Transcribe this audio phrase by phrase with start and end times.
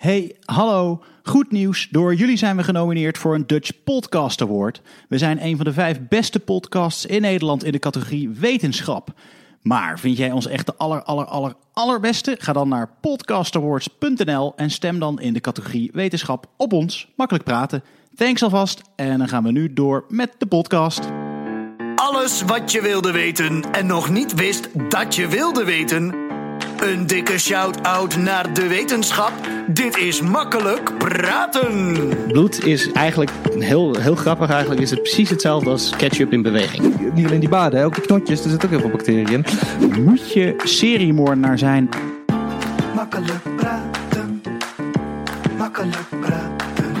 [0.00, 1.02] Hey, hallo.
[1.22, 1.88] Goed nieuws.
[1.90, 4.82] Door jullie zijn we genomineerd voor een Dutch Podcast Award.
[5.08, 9.12] We zijn een van de vijf beste podcasts in Nederland in de categorie wetenschap.
[9.62, 12.36] Maar vind jij ons echt de aller, aller, aller, allerbeste?
[12.38, 17.08] Ga dan naar podcastawards.nl en stem dan in de categorie wetenschap op ons.
[17.16, 17.82] Makkelijk praten.
[18.14, 18.82] Thanks alvast.
[18.96, 21.00] En dan gaan we nu door met de podcast.
[21.94, 26.28] Alles wat je wilde weten en nog niet wist dat je wilde weten.
[26.80, 29.32] Een dikke shout-out naar de wetenschap.
[29.66, 31.94] Dit is makkelijk praten.
[32.28, 34.50] Bloed is eigenlijk heel, heel grappig.
[34.50, 37.12] Eigenlijk is het precies hetzelfde als ketchup in beweging.
[37.14, 39.44] Niet alleen die baden, hè, ook die knotjes, er zitten ook heel veel bacteriën in.
[40.04, 41.88] Moet je seriemoordenaar zijn?
[42.94, 44.42] Makkelijk praten.
[45.56, 46.92] Makkelijk praten.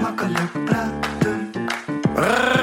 [0.00, 2.55] Makkelijk praten.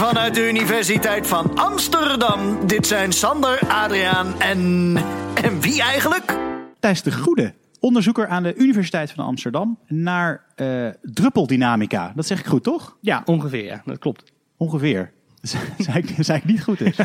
[0.00, 2.66] Vanuit de Universiteit van Amsterdam.
[2.66, 4.96] Dit zijn Sander, Adriaan en.
[5.34, 6.38] En wie eigenlijk?
[6.78, 12.12] Thijs de Goede, onderzoeker aan de Universiteit van Amsterdam naar eh, druppeldynamica.
[12.14, 12.96] Dat zeg ik goed, toch?
[13.00, 13.64] Ja, ongeveer.
[13.64, 14.32] Ja, dat klopt.
[14.56, 15.12] Ongeveer.
[15.42, 16.96] Zei ik, zei ik niet goed is.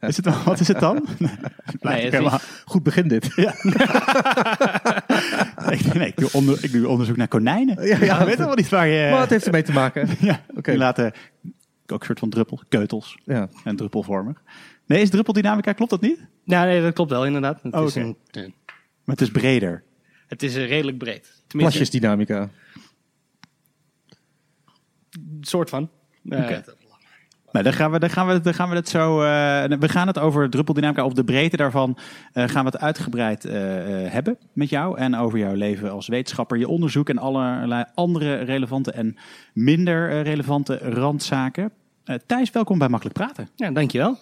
[0.00, 1.06] is het, dan- wat is het dan?
[1.80, 3.32] Nee, het helemaal- is- Goed begin dit.
[3.36, 3.54] Ja.
[5.72, 7.86] ik, nee, ik, doe onder, ik doe onderzoek naar konijnen.
[7.86, 8.18] Ja, ja.
[8.24, 9.10] weet helemaal niet waar je...
[9.10, 10.08] Maar wat heeft ermee te maken?
[10.20, 10.70] ja, Oké.
[10.70, 11.12] die laten
[11.86, 13.48] ook een soort van druppel, keutels Ja.
[13.64, 14.42] en druppelvormig.
[14.86, 16.26] Nee, is druppeldynamica, klopt dat niet?
[16.44, 17.62] Ja, nee, dat klopt wel inderdaad.
[17.62, 18.50] Het, Oh, is, een, Maar
[19.04, 19.82] het is breder.
[20.26, 21.22] het is eh, redelijk breed.
[21.22, 22.40] Tenminste, Plasjesdynamica.
[25.10, 25.90] een soort van.
[26.28, 26.56] Eh.
[27.52, 29.22] Nou, dan gaan we, dan gaan we, dan gaan we het zo.
[29.22, 31.98] eh, we gaan het over druppeldynamica of de breedte daarvan.
[32.32, 33.42] eh, gaan we het uitgebreid
[34.12, 34.98] hebben met jou.
[34.98, 39.16] En over jouw leven als wetenschapper, je onderzoek en allerlei andere relevante en
[39.52, 41.70] minder relevante randzaken.
[42.26, 43.48] Thijs, welkom bij Makkelijk Praten.
[43.56, 44.18] Ja, dankjewel.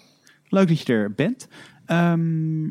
[0.49, 1.49] Leuk dat je er bent.
[1.87, 2.71] Ehm,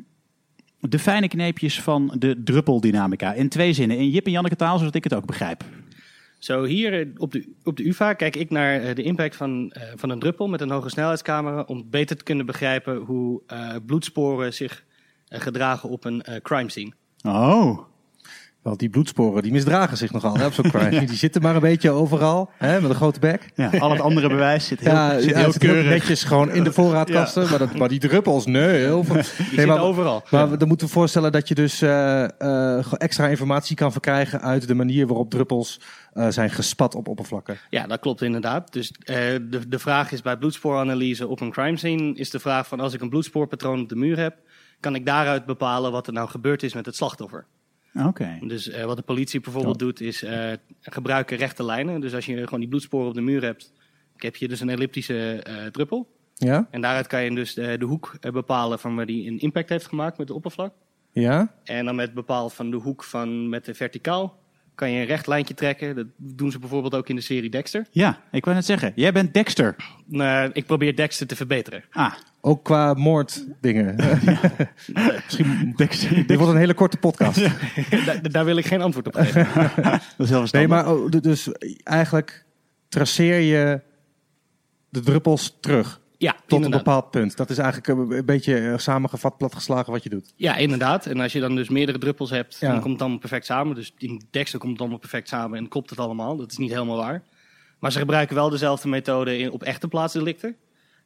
[0.80, 3.34] de fijne kneepjes van de druppeldynamica.
[3.34, 3.98] In twee zinnen.
[3.98, 5.64] In Jip en Janneke taal, zodat ik het ook begrijp.
[6.46, 9.72] Zo, hier eh, op de, op de UvA kijk ik naar eh, de impact van,
[9.72, 11.64] eh, van een druppel met een hoge snelheidscamera.
[11.68, 14.84] Om beter te kunnen begrijpen hoe eh, bloedsporen zich
[15.30, 16.92] gedragen op een eh, crime scene.
[17.24, 17.80] Oh,
[18.62, 21.00] Wel, die bloedsporen die misdragen zich nogal hè, op zo'n crime.
[21.06, 23.52] Die zitten maar een beetje overal, hè, met een grote bek.
[23.56, 26.64] ja, al het andere bewijs zit heel, Ja, zit ja, heel zit netjes gewoon in
[26.64, 27.50] de voorraadkasten.
[27.50, 28.78] Maar, dat, maar die druppels, nee.
[28.78, 29.16] Heel veel.
[29.50, 30.24] Die Nee, maar, overal.
[30.32, 32.24] maar dan moeten we voorstellen dat je dus eh,
[32.78, 35.80] eh, extra informatie kan verkrijgen uit de manier waarop druppels
[36.16, 37.58] eh, zijn gespat op oppervlakken.
[37.70, 38.74] Ja, dat klopt inderdaad.
[38.74, 39.16] Dus eh,
[39.50, 42.14] de, de vraag is bij bloedsporanalyse op een crime scene...
[42.14, 44.38] is de vraag van als ik een bloedspoorpatroon op de muur heb...
[44.80, 47.46] kan ik daaruit bepalen wat er nou gebeurd is met het slachtoffer.
[48.06, 48.38] Oké.
[48.42, 50.26] Dus eh, wat de politie bijvoorbeeld doet is
[50.82, 52.02] gebruiken rechte lijnen.
[52.02, 53.74] Dus als je gewoon die bloedsporen op de muur hebt...
[54.16, 56.14] heb je dus een elliptische druppel.
[56.36, 56.68] Ja?
[56.72, 59.88] En daaruit kan je dus eh, de hoek bepalen van waar die een impact heeft
[59.88, 60.74] gemaakt met het oppervlak.
[61.12, 61.54] Ja?
[61.64, 64.44] En dan met bepaald van de hoek van met de verticaal...
[64.76, 65.96] kan je een recht lijntje trekken.
[65.96, 67.86] Dat doen ze bijvoorbeeld ook in de serie Dexter.
[67.92, 68.92] Ja, ik wou net zeggen.
[68.96, 69.76] Jij bent Dexter.
[70.06, 71.84] Nou, ik probeer Dexter te verbeteren.
[71.92, 73.96] Ah, Ook qua moorddingen.
[75.26, 76.28] Misschien, Dexter.
[76.28, 77.48] dit wordt een hele korte podcast.
[78.06, 79.48] daar, daar wil ik geen antwoord op geven.
[80.18, 81.50] Dat is heel Nee, maar oh, dus
[81.84, 82.46] eigenlijk
[82.90, 83.82] traceer je
[84.90, 87.38] de druppels terug Ja, tot een bepaald punt.
[87.38, 90.34] Dat is eigenlijk een, een beetje eh, samengevat, platgeslagen wat je doet.
[90.36, 91.06] Ja, inderdaad.
[91.06, 92.72] En als je dan dus meerdere druppels hebt, Ja.
[92.72, 93.76] dan komt het allemaal perfect samen.
[93.76, 96.38] Dus in Dexter komt het allemaal perfect samen en klopt het allemaal.
[96.38, 97.24] Dat is niet helemaal waar.
[97.80, 100.56] Maar ze gebruiken wel dezelfde methode in, op echte plaatsdelicten.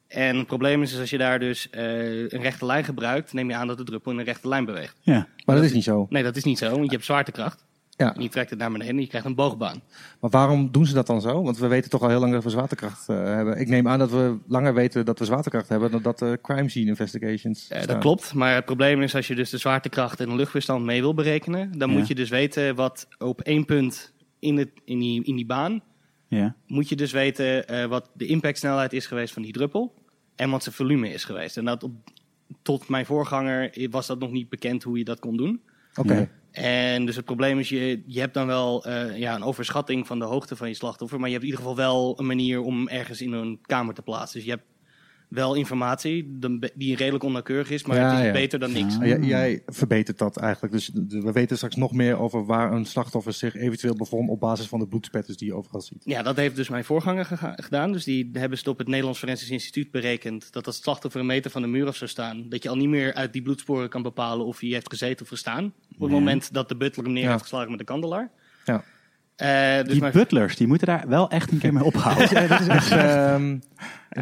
[0.08, 1.82] En het probleem is, is als je daar dus eh,
[2.20, 4.96] een rechte lijn gebruikt, neem je aan dat de druppel in een rechte lijn beweegt.
[5.00, 5.26] Ja.
[5.44, 6.06] Maar dat is niet zo.
[6.08, 7.64] Nee, dat is niet zo, want je hebt zwaartekracht.
[7.96, 8.14] Ja.
[8.14, 9.82] En je trekt het naar beneden en je krijgt een boogbaan.
[10.20, 11.42] Maar waarom doen ze dat dan zo?
[11.42, 13.60] Want we weten toch al heel lang dat we zwaartekracht eh, hebben.
[13.60, 16.68] Ik neem aan dat we langer weten dat we zwaartekracht hebben dan dat de crime
[16.68, 17.68] scene investigations.
[17.68, 20.84] Eh, dat klopt, maar het probleem is als je dus de zwaartekracht en de luchtweerstand
[20.84, 21.96] mee wil berekenen, dan Ja.
[21.96, 25.82] moet je dus weten wat op één punt in, het, in, die, in die baan,
[26.28, 26.54] Ja.
[26.66, 29.94] moet je dus weten eh, wat de impactsnelheid is geweest van die druppel
[30.36, 31.56] en wat zijn volume is geweest.
[31.56, 31.92] En dat op,
[32.62, 35.60] tot mijn voorganger was dat nog niet bekend hoe je dat kon doen.
[35.96, 36.14] Oké.
[36.14, 36.28] Ja.
[36.50, 40.18] En dus het probleem is, je, je hebt dan wel eh, ja, een overschatting van
[40.18, 42.88] de hoogte van je slachtoffer, maar je hebt in ieder geval wel een manier om
[42.88, 44.36] ergens in een kamer te plaatsen.
[44.36, 44.64] Dus je hebt
[45.30, 46.38] wel informatie
[46.74, 48.32] die redelijk onnauwkeurig is, maar Ja, het is ja.
[48.32, 48.96] beter dan niks.
[49.00, 49.16] Ja.
[49.18, 50.72] Jij, verbetert dat eigenlijk.
[50.72, 54.66] Dus we weten straks nog meer over waar een slachtoffer zich eventueel bevond op basis
[54.66, 56.02] van de bloedspetters die je overal ziet.
[56.04, 57.24] Ja, dat heeft dus mijn voorganger
[57.56, 57.92] gedaan.
[57.92, 60.52] Dus die hebben ze op het Nederlands Forensisch Instituut berekend.
[60.52, 62.48] Dat als het slachtoffer een meter van de muur af zou staan.
[62.48, 65.28] Dat je al niet meer uit die bloedsporen kan bepalen of hij heeft gezeten of
[65.28, 65.64] gestaan.
[65.94, 68.30] Op het moment dat de butler hem neer heeft geslagen met de kandelaar.
[68.64, 68.84] Ja.
[69.40, 72.28] Eh, dus Die mijn- butlers, die moeten daar wel echt een keer mee ophouden.
[72.40, 73.56] Ja, dat is echt ehm,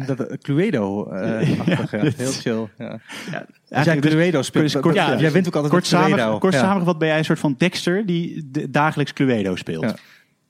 [0.05, 1.91] dat, uh, Cluedo-achtig.
[1.91, 2.09] ja.
[2.17, 2.67] Heel chill.
[2.77, 2.99] Ja.
[3.31, 6.17] Jij Eigenlijk dus- Cluedo speelt, kort- kort- ja, ja, jij wint ook altijd Kort, Cluedo.
[6.17, 6.59] samen, kort Ja.
[6.59, 9.93] samengevat ben jij een soort van Dexter die de- dagelijks Cluedo speelt.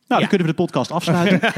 [0.10, 0.16] Ja.
[0.18, 1.40] Nou, dan kunnen we de podcast afsluiten.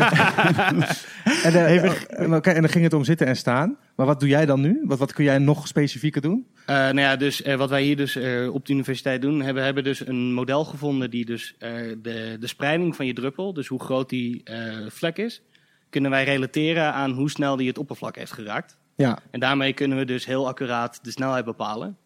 [1.44, 3.78] En, eh, eh, oké, en dan ging het om zitten en staan.
[3.96, 4.82] Maar wat doe jij dan nu?
[4.84, 6.48] Wat, wat kun jij nog specifieker doen?
[6.66, 9.64] Eh, nou ja, dus eh, wat wij hier dus eh, op de universiteit doen, hebben,
[9.64, 11.72] hebben dus een model gevonden die dus eh,
[12.02, 15.42] de, de spreiding van je druppel, dus hoe groot die eh, vlek is,
[15.90, 18.78] kunnen wij relateren aan hoe snel die het oppervlak heeft geraakt.
[18.96, 21.98] Ja, En daarmee kunnen we dus heel accuraat de snelheid bepalen.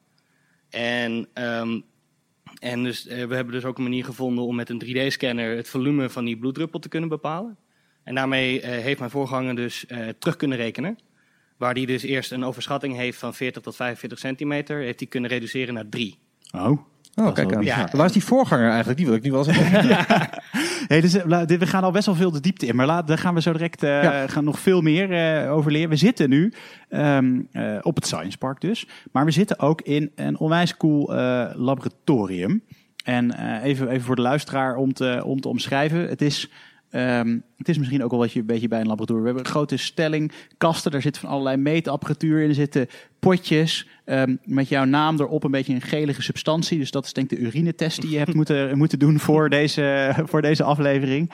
[0.70, 1.80] En, ehm,
[2.66, 5.70] en dus, eh, we hebben dus ook een manier gevonden om met een 3D-scanner het
[5.70, 7.58] volume van die bloeddruppel te kunnen bepalen.
[8.04, 10.98] En daarmee eh, heeft mijn voorganger dus eh, terug kunnen rekenen.
[11.58, 15.30] Waar die dus eerst een overschatting heeft van 40 tot 45 centimeter, heeft hij kunnen
[15.30, 16.18] reduceren naar 3.
[16.52, 16.80] Oh.
[17.16, 17.64] Oh, kijk aan.
[17.64, 17.88] ja.
[17.92, 18.98] Waar is die voorganger eigenlijk?
[18.98, 19.98] Die wil ik nu wel zeggen.
[20.88, 23.18] Hey, dus, eh, we gaan al best wel veel de diepte in, maar laat, daar
[23.18, 24.28] gaan we zo direct eh, Ja.
[24.28, 25.12] gaan nog veel meer
[25.44, 25.90] eh, over leren.
[25.90, 26.54] We zitten nu
[26.90, 31.16] ehm, eh, op het Science Park dus, maar we zitten ook in een onwijs cool
[31.16, 32.64] eh, laboratorium.
[33.04, 36.08] En eh, even, even voor de luisteraar om te, om te omschrijven.
[36.08, 36.50] Het is,
[36.96, 39.24] ehm, het is misschien ook wel wat je een beetje bij een laboratorium.
[39.26, 42.50] We hebben een grote stelling, kasten, daar zit van allerlei meetapparatuur in.
[42.50, 42.88] Er zitten
[43.20, 46.78] potjes ehm, met jouw naam erop, een beetje een gelige substantie.
[46.80, 50.14] Dus dat is denk ik de urinetest die je hebt moeten, moeten doen voor deze,
[50.26, 51.32] voor deze aflevering.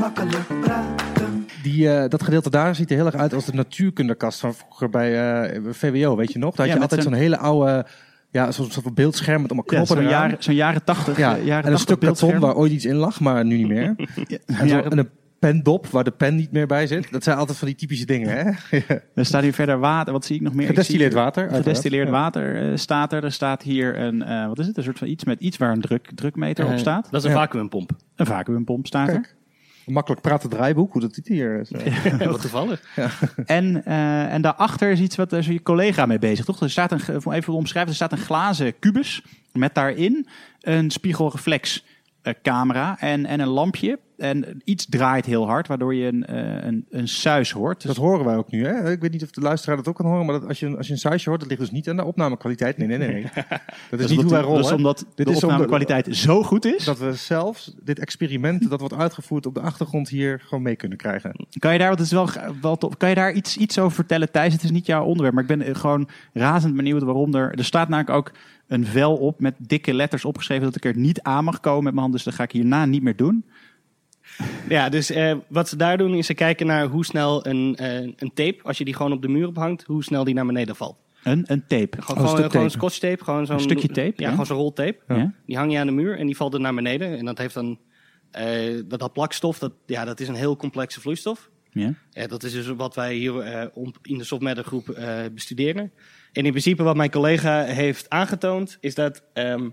[0.00, 1.46] Makkelijk praten.
[1.62, 4.90] Die, eh, dat gedeelte daar ziet er heel erg uit als de natuurkundekast van vroeger
[4.90, 6.54] bij eh, VWO, weet je nog?
[6.54, 7.86] Daar Ja, had je altijd zo'n- zo'n hele oude,
[8.30, 10.20] ja, zo'n soort van beeldscherm met allemaal Ja, knoppen zo'n eraan.
[10.28, 11.16] jaren, zo'n jaren 80.
[11.18, 13.56] Ja, eh, jaren en een 80 stuk karton waar ooit iets in lag, maar nu
[13.56, 13.94] niet meer.
[14.46, 17.10] En, zo, jaren- en een pendop waar de pen niet meer bij zit.
[17.12, 18.78] Dat zijn altijd van die typische dingen, hè?
[19.14, 20.12] Er staat hier verder water.
[20.12, 20.66] Wat zie ik nog meer?
[20.66, 21.50] Gedestilleerd water.
[21.50, 22.12] Gedestilleerd Ja.
[22.12, 23.24] water eh, staat er.
[23.24, 24.76] Er staat hier een, eh, wat is het?
[24.76, 27.08] Een soort van iets met iets waar een druk, drukmeter op staat.
[27.10, 27.48] Dat is een Ja.
[27.48, 27.90] vacuümpomp.
[28.16, 29.14] Een vacuümpomp staat er.
[29.14, 29.34] Kijk.
[29.86, 31.60] Makkelijk praten draaiboek, hoe dat ziet hier.
[31.60, 32.18] is, eh.
[32.30, 32.82] Wat toevallig.
[33.46, 36.60] En, eh, en daarachter is iets wat is je collega mee bezig, toch?
[36.60, 39.22] Er staat een, even omschrijven, er staat een glazen kubus
[39.52, 40.28] met daarin
[40.60, 41.84] een spiegelreflex
[42.22, 43.98] eh, camera en, en een lampje.
[44.20, 47.76] En iets draait heel hard, waardoor je een, eh, een, een suis hoort.
[47.82, 48.90] Dus Dat horen wij ook nu, hè?
[48.90, 50.86] Ik weet niet of de luisteraar dat ook kan horen, maar dat als, je, als
[50.86, 52.76] je een suisje hoort, dat ligt dus niet aan de opnamekwaliteit.
[52.78, 53.08] Nee, nee, nee.
[53.12, 53.22] nee.
[53.90, 54.56] Dat is niet hoe wij rollen.
[54.62, 56.84] Dat is omdat Dit de is om de- opnamekwaliteit zo goed is.
[56.84, 60.98] dat we zelfs dit experiment dat wordt uitgevoerd op de achtergrond hier gewoon mee kunnen
[60.98, 61.46] krijgen.
[61.58, 62.28] Kan je daar, want het is wel,
[62.60, 64.52] wel tof, kan je daar iets, iets over vertellen, Thijs?
[64.52, 67.54] Het is niet jouw onderwerp, maar ik ben eh, gewoon razend benieuwd waarom er...
[67.58, 68.32] Er staat namelijk ook
[68.66, 71.92] een vel op met dikke letters opgeschreven dat ik er niet aan mag komen met
[71.92, 72.12] mijn hand.
[72.12, 73.44] Dus dat ga ik hierna niet meer doen.
[74.68, 77.94] Ja, dus eh, wat ze daar doen is ze kijken naar hoe snel een, eh,
[78.00, 80.76] een tape, als je die gewoon op de muur ophangt, hoe snel die naar beneden
[80.76, 80.96] valt.
[81.22, 82.02] Een, een tape.
[82.02, 82.78] Gewoon, Oh, gewoon, een gewoon tape.
[82.78, 84.30] scotch tape, gewoon zo'n Een stukje tape, Ja, ja.
[84.30, 84.98] gewoon zo'n roltape.
[85.08, 85.34] Ja.
[85.46, 87.18] Die hang je aan de muur en die valt er naar beneden.
[87.18, 87.78] En dat heeft dan
[88.30, 91.50] eh, dat, dat plakstof, dat, ja, dat is een heel complexe vloeistof.
[91.72, 91.94] Ja.
[92.10, 95.92] Ja, dat is dus wat wij hier eh, om- in de softmatter groep eh, bestuderen.
[96.32, 99.68] En in principe wat mijn collega heeft aangetoond, is dat ehm,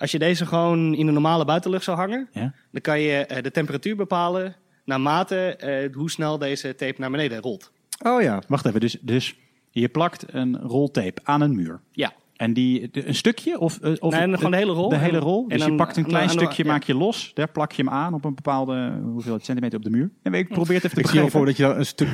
[0.00, 2.54] als je deze gewoon in de normale buitenlucht zou hangen, Ja.
[2.72, 7.40] dan kan je eh, de temperatuur bepalen naarmate eh, hoe snel deze tape naar beneden
[7.40, 7.72] rolt.
[8.02, 8.42] Oh ja.
[8.48, 9.36] Wacht even, dus, dus
[9.70, 11.80] je plakt een roltape aan een muur.
[11.92, 13.58] Ja, En die, de- een stukje?
[13.58, 14.88] Of, eh, of Nee, gewoon de hele rol.
[14.88, 15.42] De hele En- rol.
[15.42, 16.70] en Dus je dan- pakt een klein aan de- stukje, ja.
[16.70, 17.30] maak je los.
[17.34, 20.10] Daar plak je hem aan op een bepaalde hoeveelheid centimeter op de muur.
[20.22, 21.30] En ik probeer het even te Ik zie wel begrijpen.
[21.30, 22.08] voor dat je dan een stuk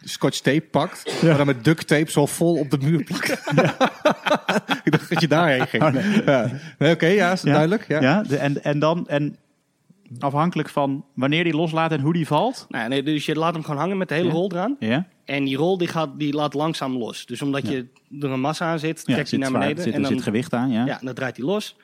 [0.00, 3.30] scotch tape pakt, maar dan met duct tape zo vol op de muur plakt.
[4.84, 6.02] ik dacht dat je daarheen ging.
[6.26, 6.50] ja.
[6.78, 7.50] nee, Oké, ja, is Ja.
[7.52, 7.88] duidelijk.
[7.88, 8.00] Ja.
[8.00, 9.08] Ja, de- en, en dan...
[9.08, 9.36] En
[10.18, 12.66] afhankelijk van wanneer die loslaat en hoe die valt.
[12.68, 14.32] nou, ja, nee, dus je laat hem gewoon hangen met de hele Ja.
[14.32, 14.76] rol eraan.
[14.78, 17.26] Ja, En die rol die gaat, die laat langzaam los.
[17.26, 17.86] Dus omdat je
[18.20, 19.82] er een massa aan zit, ja trekt hij naar zwaar- beneden.
[19.84, 20.70] zit, en er dan, zit gewicht aan.
[20.70, 20.86] Ja.
[20.86, 21.76] ja, dan draait hij los.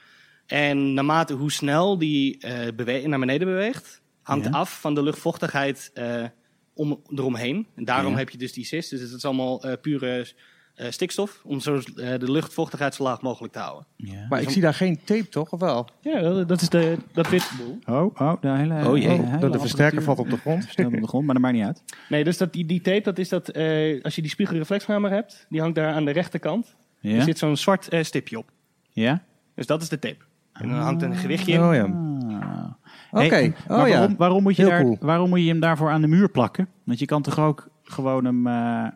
[0.46, 4.50] En naarmate hoe snel die eh, bewe- naar beneden beweegt, hangt Ja.
[4.50, 6.24] af van de luchtvochtigheid eh,
[6.82, 7.66] om, eromheen.
[7.76, 8.18] En daarom Ja.
[8.18, 8.90] heb je dus die cyst.
[8.90, 10.26] Dus het is allemaal eh, pure
[10.74, 13.86] eh, stikstof, om zo eh, de luchtvochtigheid zo laag mogelijk te houden.
[13.96, 14.26] Ja.
[14.28, 15.50] Maar ik zie daar geen tape, toch?
[15.52, 15.88] Of wel?
[16.00, 17.78] Ja, dat is de, dat wit boel.
[17.96, 19.06] Oh, oh, de hele, Oh jee.
[19.16, 20.64] de Oh, hele de, de versterker valt op de grond.
[20.68, 21.82] stelt op de grond, maar dat maakt niet uit.
[22.08, 25.46] Nee, dus dat, die, die tape, dat is dat, eh, als je die spiegelreflexkamer hebt,
[25.48, 26.74] die hangt daar aan de rechterkant.
[27.00, 27.16] Ja?
[27.16, 28.50] Er zit zo'n zwart eh, stipje op.
[28.90, 29.22] ja?
[29.54, 30.24] Dus dat is de tape.
[30.52, 31.62] En dan hangt er een gewichtje in.
[31.62, 31.86] Oh ja.
[33.12, 33.24] Oké.
[33.24, 33.98] Hey, Oh maar ja.
[33.98, 34.96] waarom, waarom, moet je daar, cool.
[35.00, 36.68] waarom moet je hem daarvoor aan de muur plakken?
[36.84, 38.86] Want je kan toch ook gewoon hem, eh,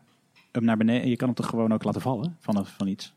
[0.53, 1.09] hem naar beneden...
[1.09, 3.15] Je kan hem toch gewoon ook laten vallen vanaf van iets?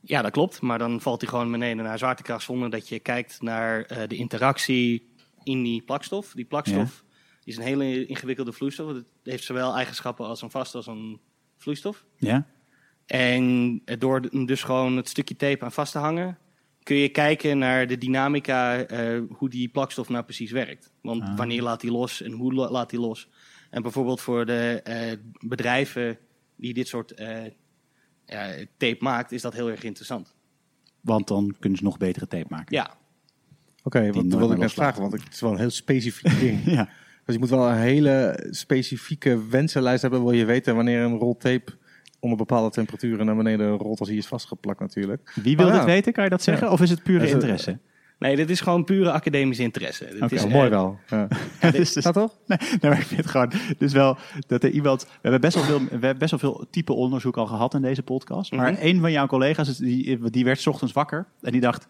[0.00, 0.60] Ja, dat klopt.
[0.60, 4.16] Maar dan valt hij gewoon beneden naar zwaartekracht zonder dat je kijkt naar eh, de
[4.16, 5.08] interactie
[5.42, 6.32] in die plakstof.
[6.32, 7.04] Die plakstof
[7.44, 8.88] is een hele ingewikkelde vloeistof.
[8.88, 11.20] Het heeft zowel eigenschappen als een vast als een
[11.56, 12.04] vloeistof.
[12.16, 12.46] Ja?
[13.06, 16.38] En door hem dus gewoon het stukje tape aan vast te hangen,
[16.84, 20.90] kun je kijken naar de dynamica, eh, hoe die plakstof nou precies werkt.
[21.02, 21.36] Want Ah.
[21.36, 23.28] wanneer laat die los en hoe la- laat die los?
[23.70, 25.12] En bijvoorbeeld voor de eh,
[25.46, 26.18] bedrijven
[26.56, 27.44] die dit soort eh,
[28.26, 30.34] ja, tape maakt, is dat heel erg interessant.
[31.00, 32.76] Want dan kunnen ze nog betere tape maken.
[32.76, 32.94] Ja,
[33.82, 35.00] Oké, nooit wat wilde ik net vragen?
[35.00, 36.64] Want het is wel een heel specifiek ding.
[36.64, 36.88] Ja.
[37.24, 40.22] Dus je moet wel een hele specifieke wensenlijst hebben.
[40.22, 41.72] Wil je weten wanneer een rol tape
[42.24, 45.32] onder bepaalde temperaturen naar beneden rolt als hij is vastgeplakt natuurlijk.
[45.42, 45.78] Wie wil Oh, ja.
[45.78, 46.12] dit weten?
[46.12, 46.66] Kan je dat zeggen?
[46.66, 46.72] Ja.
[46.72, 47.78] Of is het pure Is het- interesse?
[48.18, 50.04] nee, dit is gewoon pure academische interesse.
[50.12, 50.98] Dit Oké, is, Oh, eh, mooi wel.
[51.08, 51.28] Ja.
[51.70, 52.38] Dus- dus- Ja, toch?
[52.46, 54.16] Nee, nee, maar ik vind het gewoon dus wel
[54.46, 55.02] dat er iemand.
[55.02, 57.82] We hebben best wel veel, we hebben best wel veel type onderzoek al gehad in
[57.82, 58.52] deze podcast.
[58.52, 58.80] Maar Mhm.
[58.86, 61.88] een van jouw collega's, die, die werd 's ochtends wakker en die dacht: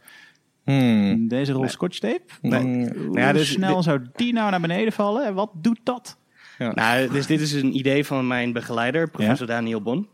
[0.64, 1.28] Hmm.
[1.28, 1.70] deze rol Nee.
[1.70, 2.22] scotch tape.
[2.42, 2.60] Nee.
[2.62, 5.26] Hoe Nou ja, dus snel dit- zou die nou naar beneden vallen?
[5.26, 6.16] En wat doet dat?
[6.58, 10.08] Nou, dus dit is een idee van mijn begeleider, professor Daniel Bon.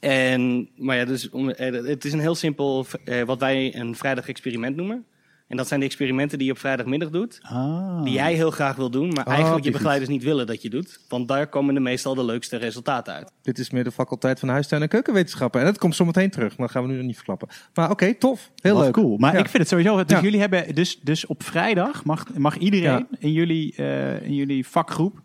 [0.00, 3.94] En, maar ja, dus om, eh, het is een heel simpel, eh, wat wij een
[3.96, 5.04] vrijdag experiment noemen.
[5.48, 7.38] En dat zijn de experimenten die je op vrijdagmiddag doet.
[7.42, 8.02] Ah.
[8.04, 10.70] Die jij heel graag wil doen, maar Oh, eigenlijk je begeleiders niet willen dat je
[10.70, 11.00] doet.
[11.08, 13.32] Want daar komen de meestal de leukste resultaten uit.
[13.42, 15.60] Dit is meer de faculteit van huistuin en keukenwetenschappen.
[15.60, 17.48] En dat komt zo meteen terug, maar dat gaan we nu nog niet verklappen.
[17.74, 18.50] Maar oké, tof.
[18.62, 18.92] Heel Wat leuk.
[18.92, 19.16] cool.
[19.16, 19.38] Maar Ja.
[19.38, 19.96] ik vind het sowieso.
[20.04, 20.22] Dus Ja.
[20.22, 25.20] jullie hebben dus, dus op vrijdag mag, mag iedereen in, jullie, eh, in jullie vakgroep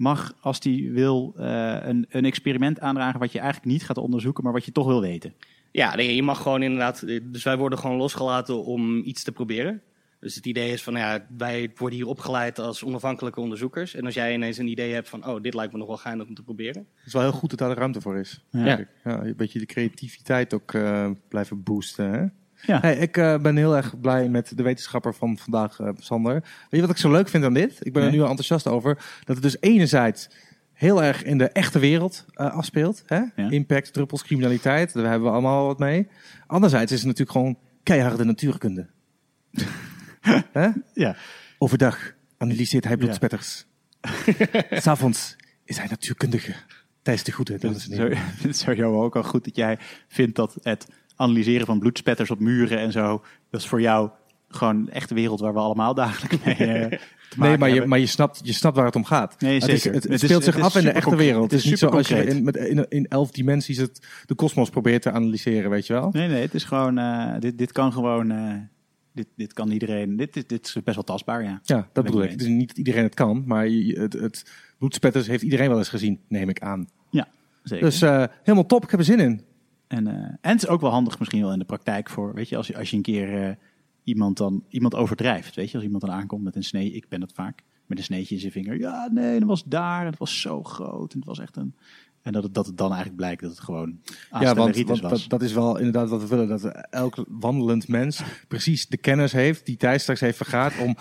[0.00, 4.44] mag als die wil eh, een, een experiment aandragen wat je eigenlijk niet gaat onderzoeken,
[4.44, 5.34] maar wat je toch wil weten.
[5.72, 7.06] Ja, nee, je mag gewoon inderdaad.
[7.22, 9.82] Dus wij worden gewoon losgelaten om iets te proberen.
[10.20, 13.94] Dus het idee is van, ja, wij worden hier opgeleid als onafhankelijke onderzoekers.
[13.94, 16.26] En als jij ineens een idee hebt van, oh, dit lijkt me nog wel geinig
[16.26, 16.86] om te proberen.
[16.96, 18.44] Het is wel heel goed dat daar de ruimte voor is.
[18.50, 22.12] Ja een beetje de creativiteit ook eh, blijven boosten.
[22.12, 22.26] Hè?
[22.66, 22.80] Ja.
[22.80, 26.32] Hey, ik eh, ben heel erg blij met de wetenschapper van vandaag, eh, Sander.
[26.32, 27.78] Weet je wat ik zo leuk vind aan dit?
[27.80, 28.94] Ik ben er nu al enthousiast over.
[29.24, 30.30] Dat het dus enerzijds
[30.72, 33.02] heel erg in de echte wereld eh, afspeelt.
[33.06, 33.20] Hè?
[33.36, 33.50] Ja.
[33.50, 34.92] Impact, druppels, criminaliteit.
[34.92, 36.08] Daar hebben we allemaal wat mee.
[36.46, 38.86] Anderzijds is het natuurlijk gewoon keiharde natuurkunde.
[40.52, 40.68] Hè?
[40.94, 41.16] Ja.
[41.58, 43.66] Overdag analyseert hij bloedspetters.
[44.70, 46.54] S'avonds is hij natuurkundige.
[47.02, 47.58] Tijdens de goede.
[47.58, 47.92] Dat is Het
[48.44, 50.86] is, zo, sowieso ook al goed dat jij vindt dat het
[51.20, 54.10] analyseren van bloedspetters op muren en zo, dat is voor jou
[54.48, 56.68] gewoon de echte wereld waar we allemaal dagelijks mee eh, te
[57.38, 59.40] maken Nee, maar, je, maar je, snapt, je snapt waar het om gaat.
[59.40, 59.94] Nee, Het, is- zeker.
[59.94, 61.50] het, het is- speelt zich af in de echte wereld.
[61.50, 64.70] Het is niet super zoals je in, met, in, in elf dimensies het, de kosmos
[64.70, 66.08] probeert te analyseren, weet je wel?
[66.12, 68.54] Nee, nee, het is gewoon, eh, dit, dit kan gewoon, eh,
[69.14, 71.60] dit, dit kan iedereen, dit, dit, dit is best wel tastbaar, ja.
[71.62, 74.44] Ja, dat bedoel ik is niet dat iedereen het kan, maar je, het, het
[74.78, 76.88] bloedspetters heeft iedereen wel eens gezien, neem ik aan.
[77.10, 77.28] Ja,
[77.62, 77.84] zeker.
[77.86, 79.44] Dus helemaal top, ik heb er zin in.
[79.90, 82.48] En, eh, en het is ook wel handig misschien wel in de praktijk voor, weet
[82.48, 83.54] je, als je, als je een keer eh,
[84.04, 87.20] iemand dan iemand overdrijft, weet je, als iemand dan aankomt met een snee, ik ben
[87.20, 88.78] dat vaak, met een sneetje in zijn vinger.
[88.78, 91.74] Ja, nee, dat was daar, en het was zo groot, en het was echt een...
[92.22, 95.00] En dat het, dat het dan eigenlijk blijkt dat het gewoon Ja, want, Astelleritis want
[95.00, 95.20] was.
[95.20, 96.48] dat, dat is wel inderdaad wat we willen.
[96.48, 100.96] Dat elk wandelend mens precies de kennis heeft die Thijs straks heeft vergaard om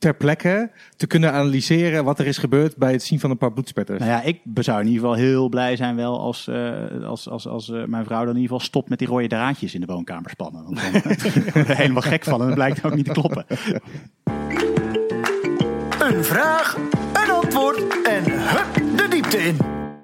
[0.00, 3.52] ter plekke te kunnen analyseren wat er is gebeurd bij het zien van een paar
[3.52, 3.98] bloedspetters.
[3.98, 7.46] Nou ja, ik zou in ieder geval heel blij zijn wel als, eh, als, als,
[7.46, 9.86] als eh, mijn vrouw dan in ieder geval stopt met die rode draadjes in de
[9.86, 10.64] woonkamer spannen.
[10.64, 13.44] Want dan word ik er helemaal gek van en dat blijkt ook niet te kloppen.
[15.98, 16.76] Een vraag,
[17.24, 19.56] een antwoord en hup de diepte in.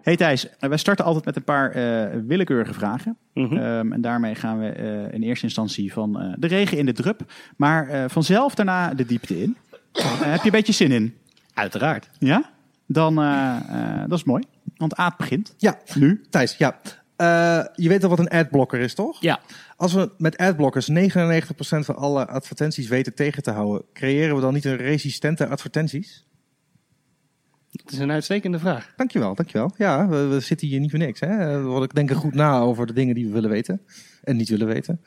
[0.06, 3.16] Hey Thijs, eh, wij starten altijd met een paar eh, willekeurige vragen.
[3.36, 3.56] Mhm.
[3.56, 6.92] Ehm, en daarmee gaan we eh, in eerste instantie van eh, de regen in de
[6.92, 9.56] drup, maar eh, vanzelf daarna de diepte in.
[9.96, 11.16] Eh, heb je een beetje zin in?
[11.54, 12.08] Uiteraard.
[12.18, 12.50] Ja?
[12.86, 14.44] Dan, eh, eh, dat is mooi.
[14.76, 15.54] Want Aad begint.
[15.56, 16.24] Ja, Nu?
[16.30, 16.80] Thijs, ja.
[17.16, 19.20] Eh, je weet al wat een adblocker is, toch?
[19.20, 19.40] Ja.
[19.76, 24.54] Als we met adblockers 99% van alle advertenties weten tegen te houden, creëren we dan
[24.54, 26.24] niet een resistente advertenties?
[27.70, 28.92] Dat is een uitstekende vraag.
[28.96, 29.74] Dankjewel, dankjewel.
[29.76, 31.20] Ja, we, we zitten hier niet voor niks.
[31.20, 31.62] Hè?
[31.62, 33.80] We denken goed na over de dingen die we willen weten
[34.22, 35.00] en niet willen weten.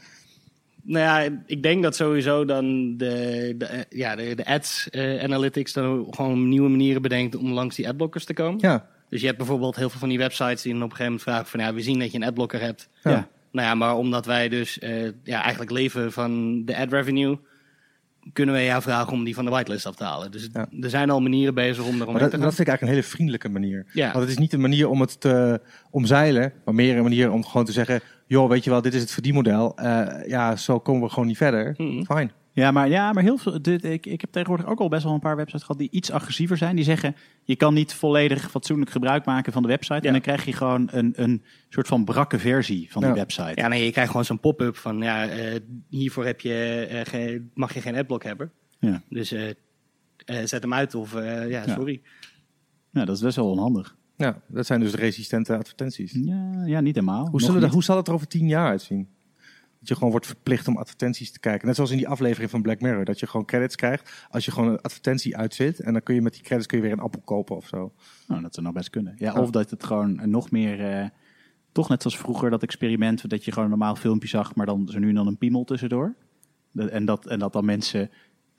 [0.90, 5.24] Nou ja, ik denk dat sowieso dan de, de, eh, ja, de, de ads eh,
[5.24, 8.60] analytics dan gewoon nieuwe manieren bedenkt om langs die adblockers te komen.
[8.62, 11.06] Ja, Dus je hebt bijvoorbeeld heel veel van die websites die dan op een gegeven
[11.06, 12.90] moment vragen van ja, we zien dat je een adblocker hebt.
[13.04, 13.12] Ja.
[13.12, 13.28] Ja.
[13.52, 17.38] Nou ja, maar omdat wij dus eh, ja, eigenlijk leven van de ad revenue,
[18.34, 20.32] kunnen wij jou vragen om die van de whitelist af te halen.
[20.32, 20.68] Dus Ja.
[20.82, 22.40] er zijn al manieren bezig om maar dat, te dat gaan.
[22.42, 23.86] vind ik eigenlijk een hele vriendelijke manier.
[23.94, 24.06] Ja.
[24.12, 27.46] Want het is niet een manier om het te omzeilen, maar meer een manier om
[27.46, 29.78] gewoon te zeggen: joh, weet je wel, dit is het verdienmodel.
[29.78, 31.76] Eh ja, zo komen we gewoon niet verder.
[32.06, 32.32] Fijn.
[32.52, 33.62] Ja, maar, ja, maar heel veel.
[33.62, 36.12] Dit, ik, ik heb tegenwoordig ook al best wel een paar websites gehad die iets
[36.12, 36.76] agressiever zijn.
[36.76, 40.08] Die zeggen: je kan niet volledig fatsoenlijk gebruik maken van de website.
[40.08, 43.16] En dan krijg je gewoon een, een soort van brakke versie van die Ja.
[43.18, 43.52] website.
[43.56, 45.60] Ja, nee, je krijgt gewoon zo'n pop-up van ja, eh,
[45.90, 48.52] hiervoor heb je, eh, geen- mag je geen adblock hebben.
[48.80, 49.02] Ja.
[49.10, 49.56] Dus eh, eh,
[50.46, 51.74] zet hem uit of eh, ja, Ja.
[51.74, 52.02] sorry.
[52.92, 53.96] Ja, dat is best wel onhandig.
[54.20, 56.12] Ja, dat zijn dus resistente advertenties.
[56.12, 57.28] Ja, ja niet helemaal.
[57.30, 57.72] Hoe, zullen niet.
[57.72, 59.08] hoe zal het er over tien jaar uitzien?
[59.80, 61.68] Dat je gewoon wordt verplicht om advertenties te kijken.
[61.68, 63.06] Net zoals in die aflevering van Black Mirror.
[63.06, 65.80] Dat je gewoon credits krijgt als je gewoon een advertentie uitzet.
[65.80, 67.94] En dan kun je met die credits kun je weer een appel kopen of zo.
[68.28, 69.16] Nou, dat zou nog best kunnen.
[69.18, 69.34] Ja.
[69.34, 71.02] Of dat het gewoon nog meer...
[71.02, 71.08] eh,
[71.72, 73.30] toch net zoals vroeger dat experiment...
[73.30, 74.56] dat je gewoon een normaal filmpje zag...
[74.56, 76.16] maar dan zo nu en dan een piemel tussendoor.
[76.74, 78.10] En, dat, en dat dan mensen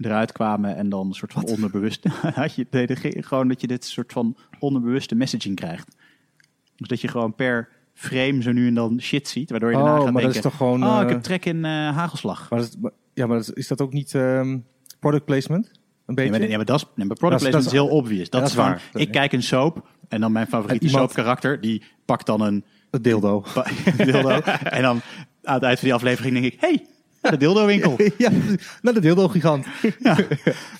[0.01, 0.77] eruit kwamen...
[0.77, 2.07] en dan een soort van onderbewust...
[2.35, 5.97] had je, nee, de- gewoon dat je dit soort van onderbewuste messaging krijgt.
[6.77, 9.51] Dus dat je gewoon per frame zo nu en dan shit ziet...
[9.51, 10.85] waardoor je daarna Oh, gaat maar dat is toch gewoon...
[10.87, 12.51] oh, ik eh, heb trek in eh, hagelslag.
[12.51, 14.11] maar dat is, maar- ja, maar dat is, is dat ook niet
[15.01, 15.71] product placement?
[16.07, 16.31] Een beetje?
[16.31, 18.31] maar, ja, maar dat is, nee, maar product Dat placement is, dat is- heel obvious.
[18.31, 18.83] Dat, is van, waar.
[18.93, 21.61] Ik kijk een soap en dan mijn favoriete En iemand- soapkarakter...
[21.61, 23.45] die pakt dan een Het dildo.
[23.97, 24.29] dildo.
[24.65, 25.01] en dan
[25.43, 26.61] aan het eind van die aflevering denk ik...
[26.61, 26.87] hey,
[27.21, 27.97] de dildo winkel.
[28.19, 28.31] ja,
[28.83, 29.67] nou de dildo gigant.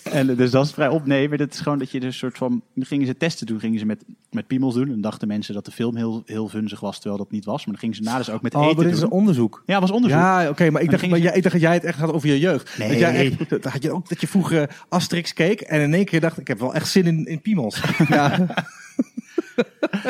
[0.03, 1.07] En dus dat is vrij op.
[1.07, 2.63] Nee, maar dat is gewoon dat je dus soort van...
[2.81, 4.91] Gingen ze testen doen, gingen ze met, met piemels doen.
[4.93, 7.57] En dachten mensen dat de film heel, heel vunzig was, terwijl dat niet was.
[7.57, 9.63] Maar dan gingen ze na dus ook met Oh, eten maar dit is een onderzoek.
[9.67, 10.19] Ja, was onderzoek.
[10.19, 12.13] Ja, oké, maar ik dacht, maar ze- jij, ik dacht dat jij het echt had
[12.13, 12.79] over je jeugd.
[12.79, 12.89] Nee.
[12.89, 16.21] Dat, jij echt, had je ook dat je vroeger Asterix keek en in één keer
[16.21, 17.81] dacht ik heb wel echt zin in, in piemels.
[18.09, 18.47] ja,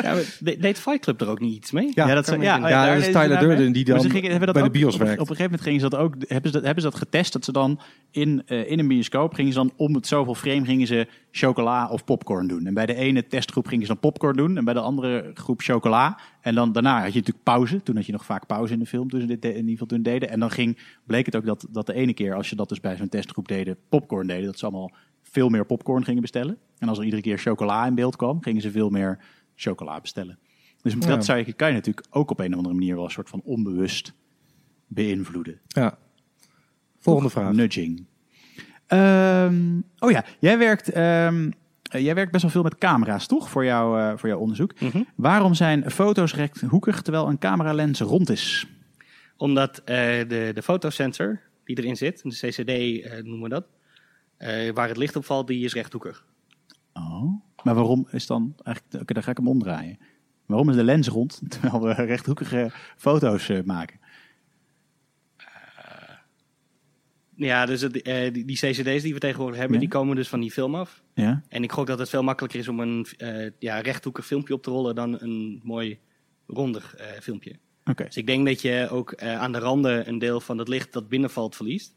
[0.01, 1.91] Ja, deed Fight Club er ook niet iets mee?
[1.93, 4.29] ja, Ja, dat me ja, ja, ja, daar is Tyler Durden die dan ze gingen,
[4.29, 5.13] hebben dat bij de bios op, werkt.
[5.13, 7.33] Op een gegeven moment gingen ze dat ook, hebben ze dat, hebben ze dat getest,
[7.33, 7.79] dat ze dan
[8.11, 11.87] in, eh, in een bioscoop gingen ze dan om het zoveel frame gingen ze chocola
[11.89, 12.65] of popcorn doen.
[12.65, 15.61] En bij de ene testgroep gingen ze dan popcorn doen en bij de andere groep
[15.61, 16.19] chocola.
[16.41, 17.83] En dan daarna had je natuurlijk pauze.
[17.83, 19.71] Toen had je nog vaak pauze in de film, toen ze dit de- in ieder
[19.71, 20.29] geval toen deden.
[20.29, 22.79] En dan ging, bleek het ook dat, dat de ene keer, als je dat dus
[22.79, 24.91] bij zo'n testgroep deden, popcorn deden, dat ze allemaal
[25.21, 26.57] veel meer popcorn gingen bestellen.
[26.79, 29.19] En als er iedere keer chocola in beeld kwam, gingen ze veel meer
[29.61, 30.39] chocola bestellen.
[30.81, 30.99] Dus Ja.
[30.99, 33.29] dat zou je, kan je natuurlijk ook op een of andere manier wel een soort
[33.29, 34.13] van onbewust
[34.87, 35.59] beïnvloeden.
[35.67, 35.97] Ja.
[36.99, 37.53] Volgende vraag.
[37.53, 38.05] Nudging.
[38.87, 41.51] Ehm, oh ja, jij werkt, ehm,
[41.91, 43.49] eh, jij werkt best wel veel met camera's, toch?
[43.49, 44.79] Voor, jou, eh, voor jouw onderzoek.
[44.79, 45.03] Mhm.
[45.15, 48.67] Waarom zijn foto's rechthoekig terwijl een cameralens rond is?
[49.37, 49.85] Omdat eh,
[50.27, 53.65] de, de fotosensor die erin zit, de CCD eh, noemen we dat,
[54.37, 56.25] eh, waar het licht op valt, die is rechthoekig.
[56.93, 57.41] Oh.
[57.63, 59.01] Maar waarom is dan eigenlijk...
[59.01, 59.97] Oké, dan ga ik hem omdraaien.
[60.45, 63.99] Waarom is de lens rond terwijl we rechthoekige foto's eh, maken?
[67.35, 69.81] Ja, dus het, eh, die, die CCD's die we tegenwoordig hebben, Ja.
[69.83, 71.03] die komen dus van die film af.
[71.13, 71.41] Ja?
[71.49, 74.63] En ik gok dat het veel makkelijker is om een eh, ja, rechthoekig filmpje op
[74.63, 75.99] te rollen dan een mooi
[76.47, 77.55] rondig eh, filmpje.
[77.85, 78.03] Oké.
[78.03, 80.93] Dus ik denk dat je ook eh, aan de randen een deel van het licht
[80.93, 81.95] dat binnenvalt verliest.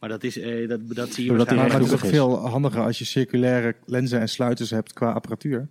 [0.00, 1.72] Maar dat, is, eh, dat, dat zie je Doordat die Maar, waarschijnlijk...
[1.72, 5.68] maar het is toch veel handiger als je circulaire lenzen en sluiters hebt qua apparatuur.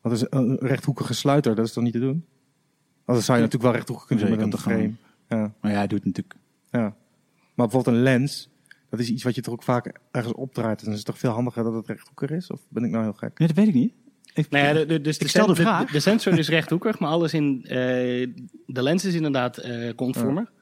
[0.00, 2.24] Want is een rechthoekige sluiter, dat is dan niet te doen?
[3.04, 4.94] Want dan zou je natuurlijk wel rechthoekig kunnen doen met een frame.
[5.28, 6.34] toch Ja, Maar ja, hij doet natuurlijk...
[6.70, 6.80] ja.
[7.54, 8.48] Maar bijvoorbeeld een lens,
[8.90, 10.78] dat is iets wat je toch ook vaak ergens opdraait.
[10.78, 12.50] En dan is het toch veel handiger dat het rechthoekig is?
[12.50, 13.38] Of ben ik nou heel gek?
[13.38, 13.92] Nee, dat weet ik niet.
[14.34, 15.90] Ik, Nou ja, de, de- dus de, Ik stel de vraag.
[15.90, 17.76] De, sensor is rechthoekig, maar alles in eh,
[18.66, 20.52] de lens is inderdaad eh rondvormig.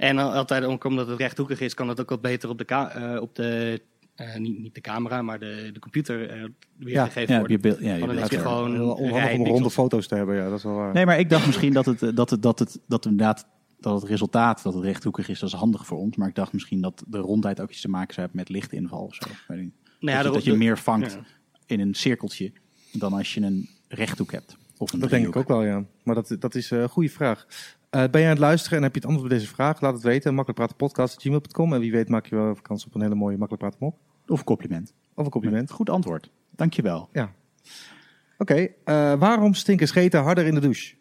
[0.00, 2.64] En al- altijd ook omdat het rechthoekig is, kan het ook wat beter op de,
[2.64, 3.80] ka- eh, op de
[4.14, 6.44] eh, niet, niet de camera, maar de, de computer eh
[6.76, 7.60] weergegeven ja, je worden.
[7.60, 10.48] beeld, ja, je beeld- je gewoon Heel onhandig rij om ronde foto's te hebben, ja,
[10.48, 10.92] dat is wel waar.
[10.92, 13.46] Nee, maar ik dacht misschien dat het, dat het, dat het, dat inderdaad,
[13.80, 16.16] dat het resultaat dat het rechthoekig is, dat is handig voor ons.
[16.16, 19.04] Maar ik dacht misschien dat de rondheid ook iets te maken zou hebben met lichtinval
[19.04, 19.24] of zo.
[19.28, 19.72] Ik weet niet.
[20.00, 21.20] Nou ja, dat, je, dat meer vangt ja.
[21.66, 22.52] in een cirkeltje
[22.92, 24.56] dan als je een rechthoek hebt.
[24.78, 25.84] Of een Dat denk ik ook wel, ja.
[26.02, 27.46] Maar dat, dat is een goede vraag.
[27.90, 29.80] Eh, ben je aan het luisteren en heb je het antwoord op deze vraag?
[29.80, 30.34] Laat het weten.
[30.34, 31.72] Makkelijk praten podcast.gmail.com.
[31.74, 33.96] En wie weet maak je wel kans op een hele mooie makkelijk praten mop.
[34.26, 34.92] Of compliment.
[35.14, 35.70] Of een compliment.
[35.70, 36.30] Goed antwoord.
[36.50, 37.08] Dankjewel.
[37.12, 37.32] Ja.
[38.38, 40.94] Oké, eh, waarom stinken scheten harder in de douche?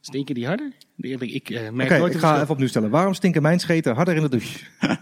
[0.00, 0.72] Stinken die harder?
[0.96, 2.90] Ik, ik eh, merk Oké, nooit ik een ga even opnieuw stellen.
[2.90, 4.64] Waarom stinken mijn scheten harder in de douche?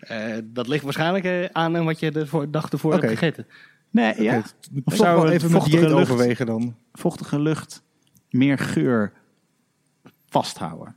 [0.00, 3.06] Eh, dat ligt waarschijnlijk aan wat je de voor, dag ervoor Oké.
[3.06, 3.46] hebt gegeten.
[3.90, 4.42] Nee, ja.
[4.84, 6.76] Of zou wel even vochtige dieet lucht- overwegen dan.
[6.92, 7.82] Vochtige lucht,
[8.58, 9.12] geur
[10.28, 10.94] vasthouden.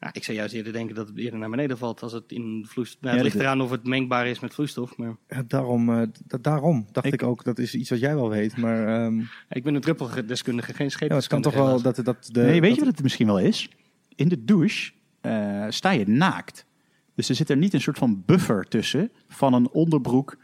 [0.00, 2.64] Ja, ik zou juist eerder denken dat het eerder naar beneden valt als het in
[2.68, 3.00] vloeistof...
[3.00, 4.96] Nou, Ja, het ligt eraan of het mengbaar is met vloeistof.
[4.96, 6.02] Maar Ja, daarom, eh,
[6.40, 8.56] daarom dacht ik, Ik- ook, dat is iets wat jij wel weet.
[8.56, 12.40] Maar ehm, ik ben een druppelgedeskundige, geen ja, het kan toch wel dat, dat de...
[12.42, 13.70] nee, weet je dat- wat het misschien wel is?
[14.14, 16.66] In de douche eh, sta je naakt.
[17.14, 20.36] Dus er zit er niet een soort van buffer tussen van een onderbroek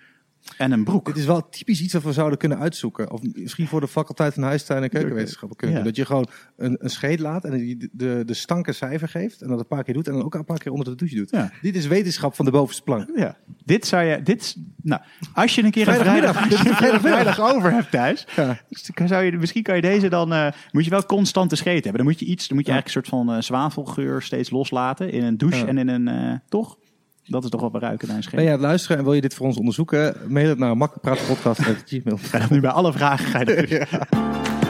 [0.57, 1.07] en een broek.
[1.07, 3.11] Dit is wel typisch iets wat we zouden kunnen uitzoeken.
[3.11, 5.85] Of misschien voor de faculteit van huistuin en keukenwetenschappen kunnen Ja.
[5.85, 6.27] Dat je gewoon
[6.57, 9.43] een, een scheet laat en die de, de, de stanken cijfer geeft.
[9.43, 11.17] En dat een paar keer doet en dan ook een paar keer onder de douche
[11.17, 11.31] doet.
[11.31, 11.53] Ja.
[11.63, 13.09] Dit is wetenschap van de bovenste plank.
[13.15, 15.03] Ja, dit zou je, dit, nou,
[15.35, 18.61] als je een keer een vrijdag, over hebt thuis, Ja.
[19.07, 22.03] zou je, misschien kan je deze dan, eh, moet je wel constante scheet hebben.
[22.03, 25.11] Dan moet je iets, dan moet je eigenlijk een soort van eh, zwavelgeur steeds loslaten
[25.11, 26.79] in een douche en in een, eh, toch?
[27.27, 28.35] Dat is toch wel bij ruiken naar een scheet.
[28.35, 30.17] Ben je aan het luisteren en wil je dit voor ons onderzoeken?
[30.29, 32.19] Mail het naar makkelijkpratenpodcast.gmail.
[32.51, 34.09] Nu bij alle vragen ga je er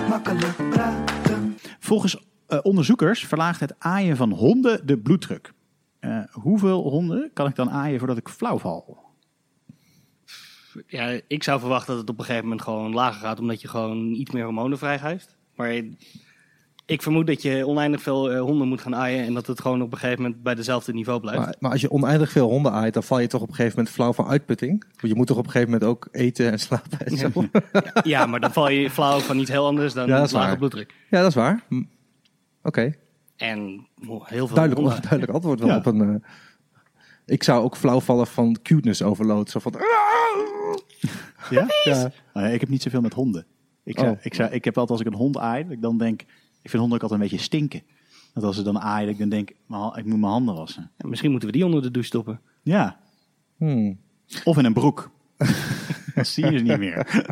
[0.09, 1.57] Makkelijk praten.
[1.79, 5.53] Volgens eh, onderzoekers verlaagt het aaien van honden de bloeddruk.
[5.99, 8.99] Eh, hoeveel honden kan ik dan aaien voordat ik flauw val?
[10.87, 13.69] Ja, ik zou verwachten dat het op een gegeven moment gewoon lager gaat, omdat je
[13.69, 15.37] gewoon iets meer hormonen vrijgeeft.
[15.55, 15.83] Maar
[16.87, 19.83] ik vermoed dat je oneindig veel eh, honden moet gaan aaien en dat het gewoon
[19.83, 21.41] op een gegeven moment bij dezelfde niveau blijft.
[21.41, 23.77] Maar, maar als je oneindig veel honden aait, dan val je toch op een gegeven
[23.79, 24.85] moment flauw van uitputting.
[24.97, 27.31] Want je moet toch op een gegeven moment ook eten en slapen en zo.
[28.03, 30.47] Ja, maar dan val je flauw van niet heel anders dan Ja, dat is lage
[30.49, 30.57] waar.
[30.57, 30.95] bloeddruk.
[31.11, 31.65] Ja, dat is waar.
[31.69, 31.83] Hm.
[32.63, 32.95] Oké,
[33.37, 35.03] En oh, heel veel duidelijk, honden.
[35.09, 35.77] duidelijk antwoord wel Ja.
[35.77, 36.01] op een...
[36.01, 36.29] eh,
[37.27, 39.51] ik zou ook flauw vallen van cuteness overload.
[39.51, 39.75] Zo van...
[41.51, 41.67] Ja?
[41.85, 41.95] Ja.
[42.35, 43.47] Nou ja, ik heb niet zoveel met honden.
[43.85, 44.17] Ik, zou, Oh.
[44.23, 46.23] ik, zou, ik heb altijd als ik een hond aai, dat ik dan denk...
[46.65, 47.83] Ik vind honden ook altijd een beetje stinken.
[48.35, 50.91] Dat als ze dan aaien, dat ik dan denk, ha- ik moet mijn handen wassen.
[50.99, 52.41] Ja, misschien moeten we die onder de douche stoppen.
[52.63, 52.99] Ja,
[53.57, 53.99] Hmm.
[54.45, 55.11] of in een broek.
[56.15, 57.27] dan zie je ze niet meer.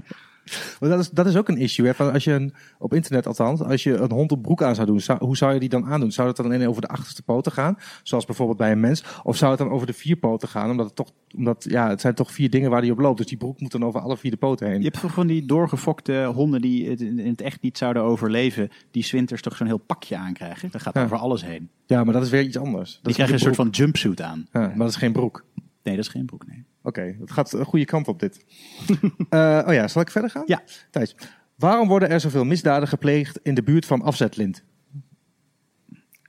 [0.80, 1.86] Dat, is, dat is ook een issue.
[1.86, 1.94] Hè?
[1.94, 4.86] Van als je een, op internet althans, als je een hond op broek aan zou
[4.86, 6.12] doen, zou- hoe zou je die dan aandoen?
[6.12, 9.04] Zou het dan alleen over de achterste poten gaan, zoals bijvoorbeeld bij een mens?
[9.22, 10.70] Of zou het dan over de vier poten gaan?
[10.70, 13.18] Omdat het toch, omdat, ja, het zijn toch vier dingen waar die op loopt.
[13.18, 14.78] Dus die broek moet dan over alle vier de poten heen.
[14.78, 18.70] Je hebt toch van die doorgefokte honden die het in het echt niet zouden overleven.
[18.90, 20.68] Die zwinters toch zo'n heel pakje aankrijgen.
[20.70, 21.04] Dat gaat Ja.
[21.04, 21.68] over alles heen.
[21.86, 22.92] Ja, maar dat is weer iets anders.
[22.94, 24.46] Dat Die krijgen een soort van jumpsuit aan.
[24.52, 25.44] Ja, maar dat is geen broek.
[25.82, 26.64] Nee, dat is geen broek, nee.
[26.82, 28.44] Oké, het gaat een goede kant op dit.
[29.28, 30.42] Eh, oh ja, zal ik verder gaan?
[30.46, 30.62] Ja.
[30.90, 31.16] Thijs,
[31.54, 34.64] waarom worden er zoveel misdaden gepleegd in de buurt van afzetlint?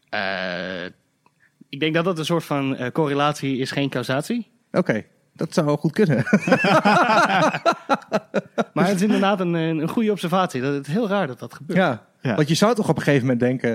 [0.10, 0.86] Eh,
[1.70, 4.52] ik denk dat dat een soort van eh, correlatie is, geen causatie.
[4.72, 6.24] Oké, dat zou wel goed kunnen.
[8.74, 10.62] Maar het is inderdaad een, een een goede observatie.
[10.62, 11.80] Dat het heel raar dat dat gebeurt.
[11.80, 12.08] ja.
[12.24, 12.36] Ja.
[12.36, 13.70] want je zou toch op een gegeven moment denken...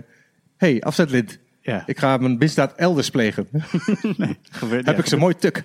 [0.56, 1.38] hé, hey, afzetlint,
[1.68, 3.48] Ja, ik ga mijn misdaad elders plegen.
[4.60, 5.02] gebeurt, Heb ja.
[5.02, 5.64] ik ze mooi tuk.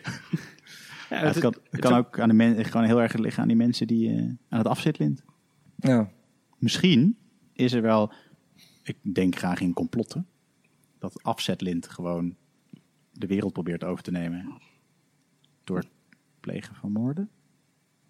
[1.09, 3.47] Ja, Ja, het kan, het kan ook aan de men, gewoon heel erg liggen aan
[3.47, 4.17] die mensen die eh,
[4.49, 5.23] aan het afzitlint.
[5.75, 6.11] Ja.
[6.57, 7.17] Misschien
[7.53, 8.13] is er wel,
[8.83, 10.27] ik denk graag in complotten,
[10.99, 12.35] dat afzetlint gewoon
[13.11, 14.57] de wereld probeert over te nemen
[15.63, 15.89] door het
[16.39, 17.29] plegen van moorden.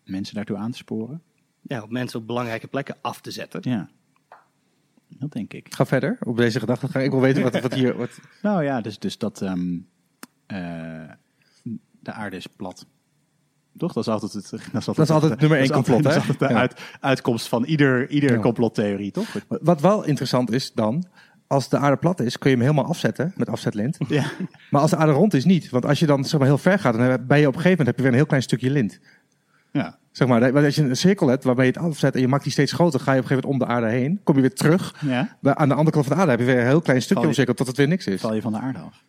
[0.06, 1.22] Mensen daartoe aan te sporen.
[1.62, 3.62] ja, om mensen op belangrijke plekken af te zetten.
[3.64, 3.90] Ja,
[5.20, 5.74] dat denk ik.
[5.74, 7.04] Ga verder op deze gedachte.
[7.04, 7.98] Ik wil weten wat, wat hier...
[7.98, 8.10] Wat...
[8.42, 9.78] Nou ja, dus, dus dat ehm,
[10.46, 11.10] eh,
[12.00, 12.86] de aarde is plat.
[13.78, 13.94] Toch?
[13.94, 16.04] Dat is altijd het, dat is altijd, Dat is altijd nummer één complot, hè?
[16.04, 16.60] Dat is altijd de Ja.
[16.60, 18.40] uit, uitkomst van ieder, ieder Ja.
[18.40, 19.36] complottheorie, toch?
[19.48, 21.06] wat wel interessant is dan...
[21.48, 23.98] Als de aarde plat is, kun je hem helemaal afzetten met afzetlint.
[24.08, 24.26] Ja.
[24.70, 25.70] Maar als de aarde rond is, niet.
[25.70, 27.70] Want als je dan zeg maar, heel ver gaat, dan ben je op een gegeven
[27.70, 29.00] moment heb je weer een heel klein stukje lint.
[29.72, 29.98] ja.
[30.14, 32.44] Zeg maar, dat- als je een cirkel hebt waarbij je het afzet en je maakt
[32.44, 34.20] die steeds groter, ga je op een gegeven moment om de aarde heen.
[34.24, 34.96] Kom je weer terug.
[35.06, 35.38] ja.
[35.44, 37.24] Aan de andere kant van de aarde heb je weer een heel klein stukje Val
[37.24, 38.22] je- omcirkeld tot het weer niks is.
[38.22, 39.04] Val je van de aarde af.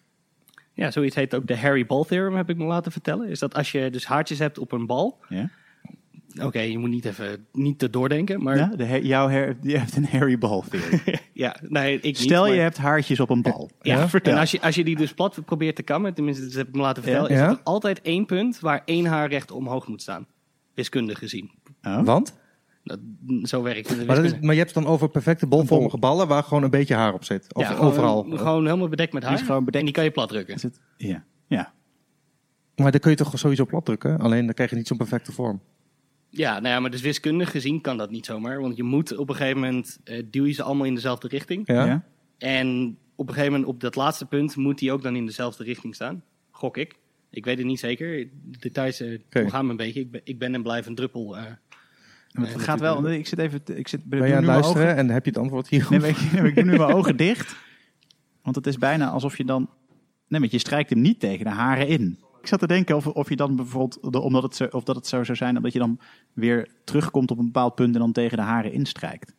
[0.72, 3.28] Ja, zoiets heet ook de Harry Ball Theorem, heb ik me laten vertellen.
[3.28, 5.18] Is dat als je dus haartjes hebt op een bal.
[5.28, 5.50] Ja?
[6.42, 9.78] Oké, je moet niet even niet te doordenken, maar Ja, ja, de, jouw her, je
[9.78, 11.00] hebt een Harry Ball theorie.
[11.68, 12.18] nee, ik niet.
[12.18, 13.70] Stel je hebt haartjes op een bal.
[13.80, 14.32] Ja, vertel.
[14.32, 16.74] En als je, als je die dus plat probeert te kammen, tenminste, dat heb ik
[16.74, 17.34] me laten vertellen, Ja.
[17.34, 17.48] is Ja.
[17.50, 20.26] er altijd één punt waar één haar recht omhoog moet staan.
[20.74, 21.50] Wiskundig gezien.
[21.82, 22.04] Oh?
[22.04, 22.34] Want?
[22.84, 22.98] Dat,
[23.42, 23.90] zo werkt het.
[23.90, 24.46] in de Maar, dat is, wiskunde.
[24.46, 27.24] maar je hebt het dan over perfecte bolvormige ballen waar gewoon een beetje haar op
[27.24, 27.54] zit.
[27.54, 28.22] Of Ja, gewoon- overal.
[28.30, 29.32] Gewoon helemaal bedekt met haar.
[29.34, 29.76] is gewoon bedekt.
[29.78, 30.54] En die kan je plat drukken.
[30.54, 30.80] Is het?
[30.96, 31.24] Ja.
[31.46, 31.72] ja.
[32.76, 34.18] Maar dan kun je toch sowieso plat drukken.
[34.18, 35.60] Alleen dan krijg je niet zo'n perfecte vorm.
[36.30, 38.60] Ja, nou ja, maar dus wiskundig gezien kan dat niet zomaar.
[38.60, 41.62] Want je moet op een gegeven moment, eh, duw je ze allemaal in dezelfde richting.
[41.66, 41.84] Ja?
[41.86, 42.04] Ja?
[42.38, 45.64] En op een gegeven moment, op dat laatste punt, moet die ook dan in dezelfde
[45.64, 46.22] richting staan.
[46.50, 46.96] Gok ik.
[47.34, 48.28] Ik weet het niet zeker.
[48.44, 49.50] De details eh, Oké.
[49.50, 50.00] gaan me een beetje.
[50.00, 51.36] Ik ben, ik ben en blijf een druppel.
[51.36, 51.42] eh,
[52.32, 53.10] Het eh, gaat wel.
[53.10, 53.60] Ik zit even.
[53.64, 55.86] Ik zit, Ben je aan het luisteren en heb je het antwoord hier?
[55.90, 57.56] Nee, maar ik, maar ik doe nu mijn ogen dicht.
[58.42, 59.70] Want het is bijna alsof je dan.
[60.28, 62.18] Nee, want je strijkt hem niet tegen de haren in.
[62.40, 64.14] Ik zat te denken of, of je dan bijvoorbeeld.
[64.20, 65.62] Omdat het zo, of dat het zo zou zijn.
[65.62, 66.00] dat je dan
[66.32, 67.94] weer terugkomt op een bepaald punt.
[67.94, 69.34] en dan tegen de haren instrijkt.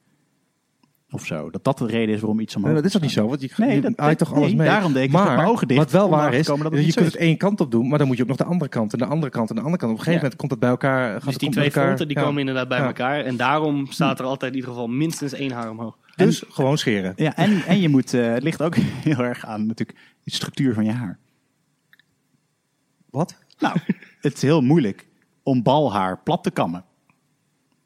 [1.12, 1.50] Of zo.
[1.50, 3.28] Dat dat de reden is waarom iets omhoog Nee, dat is toch niet zo?
[3.28, 4.68] Want je, Nee, dat- toch alles nee, mee?
[4.68, 7.16] daarom denk ik, maar mijn ogen dicht wat wel waar is, dat je kunt het
[7.16, 9.06] één kant op doen, maar dan moet je ook nog de andere kant en de
[9.06, 9.92] andere kant en de andere kant.
[9.92, 10.30] Op een gegeven Ja.
[10.30, 11.26] moment komt het bij elkaar.
[11.26, 12.24] Dus die twee fronten die Ja.
[12.24, 12.86] komen inderdaad bij Ja.
[12.86, 13.20] elkaar.
[13.22, 15.98] En daarom staat er altijd in ieder geval minstens één haar omhoog.
[16.16, 17.14] Dus gewoon scheren.
[17.16, 18.14] Ja, en, en je moet.
[18.14, 18.76] eh, het ligt ook
[19.10, 21.18] heel erg aan natuurlijk de structuur van je haar.
[23.10, 23.36] Wat?
[23.60, 23.78] Nou,
[24.22, 25.08] het is heel moeilijk
[25.44, 26.84] om balhaar plat te kammen.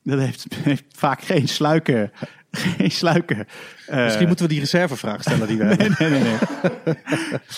[0.10, 2.12] Dat heeft, heeft vaak geen sluiken.
[2.52, 3.48] Geen sluiken.
[3.88, 5.96] eh, Misschien moeten we die reservevraag stellen die we hebben.
[6.00, 6.38] Nee, nee, nee.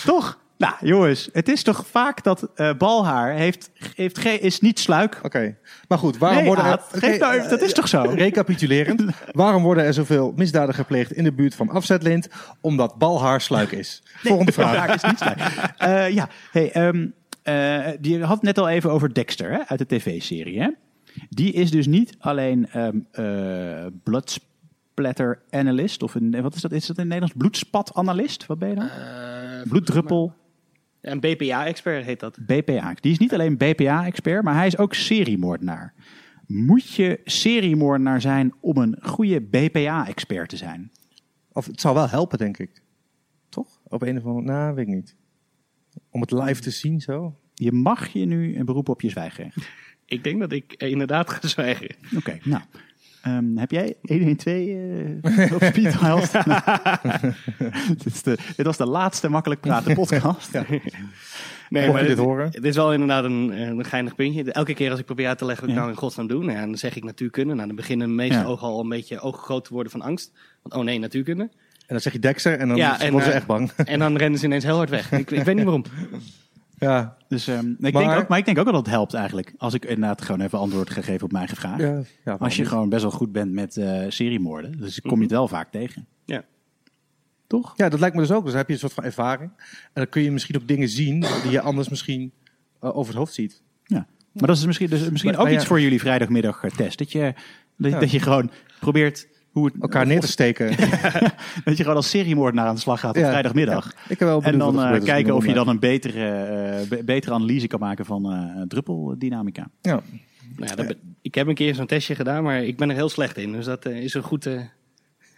[0.05, 0.39] toch?
[0.57, 5.19] Nou, jongens, het is toch vaak dat eh, balhaar heeft, heeft geen, is niet sluik.
[5.23, 5.55] Oké,
[5.87, 6.71] maar goed, waarom Nee, worden er...
[6.71, 8.01] Aad, geef nou even, dat is toch zo?
[8.25, 12.27] Recapitulerend, waarom worden er zoveel misdaden gepleegd in de buurt van afzetlint?
[12.61, 14.03] Omdat balhaar sluik is.
[14.23, 14.71] Volgende vraag.
[14.71, 15.39] Balhaar is niet sluik.
[15.77, 17.07] Eh, ja, hey, ehm,
[17.43, 20.61] eh, je had het net al even over Dexter hè, uit de tv-serie.
[20.61, 20.69] Hè?
[21.29, 23.85] Die is dus niet alleen ehm eh
[24.91, 26.03] splatter analyst.
[26.03, 26.71] Of een, wat is dat?
[26.71, 27.35] Is dat in het Nederlands?
[27.37, 28.45] Bloedspatanalist?
[28.45, 28.87] Wat ben je dan?
[28.87, 30.33] Eh, Bloeddruppel.
[31.01, 32.37] Een BPA-expert heet dat.
[32.45, 32.93] BPA.
[32.99, 35.93] Die is niet alleen BPA-expert, maar hij is ook seriemoordenaar.
[36.47, 40.91] Moet je seriemoordenaar zijn om een goede BPA-expert te zijn?
[41.51, 42.81] Of het zou wel helpen, denk ik.
[43.49, 43.81] Toch?
[43.87, 44.45] Op een of andere...
[44.45, 45.15] Nou, weet ik niet.
[46.09, 47.35] Om het live te zien zo.
[47.53, 49.69] Je mag je nu een beroep op je zwijgrecht.
[50.11, 51.95] Ik denk dat ik eh, inderdaad ga zwijgen.
[52.17, 52.61] Oké, nou.
[53.21, 54.67] Ehm, heb jij 112
[55.21, 56.19] eh op speed dial
[57.87, 60.51] dit, is de, dit was de laatste makkelijk praten podcast.
[61.69, 62.45] Nee, Mocht je dit, dit horen?
[62.51, 64.51] Het is wel inderdaad een, een geinig puntje.
[64.51, 65.81] Elke keer als ik probeer uit te leggen wat ik Ja.
[65.85, 67.53] nou in godsnaam doe, nou ja, dan zeg ik natuurkunde.
[67.53, 68.43] Nou, dan beginnen de meeste Ja.
[68.45, 70.31] ogen al een beetje ooggroot te worden van angst.
[70.61, 71.43] Want oh nee, natuurkunde.
[71.43, 73.71] En dan zeg je Dexter en dan Ja, en, worden ze eh, echt bang.
[73.71, 75.11] En dan rennen ze ineens heel hard weg.
[75.11, 75.83] Ik, ik weet niet waarom.
[76.89, 77.17] ja.
[77.27, 79.53] Dus, ehm, ik Maar- denk ook, maar ik denk ook dat het helpt eigenlijk.
[79.57, 82.05] Als ik inderdaad gewoon even antwoord ga geven op mijn eigen vraag.
[82.25, 82.69] Ja, Als je niet?
[82.71, 84.71] gewoon best wel goed bent met eh seriemoorden.
[84.79, 86.07] Dus kom je het wel vaak tegen.
[86.25, 86.43] Ja.
[87.47, 87.73] Toch?
[87.75, 88.41] Ja, dat lijkt me dus ook.
[88.41, 89.51] Dus dan heb je een soort van ervaring.
[89.83, 92.31] En dan kun je misschien ook dingen zien die je anders misschien
[92.79, 93.61] eh, over het hoofd ziet.
[93.85, 94.05] Ja.
[94.31, 96.97] Maar dat is misschien, dus misschien Maar- ook maar iets voor jullie vrijdagmiddag test.
[96.97, 97.33] Dat je,
[97.77, 97.99] dat, Ja.
[97.99, 100.67] dat je gewoon probeert hoe het, Elkaar neer te steken.
[101.65, 103.29] dat je gewoon als seriemoordenaar aan de slag gaat op Ja.
[103.29, 103.85] vrijdagmiddag.
[103.95, 103.99] Ja.
[104.07, 107.67] Ik wel En dan eh, kijken of je dan een betere, eh, be- betere analyse
[107.67, 109.69] kan maken van eh druppeldynamica.
[109.81, 110.01] Ja.
[110.55, 113.09] Nou ja, dat ik heb een keer zo'n testje gedaan, maar ik ben er heel
[113.09, 113.51] slecht in.
[113.51, 114.47] Dus dat is een goed...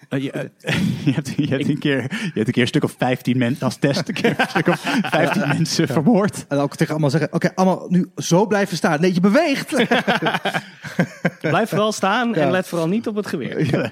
[0.09, 0.49] eh, Eh, je,
[1.05, 3.65] je, hebt, je, hebt een keer, je hebt een keer een stuk of 15 mensen
[3.65, 6.45] als test, een keer een stuk of 15 mensen vermoord.
[6.47, 9.01] En ook tegen allemaal zeggen, oké, allemaal nu zo blijven staan.
[9.01, 9.69] Nee, je beweegt.
[11.41, 12.35] blijf vooral staan Ja.
[12.35, 13.91] en let vooral niet op het geweer.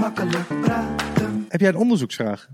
[0.00, 1.46] Makkelijk praten.
[1.48, 2.48] heb jij een onderzoeksvraag?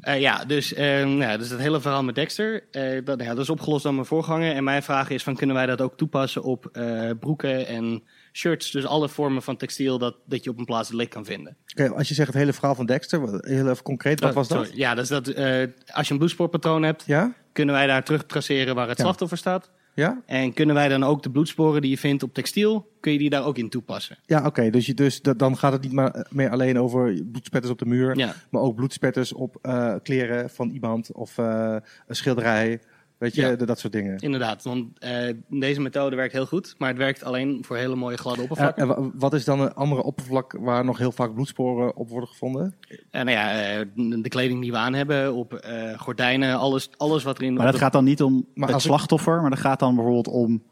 [0.00, 3.28] Eh, ja, dus, eh, nou ja, dus dat hele verhaal met Dexter, eh, dat, ja,
[3.28, 4.54] dat is opgelost door mijn voorganger.
[4.54, 8.02] En mijn vraag is van, kunnen wij dat ook toepassen op eh, broeken en
[8.38, 8.70] shirts?
[8.70, 11.56] Dus alle vormen van textiel dat, dat je op een plaats lik kan vinden.
[11.72, 14.48] Oké, als je zegt het hele verhaal van Dexter, heel even concreet, wat Oh, was
[14.48, 14.70] dat?
[14.74, 17.34] Ja, dus dat, eh, als je een bloedspoorpatroon hebt, Ja?
[17.52, 19.04] kunnen wij daar terug traceren waar het Ja.
[19.04, 19.70] slachtoffer staat.
[19.94, 20.22] Ja?
[20.26, 23.30] En kunnen wij dan ook de bloedsporen die je vindt op textiel, kun je die
[23.30, 24.18] daar ook in toepassen?
[24.26, 24.70] Ja, oké.
[24.70, 28.16] dus, je, dus dan gaat het niet maar meer alleen over bloedspetters op de muur,
[28.16, 28.34] Ja.
[28.50, 32.80] maar ook bloedspetters op eh, kleren van iemand of eh, een schilderij.
[33.18, 33.56] Weet je, Ja.
[33.56, 34.18] dat soort dingen.
[34.18, 38.16] Inderdaad, want eh, deze methode werkt heel goed, maar het werkt alleen voor hele mooie
[38.16, 38.82] gladde En, oppervlakken.
[38.82, 42.28] en wa- wat is dan een andere oppervlak waar nog heel vaak bloedsporen op worden
[42.28, 42.74] gevonden?
[43.10, 43.86] En nou ja, eh,
[44.22, 47.54] de kleding die we aan hebben, op eh, gordijnen, alles, alles wat erin...
[47.54, 50.28] Maar dat gaat dan niet om Maar het ik- slachtoffer, maar dat gaat dan bijvoorbeeld
[50.28, 50.62] om,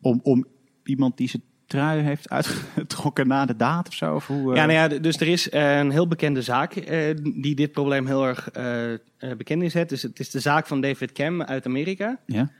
[0.00, 0.46] om, om
[0.84, 4.14] iemand die zijn trui heeft uitgetrokken na de daad of zo?
[4.14, 6.74] Of hoe, eh, Ja, nou ja, d- dus er is eh, een heel bekende zaak
[6.76, 8.98] eh, die dit probleem heel erg eh, eh,
[9.36, 9.88] bekend inzet.
[9.88, 12.18] Dus het is de zaak van David Cam uit Amerika.
[12.26, 12.50] ja?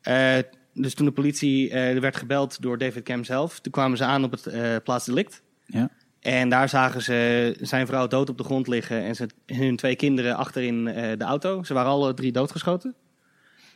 [0.00, 0.42] Eh,
[0.74, 4.04] dus toen de politie eh, er werd gebeld door David Cam zelf, toen kwamen ze
[4.04, 5.42] aan op het eh plaatsdelict.
[5.66, 5.88] Ja.
[6.20, 9.96] En daar zagen ze zijn vrouw dood op de grond liggen en ze, hun twee
[9.96, 11.62] kinderen achterin eh, de auto.
[11.62, 12.94] Ze waren alle drie doodgeschoten.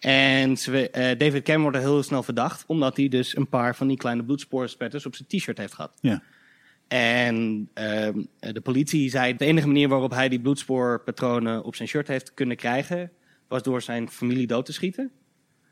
[0.00, 3.76] En ze, eh, David Cam wordt er heel snel verdacht, omdat hij dus een paar
[3.76, 5.98] van die kleine bloedspoorspetters op zijn t-shirt heeft gehad.
[6.00, 6.22] Ja.
[6.88, 12.08] En ehm, de politie zei de enige manier waarop hij die bloedspoorpatronen op zijn shirt
[12.08, 13.10] heeft kunnen krijgen,
[13.48, 15.10] was door zijn familie dood te schieten.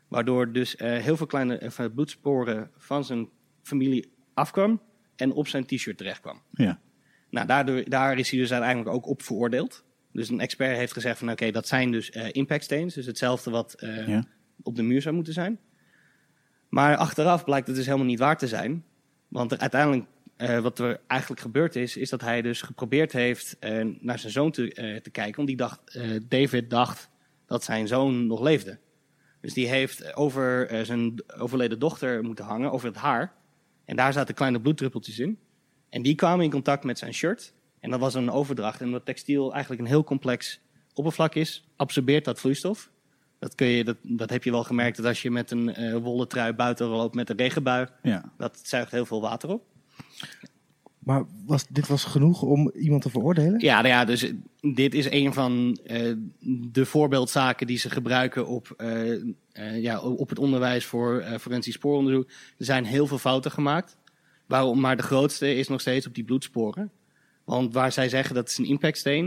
[0.07, 3.29] Waardoor dus eh, heel veel kleine eh, bloedsporen van zijn
[3.63, 4.81] familie afkwam
[5.15, 6.41] en op zijn t-shirt terechtkwam.
[6.51, 6.79] Ja.
[7.29, 9.83] Nou, daardoor, daar is hij dus uiteindelijk ook op veroordeeld.
[10.11, 12.93] Dus een expert heeft gezegd van oké, dat zijn dus eh impactstains.
[12.93, 14.23] Dus hetzelfde wat eh, Ja.
[14.63, 15.59] op de muur zou moeten zijn.
[16.69, 18.83] Maar achteraf blijkt het dus helemaal niet waar te zijn.
[19.27, 20.05] Want er uiteindelijk,
[20.37, 23.57] eh, wat er eigenlijk gebeurd is, is dat hij dus geprobeerd heeft
[23.99, 25.35] naar zijn zoon te, te kijken.
[25.35, 27.09] Want die dacht, David dacht
[27.45, 28.79] dat zijn zoon nog leefde.
[29.41, 33.33] Dus die heeft over zijn overleden dochter moeten hangen, over het haar.
[33.85, 35.39] En daar zaten kleine bloeddruppeltjes in.
[35.89, 37.53] En die kwamen in contact met zijn shirt.
[37.79, 38.79] En dat was een overdracht.
[38.79, 40.59] En omdat textiel eigenlijk een heel complex
[40.93, 42.89] oppervlak is, absorbeert dat vloeistof.
[43.39, 45.95] Dat, kun je, dat, dat heb je wel gemerkt dat als je met een eh,
[45.95, 48.31] wollen trui buiten loopt met een regenbui, Ja.
[48.37, 49.63] dat zuigt heel veel water op.
[50.99, 53.59] Maar was, dit was genoeg om iemand te veroordelen?
[53.59, 54.33] Ja, nou ja, dus eh,
[54.73, 56.13] dit is een van eh,
[56.71, 58.83] de voorbeeldzaken die ze gebruiken op,
[59.73, 62.29] ja, op het onderwijs voor forensisch spooronderzoek.
[62.57, 63.97] Er zijn heel veel fouten gemaakt.
[64.45, 66.91] Waarom, maar de grootste is nog steeds op die bloedsporen.
[67.49, 69.25] Want waar zij zeggen dat is een impactsteen,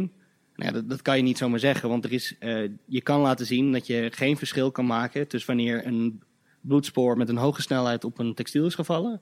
[0.54, 1.88] nou ja, dat, dat kan je niet zomaar zeggen.
[1.88, 5.54] Want er is, eh, je kan laten zien dat je geen verschil kan maken tussen
[5.56, 6.22] wanneer een
[6.60, 9.20] bloedspoor met een hoge snelheid op een textiel is gevallen.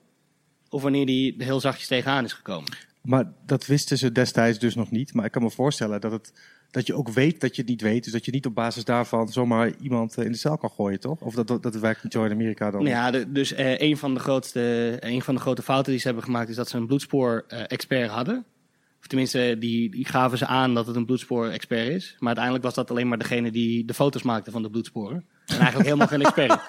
[0.68, 2.72] Of wanneer die heel zachtjes tegenaan is gekomen.
[3.02, 5.14] Maar dat wisten ze destijds dus nog niet.
[5.14, 6.32] Maar ik kan me voorstellen dat, het,
[6.70, 8.04] dat je ook weet dat je het niet weet.
[8.04, 11.00] Dus dat je niet op basis daarvan zomaar iemand eh, in de cel kan gooien,
[11.00, 11.20] toch?
[11.20, 12.82] Of dat, dat, dat werkt niet zo in Amerika dan?
[12.82, 16.00] Nou Ja, de- dus eh, een, van de grootste, een van de grote fouten die
[16.00, 18.44] ze hebben gemaakt is dat ze een bloedspoor-expert hadden.
[19.06, 22.16] Tenminste, die, die gaven ze aan dat het een bloedspoor-expert is.
[22.18, 25.24] Maar uiteindelijk was dat alleen maar degene die de foto's maakte van de bloedsporen.
[25.46, 26.60] En eigenlijk helemaal geen expert.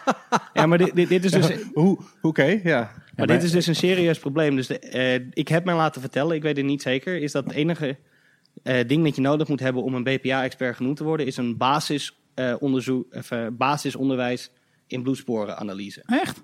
[0.54, 1.50] Ja, maar dit, dit, dit is dus...
[1.74, 2.92] Hoe, Oké, ja.
[3.16, 4.56] Maar dit is dus een serieus probleem.
[4.56, 7.44] Dus de, eh, ik heb mij laten vertellen, ik weet het niet zeker, is dat
[7.44, 7.98] het enige
[8.64, 11.58] eh, ding dat je nodig moet hebben om een BPA-expert genoemd te worden, is een
[11.58, 14.52] basisonderzoek, of, eh, basisonderwijs
[14.88, 16.04] in bloedsporenanalyse.
[16.06, 16.44] Echt?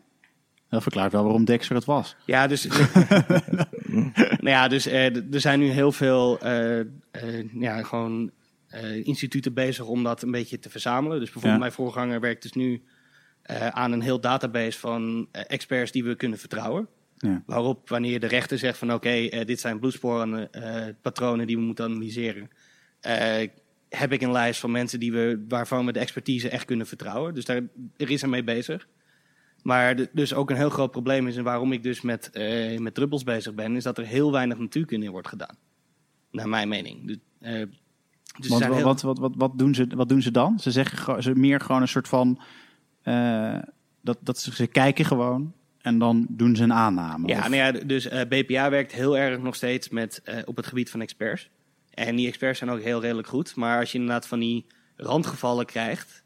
[0.70, 2.16] Dat verklaart wel waarom Dexter het was.
[2.26, 2.68] Ja, dus,
[3.88, 6.86] nou ja, dus eh, er zijn nu heel veel eh, eh,
[7.54, 8.32] ja, gewoon,
[9.04, 11.20] instituten bezig om dat een beetje te verzamelen.
[11.20, 11.60] Dus bijvoorbeeld Ja.
[11.60, 12.84] mijn voorganger werkt dus nu
[13.72, 16.88] aan een heel database van experts die we kunnen vertrouwen.
[17.18, 17.44] Ja.
[17.46, 22.50] Waarop wanneer de rechter zegt van oké, dit zijn bloedsporenpatronen patronen die we moeten analyseren.
[23.90, 27.34] heb ik een lijst van mensen die we, waarvan we de expertise echt kunnen vertrouwen.
[27.34, 27.62] Dus daar
[27.98, 28.88] er is er mee bezig.
[29.68, 32.78] Maar de- dus ook een heel groot probleem is, en waarom ik dus met, eh,
[32.80, 35.56] met druppels bezig ben, is dat er heel weinig natuurkunde in wordt gedaan.
[36.32, 37.08] Naar mijn mening.
[37.08, 37.52] Dus, eh,
[38.40, 40.60] dus Want wat, heel- wat, wat, wat, wat, doen ze, wat doen ze dan?
[40.60, 42.40] Ze zeggen ze meer gewoon een soort van.
[43.02, 43.58] eh,
[44.02, 47.28] dat, dat ze, ze kijken gewoon en dan doen ze een aanname.
[47.28, 50.90] Ja, Of- nou ja, dus BPA werkt heel erg nog steeds met, op het gebied
[50.90, 51.50] van experts.
[51.94, 53.56] En die experts zijn ook heel redelijk goed.
[53.56, 56.24] Maar als je inderdaad van die randgevallen krijgt,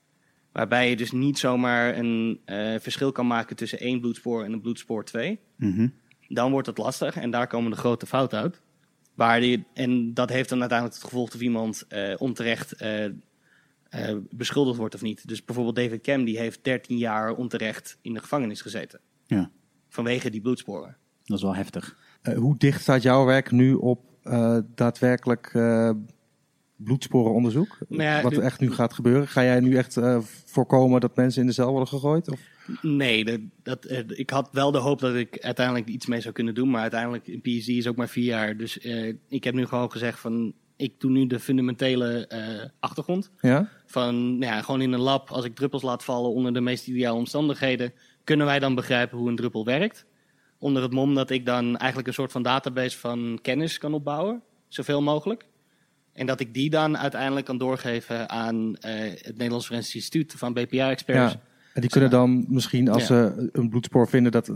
[0.51, 4.61] waarbij je dus niet zomaar een eh, verschil kan maken tussen één bloedspoor en een
[4.61, 5.87] bloedspoor 2, Mhm.
[6.27, 8.61] dan wordt het lastig en daar komen de grote fouten uit.
[9.15, 13.11] Waar die, en dat heeft dan uiteindelijk het gevolg of iemand eh, onterecht eh, eh,
[14.29, 15.27] beschuldigd wordt of niet.
[15.27, 18.99] Dus bijvoorbeeld David Cam, die heeft 13 jaar onterecht in de gevangenis gezeten.
[19.25, 19.51] Ja.
[19.89, 20.97] Vanwege die bloedsporen.
[21.23, 21.97] Dat is wel heftig.
[22.21, 25.91] Eh, hoe dicht staat jouw werk nu op eh, daadwerkelijk eh,
[26.83, 27.77] bloedsporenonderzoek?
[27.87, 29.27] Nou ja, Wat er echt nu gaat gebeuren?
[29.27, 32.29] Ga jij nu echt eh, voorkomen dat mensen in de cel worden gegooid?
[32.29, 32.39] Of?
[32.81, 36.33] Nee, dat, dat, eh, ik had wel de hoop dat ik uiteindelijk iets mee zou
[36.33, 36.69] kunnen doen.
[36.69, 38.57] Maar uiteindelijk, een PhD is ook maar vier jaar.
[38.57, 40.53] Dus eh, ik heb nu gewoon gezegd van...
[40.75, 42.29] Ik doe nu de fundamentele
[42.79, 43.31] achtergrond.
[43.41, 43.69] Ja?
[43.85, 46.87] Van, nou ja, gewoon in een lab, als ik druppels laat vallen onder de meest
[46.87, 47.93] ideale omstandigheden...
[48.23, 50.05] kunnen wij dan begrijpen hoe een druppel werkt.
[50.59, 54.41] Onder het mom dat ik dan eigenlijk een soort van database van kennis kan opbouwen.
[54.67, 55.45] Zoveel mogelijk.
[56.13, 60.53] En dat ik die dan uiteindelijk kan doorgeven aan eh, het Nederlands Forensisch Instituut van
[60.53, 61.33] BPA-experts.
[61.33, 61.39] ja.
[61.73, 63.07] En die kunnen dan misschien, als Ja.
[63.07, 64.51] ze een bloedspoor vinden, dat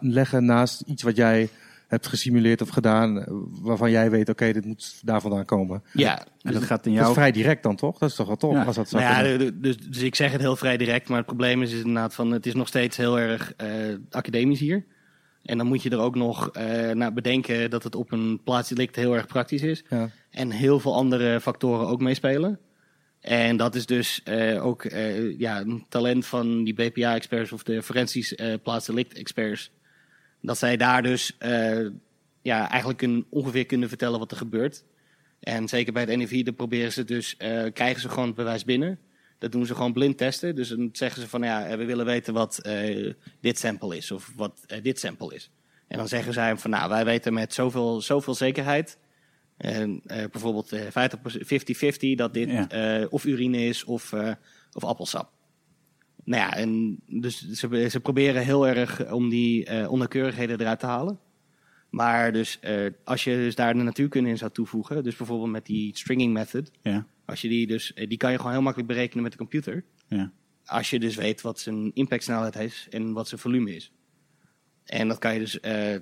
[0.00, 1.48] leggen naast iets wat jij
[1.88, 3.26] hebt gesimuleerd of gedaan, eh,
[3.62, 5.82] waarvan jij weet, oké, dit moet daar vandaan komen.
[5.92, 7.98] Ja, En dat gaat in Dat is vrij direct dan toch?
[7.98, 8.64] Dat is toch wel tof Ja.
[8.64, 11.26] als dat zou Nou ja, dus, dus ik zeg het heel vrij direct, maar het
[11.26, 13.68] probleem is, is inderdaad van het is nog steeds heel erg eh,
[14.10, 14.84] academisch hier.
[15.48, 18.96] En dan moet je er ook nog eh, naar bedenken dat het op een plaatsdelict
[18.96, 19.84] heel erg praktisch is.
[19.88, 20.10] Ja.
[20.30, 22.58] En heel veel andere factoren ook meespelen.
[23.20, 27.82] En dat is dus eh, ook eh, ja, een talent van die BPA-experts of de
[27.82, 29.70] forensisch eh plaatsdelict-experts.
[30.40, 31.36] Dat zij daar dus
[32.42, 34.84] ja, eigenlijk een, ongeveer kunnen vertellen wat er gebeurt.
[35.40, 37.36] En zeker bij het NIV, dan proberen ze dus,
[37.72, 38.98] krijgen ze gewoon het bewijs binnen.
[39.38, 40.54] Dat doen ze gewoon blind testen.
[40.54, 44.10] Dus dan zeggen ze van, ja, eh, we willen weten wat eh, dit sample is
[44.10, 45.50] of wat eh, dit sample is.
[45.88, 48.98] En dan zeggen zij van, nou, wij weten met zoveel, zoveel zekerheid,
[49.56, 53.06] en, bijvoorbeeld eh, 50%, 50-50, dat dit Ja.
[53.10, 54.12] of urine is of,
[54.72, 55.30] of appelsap.
[56.24, 61.18] Nou ja, en dus ze, ze proberen heel erg om die onnauwkeurigheden eruit te halen.
[61.90, 62.60] Maar dus
[63.04, 66.70] als je dus daar de natuurkunde in zou toevoegen, dus bijvoorbeeld met die stringing method,
[66.82, 67.06] Ja.
[67.28, 69.84] Als je die dus, eh, die kan je gewoon heel makkelijk berekenen met de computer.
[70.06, 70.32] Ja.
[70.64, 73.92] Als je dus weet wat zijn impactsnelheid is en wat zijn volume is.
[74.84, 75.94] En dat kan je dus, eh,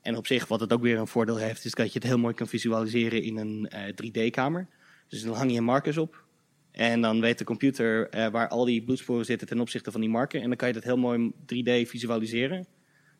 [0.00, 2.18] en op zich wat het ook weer een voordeel heeft, is dat je het heel
[2.18, 4.68] mooi kan visualiseren in een eh, 3D-kamer.
[5.08, 6.24] Dus dan hang je markers op.
[6.70, 10.10] En dan weet de computer eh, waar al die bloedsporen zitten ten opzichte van die
[10.10, 10.40] marker.
[10.40, 12.66] En dan kan je dat heel mooi 3D visualiseren.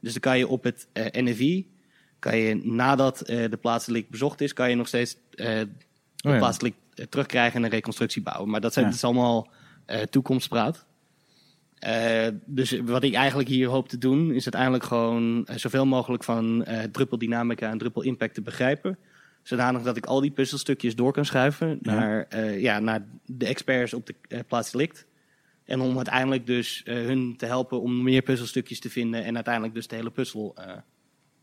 [0.01, 1.71] Dus dan kan je op het eh NFI,
[2.19, 5.69] kan je nadat eh, de plaatselijk bezocht is, kan je nog steeds eh, de
[6.23, 6.39] Oh ja.
[6.39, 8.51] plaatselijk eh, terugkrijgen en een reconstructie bouwen.
[8.51, 8.91] Maar dat, zijn, Ja.
[8.91, 9.49] dat is allemaal
[9.87, 10.87] eh, toekomstpraat.
[11.79, 16.25] Eh, dus wat ik eigenlijk hier hoop te doen, is uiteindelijk gewoon eh, zoveel mogelijk
[16.25, 18.99] van eh druppeldynamica en druppelimpact te begrijpen.
[19.43, 21.95] Zodanig dat ik al die puzzelstukjes door kan schuiven Ja.
[21.95, 24.15] naar, ja, naar de experts op de
[24.47, 25.07] plaats delict.
[25.65, 29.87] En om uiteindelijk dus hun te helpen om meer puzzelstukjes te vinden en uiteindelijk dus
[29.87, 30.57] de hele puzzel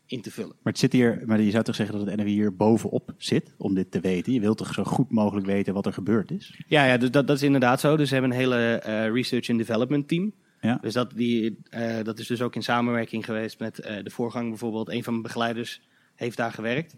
[0.07, 0.55] in te vullen.
[0.61, 3.53] Maar het zit hier, maar je zou toch zeggen dat het NRW hier bovenop zit
[3.57, 4.33] om dit te weten?
[4.33, 6.59] Je wilt toch zo goed mogelijk weten wat er gebeurd is?
[6.67, 7.97] Ja, ja dus dat, dat is inderdaad zo.
[7.97, 10.33] Dus ze hebben een hele eh, research and development team.
[10.61, 10.77] Ja.
[10.81, 14.49] Dus dat, die, eh, dat is dus ook in samenwerking geweest met eh, de voorgang
[14.49, 14.89] bijvoorbeeld.
[14.89, 15.81] Een van mijn begeleiders
[16.15, 16.95] heeft daar gewerkt.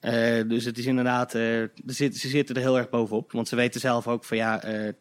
[0.00, 1.30] Eh, dus het is inderdaad,
[1.86, 3.32] zit, ze zitten er heel erg bovenop.
[3.32, 4.92] Want ze weten zelf ook van ja, eh,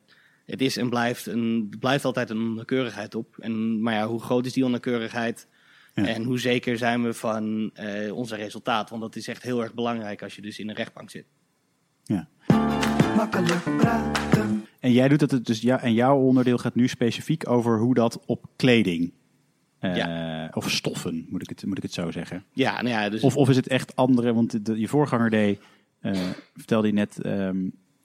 [0.49, 3.37] het is en blijft, een, er blijft altijd een onnauwkeurigheid op.
[3.39, 5.47] En, maar ja, hoe groot is die onnauwkeurigheid?
[5.93, 6.05] Ja.
[6.07, 8.89] En hoe zeker zijn we van eh onze resultaat?
[8.89, 11.25] Want dat is echt heel erg belangrijk als je dus in een rechtbank zit.
[12.03, 12.27] Ja.
[13.15, 14.65] Makkelijk praten.
[14.79, 18.19] En jij doet het dus, ja, en jouw onderdeel gaat nu specifiek over hoe dat
[18.25, 19.13] op kleding.
[19.79, 22.43] eh, Of stoffen, moet ik, het, moet ik het zo zeggen.
[22.51, 24.33] Ja, nou ja, dus Of, of is het echt andere?
[24.33, 25.59] Want de, je voorganger deed,
[25.99, 26.21] eh,
[26.55, 27.57] vertelde je net, ehm,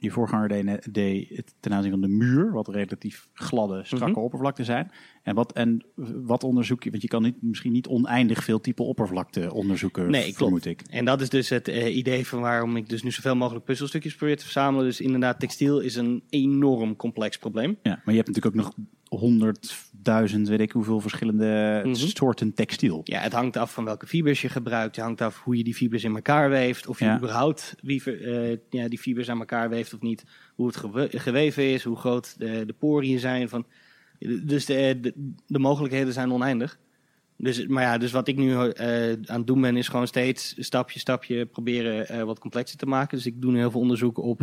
[0.05, 4.21] je voorganger deed, ten aanzien van de muur, wat relatief gladde, strakke Mhm.
[4.21, 4.91] oppervlakte zijn.
[5.23, 5.85] En wat, en
[6.25, 6.91] wat onderzoek je?
[6.91, 10.67] Want je kan niet, misschien niet oneindig veel type oppervlakte onderzoeken, Nee, klopt.
[10.67, 10.81] ik.
[10.91, 14.15] En dat is dus het eh, idee van waarom ik dus nu zoveel mogelijk puzzelstukjes
[14.15, 14.85] probeer te verzamelen.
[14.87, 17.79] Dus inderdaad, textiel is een enorm complex probleem.
[17.83, 18.75] Ja, maar je hebt natuurlijk ook nog
[19.19, 21.95] honderdduizend, weet ik hoeveel verschillende Mhm.
[21.95, 23.01] soorten textiel.
[23.05, 24.97] Ja, het hangt af van welke fibers je gebruikt.
[24.97, 26.87] Het hangt af hoe je die fibers in elkaar weeft.
[26.87, 27.17] Of je Ja.
[27.17, 30.25] überhaupt wie, eh, ja, die fibers aan elkaar weeft of niet.
[30.55, 33.49] Hoe het gewe- geweven is, hoe groot de, de poriën zijn.
[33.49, 33.67] Van,
[34.43, 36.79] dus de, de, de mogelijkheden zijn oneindig.
[37.37, 40.55] Dus, maar ja, dus wat ik nu eh, aan het doen ben, is gewoon steeds
[40.59, 43.17] stapje, stapje proberen eh, wat complexer te maken.
[43.17, 44.41] Dus ik doe nu heel veel onderzoek op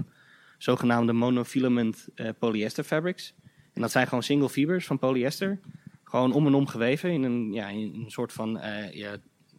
[0.58, 2.08] zogenaamde monofilament
[2.40, 3.34] polyester fabrics.
[3.74, 5.60] En dat zijn gewoon single fibers van polyester.
[6.04, 9.12] Gewoon om en om geweven in een, ja, in een soort van eh, ja,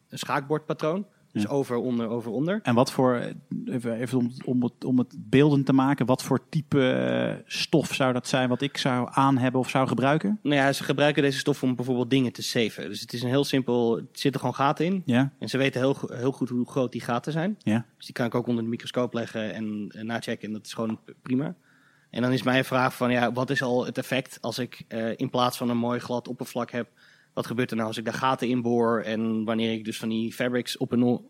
[0.09, 1.07] een schaakbordpatroon.
[1.33, 1.49] Dus Ja.
[1.49, 2.61] over, onder, over, onder.
[2.63, 3.33] En wat voor,
[3.65, 7.95] even, even om, om, het, om het beelden te maken, wat voor type eh, stof
[7.95, 10.39] zou dat zijn wat ik zou aan hebben of zou gebruiken?
[10.43, 12.89] Nou ja, ze gebruiken deze stof om bijvoorbeeld dingen te saven.
[12.89, 15.03] Dus het is een heel simpel, er zitten gewoon gaten in.
[15.05, 17.57] Ja, En ze weten heel, heel goed hoe groot die gaten zijn.
[17.63, 17.87] ja.
[17.97, 20.47] Dus die kan ik ook onder de microscoop leggen en, en nachecken.
[20.47, 21.55] En dat is gewoon prima.
[22.13, 25.11] En dan is mijn vraag van, ja, wat is al het effect als ik eh,
[25.17, 26.89] in plaats van een mooi glad oppervlak heb,
[27.33, 30.09] wat gebeurt er nou als ik daar gaten in boor en wanneer ik dus van
[30.09, 31.21] die fabrics op en,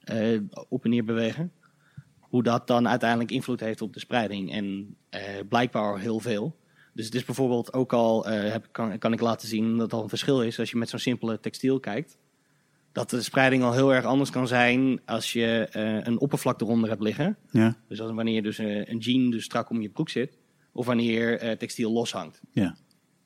[0.00, 1.52] eh, op en neer bewegen?
[2.18, 4.52] Hoe dat dan uiteindelijk invloed heeft op de spreiding.
[4.52, 6.56] En eh, blijkbaar heel veel.
[6.92, 8.26] Dus het is bijvoorbeeld ook al,
[8.70, 11.40] kan, kan ik laten zien dat al een verschil is als je met zo'n simpele
[11.40, 12.18] textiel kijkt.
[12.96, 16.88] Dat de spreiding al heel erg anders kan zijn als je eh, een oppervlak eronder
[16.88, 17.36] hebt liggen.
[17.50, 20.38] Ja, Dus als wanneer dus eh, een jean dus strak om je broek zit.
[20.72, 22.40] Of wanneer eh, textiel loshangt.
[22.52, 22.76] ja.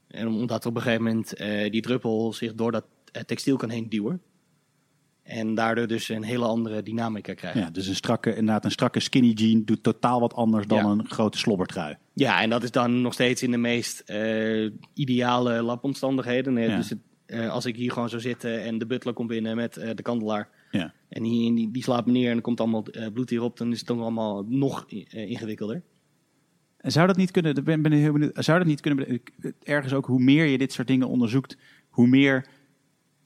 [0.09, 1.37] En omdat op een gegeven moment
[1.73, 2.85] die druppel zich door dat
[3.27, 4.23] textiel kan heen duwen.
[5.23, 7.59] En daardoor dus een hele andere dynamica krijgt.
[7.59, 7.64] Ja.
[7.64, 10.85] ja dus een strakke, inderdaad, een strakke skinny jean doet totaal wat anders dan Ja.
[10.85, 11.97] een grote slobbertrui.
[12.14, 14.03] en dat is dan nog steeds in de meest
[14.95, 16.57] ideale labomstandigheden.
[16.57, 16.77] Ja.
[16.77, 16.99] Dus het,
[17.31, 20.03] eh, als ik hier gewoon zou zitten en de butler komt binnen met eh, de
[20.03, 20.49] kandelaar.
[20.70, 20.93] Ja.
[21.09, 23.57] En die, die, die slaapt me neer en er komt allemaal eh, bloed hierop.
[23.57, 25.83] Dan is het dan allemaal nog ingewikkelder.
[26.76, 29.22] En Zou dat niet kunnen, ben, ben heel benieuwd, zou dat niet kunnen,
[29.62, 31.57] ergens ook hoe meer je dit soort dingen onderzoekt,
[31.89, 32.47] hoe meer,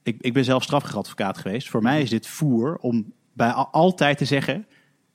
[0.03, 4.17] ik, ik ben zelf strafrechtadvocaat geweest, voor mij is dit voer om bij al- altijd
[4.17, 4.67] te zeggen,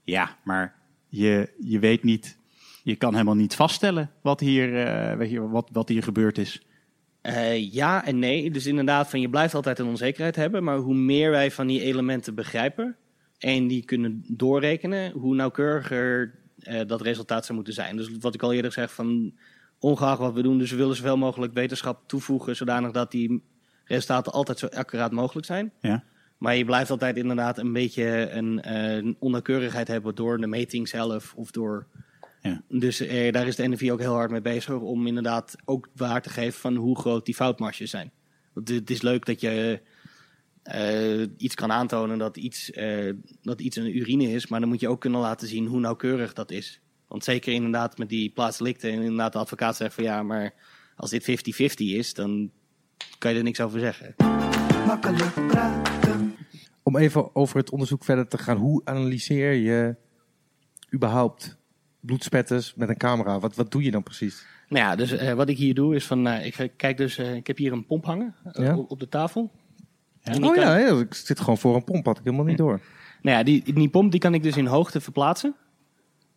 [0.04, 0.74] ja, maar
[1.08, 2.38] je, je weet niet,
[2.82, 6.62] je kan helemaal niet vaststellen wat hier, wat, wat hier gebeurd is.
[7.20, 8.50] Eh, ja en nee.
[8.50, 10.64] Dus inderdaad, van je blijft altijd een onzekerheid hebben.
[10.64, 12.96] Maar hoe meer wij van die elementen begrijpen
[13.38, 17.96] en die kunnen doorrekenen, hoe nauwkeuriger eh, dat resultaat zou moeten zijn.
[17.96, 19.32] Dus wat ik al eerder zeg, van
[19.78, 23.42] ongeacht wat we doen, dus we willen zoveel mogelijk wetenschap toevoegen, zodanig dat die
[23.84, 25.72] resultaten altijd zo accuraat mogelijk zijn.
[25.80, 26.04] Ja.
[26.38, 30.88] Maar je blijft altijd inderdaad een beetje een, eh, een onnauwkeurigheid hebben door de meting
[30.88, 31.86] zelf of door.
[32.42, 32.62] Ja.
[32.68, 36.22] Dus eh, daar is de NFI ook heel hard mee bezig om inderdaad ook waar
[36.22, 38.12] te geven van hoe groot die foutmarges zijn.
[38.52, 39.80] Want het is leuk dat je
[40.62, 43.12] eh, iets kan aantonen dat iets, eh,
[43.42, 46.32] dat iets een urine is, maar dan moet je ook kunnen laten zien hoe nauwkeurig
[46.32, 46.80] dat is.
[47.08, 50.54] Want zeker inderdaad met die plaatselijke en inderdaad de advocaat zegt van ja, maar
[50.96, 52.50] als dit 50-50 is, dan
[53.18, 54.14] kan je er niks over zeggen.
[54.86, 56.34] Makkelijk praten.
[56.82, 58.56] Om even over het onderzoek verder te gaan.
[58.56, 59.96] Hoe analyseer je
[60.94, 61.59] überhaupt
[62.00, 63.38] bloedspetters met een camera?
[63.38, 64.46] Wat, wat doe je dan precies?
[64.68, 67.34] Nou ja, dus eh, wat ik hier doe is van, eh, ik kijk dus, eh,
[67.34, 68.76] ik heb hier een pomp hangen Ja.
[68.76, 69.50] op, op de tafel.
[70.22, 72.58] En Oh kan- ja, ja, ik zit gewoon voor een pomp, had ik helemaal niet
[72.58, 72.80] door.
[73.22, 75.54] Nou ja, die, die pomp die kan ik dus in hoogte verplaatsen.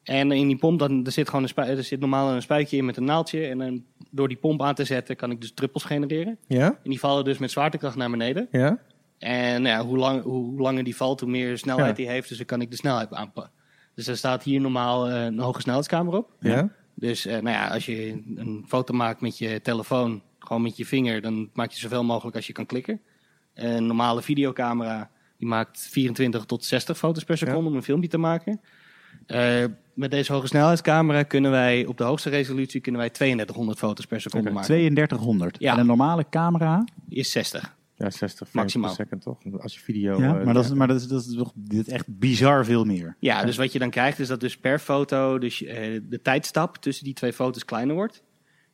[0.04, 2.78] En in die pomp, dan, er zit gewoon een spui- er zit normaal een spuitje
[2.78, 3.46] in met een naaldje.
[3.48, 6.38] En dan, door die pomp aan te zetten, kan ik dus druppels genereren.
[6.48, 6.66] Ja?
[6.84, 8.48] En die vallen dus met zwaartekracht naar beneden.
[8.52, 8.78] Ja?
[9.18, 11.94] En nou ja, hoe, lang, hoe, hoe langer die valt, hoe meer snelheid Ja.
[11.94, 12.28] die heeft.
[12.30, 13.52] Dus dan kan ik de snelheid aanpakken.
[13.96, 16.32] Dus er staat hier normaal eh, een hoge snelheidskamer op.
[16.40, 16.70] Ja?
[16.96, 20.86] Dus eh, nou ja, als je een foto maakt met je telefoon, gewoon met je
[20.86, 23.02] vinger, dan maak je zoveel mogelijk als je kan klikken.
[23.54, 27.68] Een normale videocamera die maakt 24 tot 60 foto's per seconde Ja.
[27.68, 28.62] om een filmpje te maken.
[29.26, 29.64] Eh,
[29.94, 34.22] met deze hoge snelheidscamera kunnen wij op de hoogste resolutie kunnen wij 3200 foto's per
[34.22, 34.68] seconde maken.
[34.68, 35.56] 3200.
[35.60, 35.74] Ja.
[35.74, 36.86] En een normale camera.
[37.10, 37.76] Is 60.
[37.96, 38.96] Ja, 60 frames Maximaal.
[38.96, 39.62] per second toch?
[39.62, 40.20] Als je video...
[40.20, 42.66] Ja, eh, maar dat is, maar dat is, dat is toch dit is echt bizar
[42.66, 43.16] veel meer.
[43.20, 46.78] Ja, dus wat je dan krijgt is dat dus per foto dus, eh, de tijdstap
[46.78, 48.24] tussen die twee foto's kleiner wordt.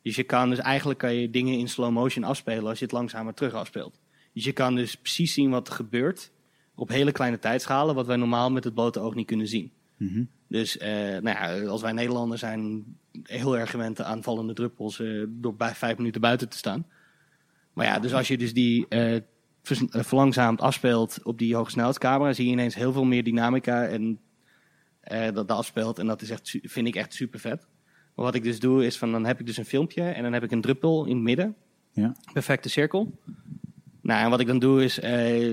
[0.02, 2.94] Dus je kan dus eigenlijk kan je dingen in slow motion afspelen als je het
[2.94, 4.00] langzamer terug afspeelt.
[4.32, 6.32] Dus je kan dus precies zien wat er gebeurt
[6.74, 9.72] op hele kleine tijdschalen, wat wij normaal met het blote oog niet kunnen zien.
[9.96, 10.24] Mhm.
[10.48, 12.84] Dus eh, nou ja, als wij Nederlanders zijn
[13.22, 16.86] heel erg gewend aan vallende druppels eh, door bij vijf minuten buiten te staan.
[17.72, 19.22] Maar ja, dus als je dus die eh, eh,
[19.90, 24.18] verlangzaamd afspeelt op die hogesnelheidscamera, zie je ineens heel veel meer dynamica en
[25.00, 25.98] eh, dat dat afspeelt.
[25.98, 27.66] En dat is echt, vind ik echt super vet.
[28.14, 30.32] Maar wat ik dus doe is van dan heb ik dus een filmpje en dan
[30.32, 31.54] heb ik een druppel in het midden.
[31.92, 32.16] Ja.
[32.32, 33.18] Perfecte cirkel.
[34.02, 35.50] Nou, en wat ik dan doe is, eh,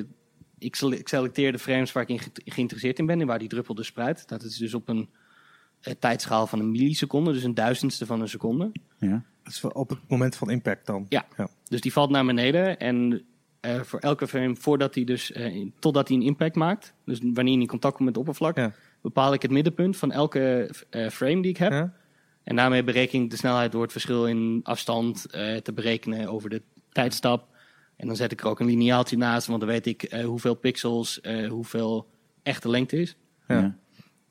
[0.57, 3.39] ik, sele- ik selecteer de frames waar ik in ge- geïnteresseerd in ben en waar
[3.39, 4.28] die druppel dus spruit.
[4.28, 5.09] Dat is dus op een
[5.82, 8.72] eh, tijdschaal van een milliseconde, dus een duizendste van een seconde.
[8.97, 9.24] Ja.
[9.73, 11.05] Op het moment van impact dan.
[11.09, 11.25] Ja.
[11.37, 11.47] Ja.
[11.69, 13.25] Dus die valt naar beneden en
[13.59, 17.19] eh, voor elke frame, voordat hij dus, eh, in- totdat hij een impact maakt, dus
[17.21, 18.73] wanneer hij in contact komt met het oppervlak, Ja.
[19.01, 21.71] bepaal ik het middenpunt van elke eh, frame die ik heb.
[21.71, 21.93] Ja?
[22.43, 26.49] En daarmee bereken ik de snelheid door het verschil in afstand eh, te berekenen over
[26.49, 27.47] de tijdstap.
[27.95, 30.55] En dan zet ik er ook een lineaaltje naast, want dan weet ik eh, hoeveel
[30.55, 32.07] pixels, eh, hoeveel
[32.43, 33.15] echte lengte is.
[33.47, 33.59] Ja.
[33.59, 33.77] Ja.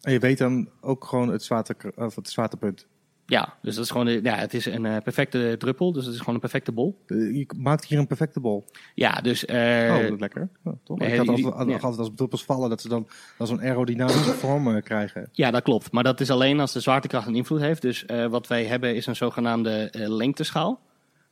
[0.01, 2.87] En je weet dan ook gewoon het, zwaarte, of het zwaartepunt.
[3.27, 6.19] Ja, dus dat is gewoon, ja, het is een eh, perfecte druppel, dus het is
[6.19, 7.03] gewoon een perfecte bol.
[7.07, 8.65] Eh, Je maakt hier een perfecte bol.
[8.95, 10.49] Ja, dus eh, oh, dat is lekker.
[10.65, 11.01] Ja, toch?
[11.01, 11.89] ik had altijd, ja.
[11.89, 13.09] als druppels vallen dat ze dan,
[13.39, 15.29] dan zo'n aerodynamische vorm krijgen.
[15.33, 15.93] ja, dat klopt.
[15.93, 17.83] Maar dat is alleen als de zwaartekracht een invloed heeft.
[17.83, 20.81] Dus wat wij hebben is een zogenaamde lengteschaal.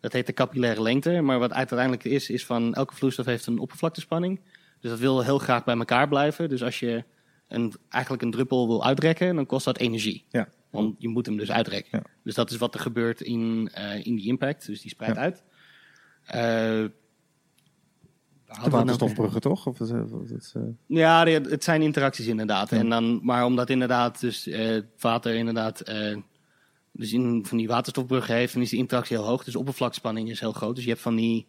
[0.01, 1.20] Dat heet de capillaire lengte.
[1.20, 4.40] Maar wat uiteindelijk is, is van elke vloeistof heeft een oppervlaktespanning.
[4.80, 6.49] Dus dat wil heel graag bij elkaar blijven.
[6.49, 7.05] Dus als je
[7.49, 10.24] een, eigenlijk een druppel wil uitrekken, dan kost dat energie.
[10.28, 10.49] Ja.
[10.75, 11.99] Want je moet hem dus uitrekken.
[11.99, 12.03] Ja.
[12.22, 14.66] Dus dat is wat er gebeurt in, eh, in die impact.
[14.66, 15.22] Dus die spreidt Ja.
[15.22, 15.43] uit.
[16.25, 16.91] Eh, De
[18.61, 19.66] nou- waterstofbruggen, toch?
[19.66, 20.53] Of, eh, of
[20.87, 22.70] ja, het zijn interacties inderdaad.
[22.70, 22.77] Ja.
[22.77, 25.83] En dan, maar omdat inderdaad dus het water inderdaad
[26.93, 29.45] dus in van die waterstofbruggen heeft, dan is die interactie heel hoog.
[29.45, 30.75] Dus de oppervlakspanning is heel groot.
[30.75, 31.47] Dus je hebt van die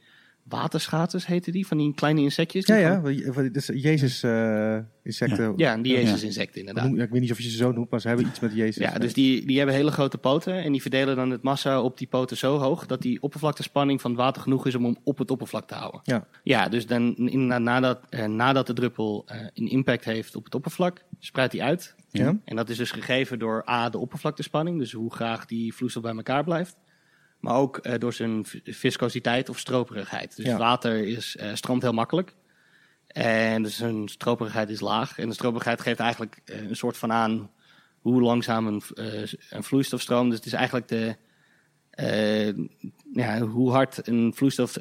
[0.47, 2.65] waterschaters, heten die, van die kleine insectjes.
[2.65, 3.49] die ja, ja.
[3.49, 5.53] Dus Jezus eh, insecten.
[5.55, 5.99] ja, en die Ja.
[5.99, 6.95] Jezus insecten inderdaad.
[6.95, 8.75] Ja, ik weet niet of je ze zo noemt, maar ze hebben iets met Jezus.
[8.75, 11.97] Ja, dus die, die hebben hele grote poten en die verdelen dan het massa op
[11.97, 15.17] die poten zo hoog dat die oppervlaktespanning van het water genoeg is om hem op
[15.17, 15.99] het oppervlak te houden.
[16.03, 16.27] Ja.
[16.43, 20.55] Ja, dus dan inderdaad, nadat, eh, nadat de druppel eh, een impact heeft op het
[20.55, 21.95] oppervlak, spreidt hij uit.
[22.11, 22.37] Ja.
[22.45, 26.15] En dat is dus gegeven door A, de oppervlaktespanning, dus hoe graag die vloeistof bij
[26.15, 26.77] elkaar blijft.
[27.45, 30.35] Maar ook eh, door zijn viscositeit of stroperigheid.
[30.35, 30.57] Dus Ja.
[30.57, 32.33] water is, eh, stroomt heel makkelijk.
[33.07, 35.19] En dus zijn stroperigheid is laag.
[35.19, 37.49] En de stroperigheid geeft eigenlijk eh, een soort van aan
[38.01, 38.81] hoe langzaam een,
[39.49, 40.27] een vloeistof stroomt.
[40.29, 41.15] Dus het is eigenlijk de,
[43.13, 44.77] ja, hoe hard een vloeistof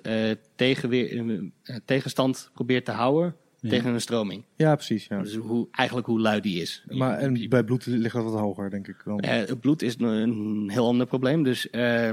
[0.56, 1.42] tegenweer,
[1.84, 3.68] tegenstand probeert te houden Ja.
[3.70, 4.44] tegen een stroming.
[4.56, 5.06] ja, precies.
[5.06, 5.22] Ja.
[5.22, 6.84] Dus hoe, eigenlijk hoe lui die is.
[6.88, 9.02] Maar en bij bloed ligt dat wat hoger, denk ik.
[9.04, 9.18] Dan.
[9.20, 11.42] Eh, het bloed is een, een heel ander probleem.
[11.42, 12.10] Dus eh,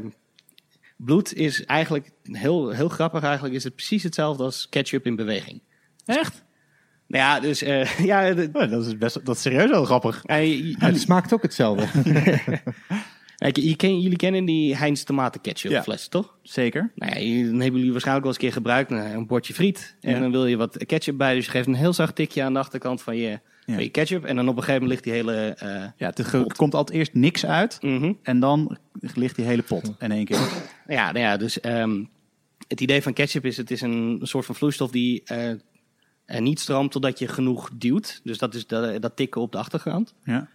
[1.05, 3.23] bloed is eigenlijk heel, heel grappig.
[3.23, 5.61] Eigenlijk is het precies hetzelfde als ketchup in beweging.
[6.05, 6.43] Echt?
[7.07, 10.19] Nou ja, dus eh, ja, Oh, dat is best dat is serieus wel grappig.
[10.25, 11.87] ja, je- je- En het smaakt ook hetzelfde.
[13.37, 15.83] Kijk, je ken- jullie kennen die Heinz tomaten ketchup Ja.
[15.83, 16.35] fles, toch?
[16.43, 16.91] Zeker.
[16.95, 18.91] Nou ja, dan hebben jullie waarschijnlijk wel eens een keer gebruikt.
[18.91, 19.95] een bordje friet.
[20.01, 20.19] En Ja.
[20.19, 21.35] dan wil je wat ketchup bij.
[21.35, 23.39] Dus je geeft een heel zacht tikje aan de achterkant van je,
[23.72, 23.78] Ja.
[23.78, 24.26] van je ketchup.
[24.26, 25.55] En dan op een gegeven moment ligt die hele...
[25.57, 28.13] eh, Ja, het komt altijd eerst niks uit mhm.
[28.22, 28.78] en dan
[29.13, 30.39] ligt die hele pot in één keer.
[30.88, 32.03] Ja, nou ja, dus ehm,
[32.67, 36.91] het idee van ketchup is, het is een, soort van vloeistof die eh, niet stroomt
[36.91, 38.22] totdat je genoeg duwt.
[38.24, 40.13] Dus dat is dat, dat tikken op de achtergrond.
[40.24, 40.47] Ja.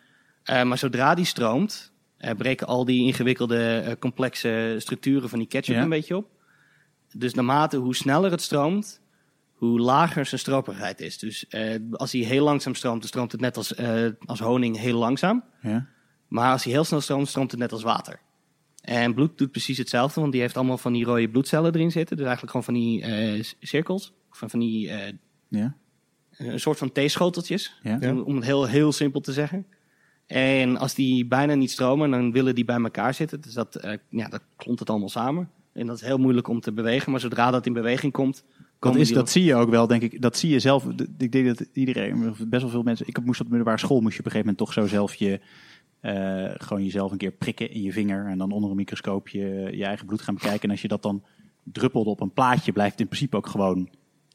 [0.42, 1.92] Eh, maar zodra die stroomt,
[2.36, 5.82] breken al die ingewikkelde, complexe structuren van die ketchup Ja.
[5.82, 6.28] een beetje op.
[7.12, 9.00] Dus naarmate hoe sneller het stroomt,
[9.56, 11.18] hoe lager zijn stroperigheid is.
[11.18, 14.78] Dus eh, als hij heel langzaam stroomt, dan stroomt het net als, eh, als honing
[14.78, 15.44] heel langzaam.
[15.62, 15.86] Ja.
[16.28, 18.20] Maar als hij heel snel stroomt, stroomt het net als water.
[18.80, 22.16] En bloed doet precies hetzelfde, want die heeft allemaal van die rode bloedcellen erin zitten.
[22.16, 25.12] Dus eigenlijk gewoon van die eh, cirkels, van, van die, eh,
[25.48, 25.74] Ja.
[26.36, 27.98] een soort van theeschoteltjes, Ja.
[28.02, 29.66] Om, om het heel, heel simpel te zeggen.
[30.26, 33.40] En als die bijna niet stromen, dan willen die bij elkaar zitten.
[33.40, 35.50] Dus dat, eh, ja, dat klomt het allemaal samen.
[35.72, 38.44] En dat is heel moeilijk om te bewegen, maar zodra dat in beweging komt...
[38.80, 40.22] Dat, is, dat zie je ook wel, denk ik.
[40.22, 40.84] Dat zie je zelf.
[41.18, 43.06] Ik denk dat iedereen, best wel veel mensen.
[43.06, 45.14] Ik moest op de middelbare school, moest je op een gegeven moment toch zo zelf
[45.14, 45.40] je.
[46.00, 48.26] eh, gewoon jezelf een keer prikken in je vinger.
[48.26, 50.62] En dan onder een microscoop je, je eigen bloed gaan bekijken.
[50.62, 51.24] En als je dat dan
[51.62, 53.88] druppelt op een plaatje, blijft in principe ook gewoon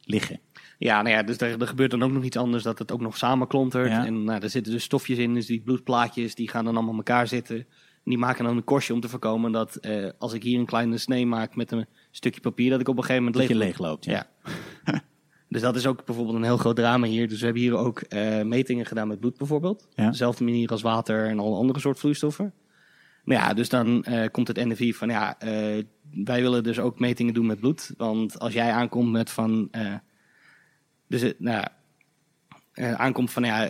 [0.03, 0.39] liggen.
[0.77, 3.01] Ja, nou ja, dus er, er gebeurt dan ook nog iets anders, dat het ook
[3.01, 3.89] nog samenklontert.
[3.89, 4.05] Ja.
[4.05, 7.27] En nou, er zitten dus stofjes in, dus die bloedplaatjes, die gaan dan allemaal elkaar
[7.27, 7.57] zitten.
[8.03, 10.65] En die maken dan een korstje om te voorkomen dat eh, als ik hier een
[10.65, 13.77] kleine snee maak met een stukje papier, dat ik op een gegeven moment leeg leeg
[13.77, 14.05] loopt.
[14.05, 14.27] Ja.
[14.85, 15.01] Ja.
[15.49, 17.27] dus dat is ook bijvoorbeeld een heel groot drama hier.
[17.27, 19.87] Dus we hebben hier ook eh, metingen gedaan met bloed bijvoorbeeld.
[19.93, 20.09] Ja.
[20.09, 22.53] Dezelfde manier als water en alle andere soort vloeistoffen.
[23.23, 26.99] Maar ja, dus dan eh, komt het NFI van ja, eh, wij willen dus ook
[26.99, 27.93] metingen doen met bloed.
[27.97, 29.67] Want als jij aankomt met van.
[29.71, 29.93] eh,
[31.07, 31.65] dus het, nou,
[32.73, 33.67] ja, aankomt van ja,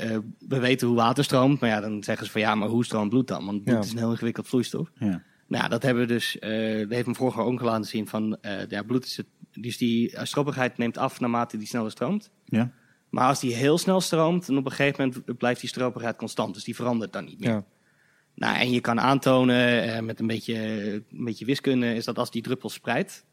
[0.48, 1.60] we weten hoe water stroomt.
[1.60, 3.46] Maar ja, dan zeggen ze van ja, maar hoe stroomt bloed dan?
[3.46, 3.82] Want bloed Ja.
[3.84, 4.92] is een heel ingewikkeld vloeistof.
[4.96, 5.24] Ja.
[5.52, 6.40] Nou, dat hebben we dus.
[6.40, 9.26] eh dat heeft me vorige ook laten zien van eh, ja, bloed is het.
[9.54, 12.32] Dus die stroppigheid neemt af naarmate die sneller stroomt.
[12.46, 12.72] Ja.
[13.10, 16.54] Maar als die heel snel stroomt, dan op een gegeven moment blijft die stroperigheid constant.
[16.54, 17.50] Dus die verandert dan niet meer.
[17.50, 17.66] Ja.
[18.36, 20.56] Nou, en je kan aantonen eh, met een beetje,
[20.94, 23.26] een beetje wiskunde, is dat als die druppel spreidt,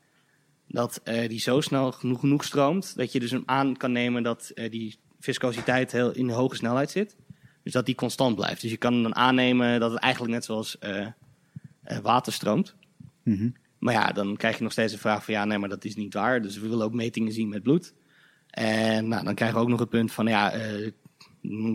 [0.67, 4.23] dat eh, die zo snel genoeg, genoeg stroomt, dat je dus hem aan kan nemen
[4.23, 7.17] dat eh, die viscositeit heel in hoge snelheid zit.
[7.63, 8.61] Dus dat die constant blijft.
[8.61, 10.79] Dus je kan dan aannemen dat het eigenlijk net zoals
[12.03, 12.75] water stroomt.
[13.25, 13.49] Mhm.
[13.79, 15.97] Maar ja, dan krijg je nog steeds de vraag van ja, nee, maar dat is
[15.97, 16.43] niet waar.
[16.43, 17.95] Dus we willen ook metingen zien met bloed.
[18.51, 20.91] En nou, dan krijgen we ook nog het punt van ja, eh,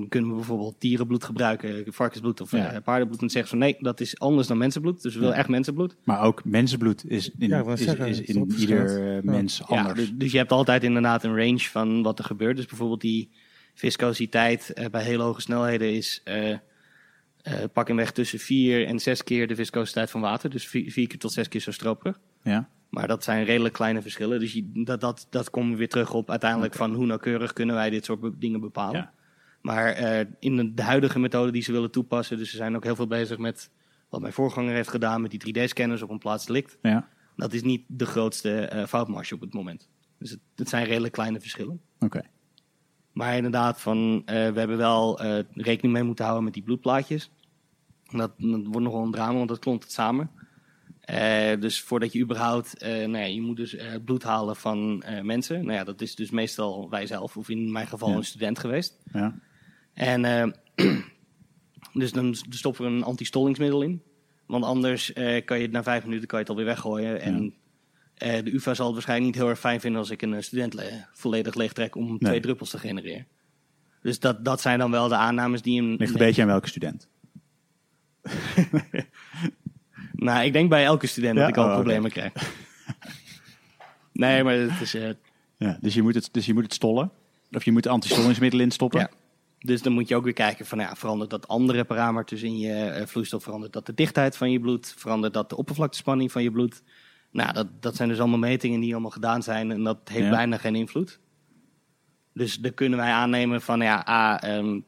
[0.10, 2.72] kunnen we bijvoorbeeld dierenbloed gebruiken, varkensbloed of Ja.
[2.72, 3.20] eh, paardenbloed.
[3.22, 5.02] En dan zeggen ze van nee, dat is anders dan mensenbloed.
[5.02, 5.40] Dus we willen Ja.
[5.40, 5.96] echt mensenbloed.
[6.04, 9.66] Maar ook mensenbloed is in, Ja, is, zeggen, is het in ieder eh, mens Ja,
[9.66, 10.00] anders.
[10.00, 12.56] dus, dus je hebt altijd inderdaad een range van wat er gebeurt.
[12.56, 13.30] Dus bijvoorbeeld die
[13.74, 16.22] viscositeit eh, bij hele hoge snelheden is
[17.44, 20.50] eh pak in weg tussen vier en zes keer de viscositeit van water.
[20.50, 22.20] Dus vier, vier keer tot zes keer zo stroperig.
[22.44, 22.70] Ja.
[22.90, 24.40] Maar dat zijn redelijk kleine verschillen.
[24.40, 27.76] Dus je, dat, dat, dat komen we weer terug op uiteindelijk van hoe nauwkeurig kunnen
[27.76, 29.00] wij dit soort be- dingen bepalen.
[29.00, 29.14] Ja.
[29.62, 32.96] Maar eh, in de, huidige methode die ze willen toepassen, dus ze zijn ook heel
[32.96, 33.70] veel bezig met
[34.10, 36.78] wat mijn voorganger heeft gedaan met die 3D-scanners op een plaats delict.
[36.82, 37.08] Ja.
[37.36, 39.90] Dat is niet de grootste eh, foutmarge op het moment.
[40.18, 41.82] Dus het, het zijn redelijk kleine verschillen.
[42.00, 42.22] Oké.
[43.14, 47.32] Maar inderdaad, van, eh, we hebben wel eh, rekening mee moeten houden met die bloedplaatjes.
[48.12, 50.30] Dat, dat wordt nogal een drama, want dat klopt het samen.
[51.00, 55.66] Eh, dus voordat je überhaupt, nou ja, je moet dus bloed halen van mensen.
[55.66, 58.16] Nou ja, dat is dus meestal wij zelf, of in mijn geval Ja.
[58.16, 59.00] een student geweest.
[59.12, 59.36] Ja.
[59.94, 60.56] En
[61.94, 64.02] dus dan stoppen we een antistollingsmiddel in.
[64.46, 65.14] Want anders
[65.46, 67.22] kan je het na vijf minuten kan je het alweer weggooien.
[67.22, 67.54] En
[68.32, 70.74] de UvA zal het waarschijnlijk niet heel erg fijn vinden als ik een eh, student
[70.74, 73.28] le- volledig leegtrek om twee druppels te genereren.
[74.02, 75.96] Dus dat, dat zijn dan wel de aannames die hem.
[75.98, 77.08] Ligt een beetje aan welke student.
[80.16, 81.40] Nou, ik denk bij elke student Ja?
[81.42, 82.34] dat ik al Oh, problemen krijg.
[84.14, 84.94] nee, maar het is.
[84.94, 85.10] eh,
[85.58, 85.78] Ja.
[85.82, 87.12] Dus, je moet het, dus je moet het stollen.
[87.52, 89.00] Of je moet antistollingsmiddelen instoppen.
[89.00, 89.10] Ja.
[89.60, 92.74] Dus dan moet je ook weer kijken van ja, verandert dat andere parameters in je
[92.74, 96.52] eh, vloeistof, verandert dat de dichtheid van je bloed, verandert dat de oppervlaktespanning van je
[96.52, 96.82] bloed.
[97.34, 100.30] Nou, dat, dat zijn dus allemaal metingen die allemaal gedaan zijn en dat heeft Ja.
[100.30, 101.20] bijna geen invloed.
[102.34, 104.80] Dus dan kunnen wij aannemen van ja, A, ehm,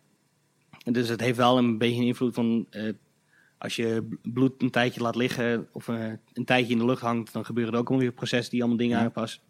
[0.84, 2.94] dus het heeft wel een beetje een invloed van eh,
[3.58, 7.34] als je bloed een tijdje laat liggen of eh, een tijdje in de lucht hangt,
[7.34, 9.04] dan gebeuren er ook alweer processen die allemaal dingen Ja.
[9.04, 9.42] aanpassen.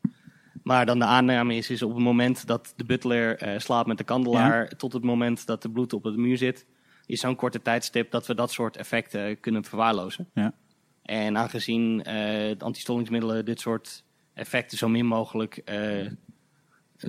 [0.64, 3.98] Maar dan de aanname is, is op het moment dat de butler eh, slaapt met
[3.98, 6.66] de kandelaar, tot het moment dat de bloed op de muur zit,
[7.06, 10.30] is zo'n korte tijdstip dat we dat soort effecten kunnen verwaarlozen.
[10.34, 10.54] Ja.
[11.06, 12.14] En aangezien eh,
[12.58, 14.04] de antistollingsmiddelen dit soort
[14.34, 16.08] effecten zo min mogelijk eh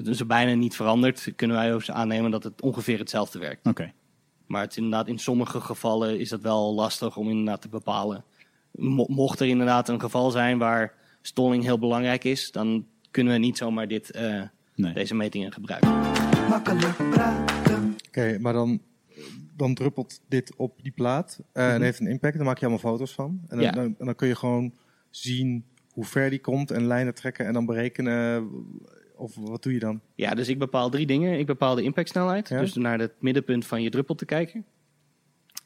[0.02, 3.66] dus bijna niet verandert, kunnen wij ook aannemen dat het ongeveer hetzelfde werkt.
[3.66, 3.92] Oké.
[4.46, 8.24] Maar het is inderdaad, in sommige gevallen is dat wel lastig om inderdaad te bepalen.
[8.70, 13.38] Mo- mocht er inderdaad een geval zijn waar stolling heel belangrijk is, dan kunnen we
[13.38, 14.42] niet zomaar dit, eh,
[14.74, 14.92] Nee.
[14.92, 15.90] deze metingen gebruiken.
[16.48, 17.96] Makkelijk praten.
[18.08, 18.80] Oké, maar dan,
[19.56, 22.36] dan druppelt dit op die plaat eh, en heeft een impact.
[22.36, 23.40] Dan maak je allemaal foto's van.
[23.48, 23.70] En dan, Ja.
[23.72, 24.74] dan, en dan kun je gewoon
[25.10, 28.48] zien hoe ver die komt en lijnen trekken en dan berekenen.
[29.16, 30.00] Of wat doe je dan?
[30.14, 31.38] Ja, dus ik bepaal drie dingen.
[31.38, 32.60] Ik bepaal de impactsnelheid, Ja.
[32.60, 34.64] dus naar het middenpunt van je druppel te kijken.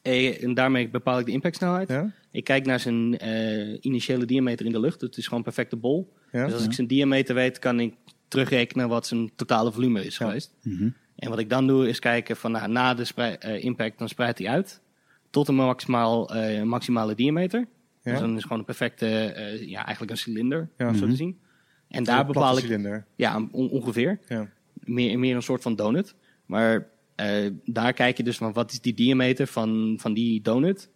[0.01, 1.89] Eh, En daarmee bepaal ik de impactsnelheid.
[1.89, 2.11] Ja?
[2.31, 5.01] Ik kijk naar zijn eh, initiële diameter in de lucht.
[5.01, 6.13] Het is gewoon een perfecte bol.
[6.31, 6.45] Ja?
[6.45, 7.93] Dus als ik zijn diameter weet, kan ik
[8.27, 10.25] terugrekenen wat zijn totale volume is Ja.
[10.25, 10.53] geweest.
[10.63, 10.89] Mhm.
[11.15, 14.37] En wat ik dan doe, is kijken van nou, na de eh, impact, dan spreidt
[14.37, 14.81] hij uit
[15.29, 17.59] tot een maximaal, eh, maximale diameter.
[18.01, 18.11] Ja?
[18.11, 20.87] Dus dan is het gewoon een perfecte, eh, ja, eigenlijk een cilinder, Ja.
[20.87, 21.09] om zo Mhm.
[21.09, 21.39] te zien.
[21.87, 23.05] En daar bepaal ik, cilinder.
[23.15, 24.47] ja, on- ongeveer, Ja.
[24.73, 26.15] meer, meer een soort van donut.
[26.45, 30.89] Maar eh, daar kijk je dus van wat is die diameter van, van die donut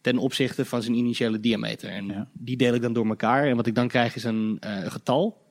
[0.00, 1.90] ten opzichte van zijn initiële diameter.
[1.90, 2.28] En Ja.
[2.32, 3.46] die deel ik dan door elkaar.
[3.46, 5.46] En wat ik dan krijg is een eh, getal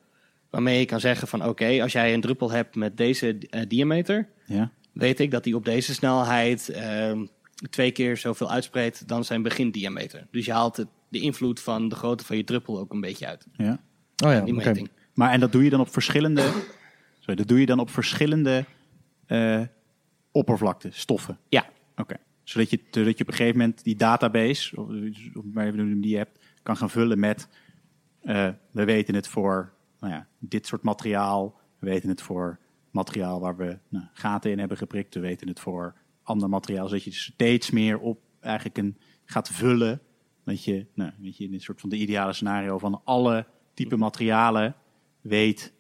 [0.50, 4.28] waarmee ik kan zeggen van oké, als jij een druppel hebt met deze eh, diameter,
[4.46, 4.72] Ja.
[4.92, 7.26] weet ik dat hij op deze snelheid ehm,
[7.70, 10.28] twee keer zoveel uitspreidt dan zijn begindiameter.
[10.32, 13.28] Dus je haalt het, de invloed van de grootte van je druppel ook een beetje
[13.28, 13.48] uit.
[13.58, 13.80] ja.
[14.26, 14.66] Oh ja, Die oké.
[14.66, 14.90] meting.
[15.14, 16.42] Maar en dat doe je dan op verschillende.
[17.20, 18.66] Sorry, dat doe je dan op verschillende
[19.26, 19.62] eh
[20.32, 21.40] oppervlakte, stoffen.
[21.50, 22.16] Ja, Oké.
[22.44, 24.88] Zodat je, zodat je op een gegeven moment die database, of,
[25.34, 27.48] of waar je die je hebt, kan gaan vullen met.
[28.22, 31.60] eh, we weten het voor nou ja, dit soort materiaal.
[31.80, 32.60] We weten het voor
[32.92, 35.14] materiaal waar we nou, gaten in hebben geprikt.
[35.14, 36.88] We weten het voor ander materiaal.
[36.88, 40.02] Zodat je dus steeds meer op eigenlijk een, gaat vullen
[40.44, 43.98] Dat je, nou, weet je, in een soort van de ideale scenario van alle type
[43.98, 44.76] materialen
[45.22, 45.74] weet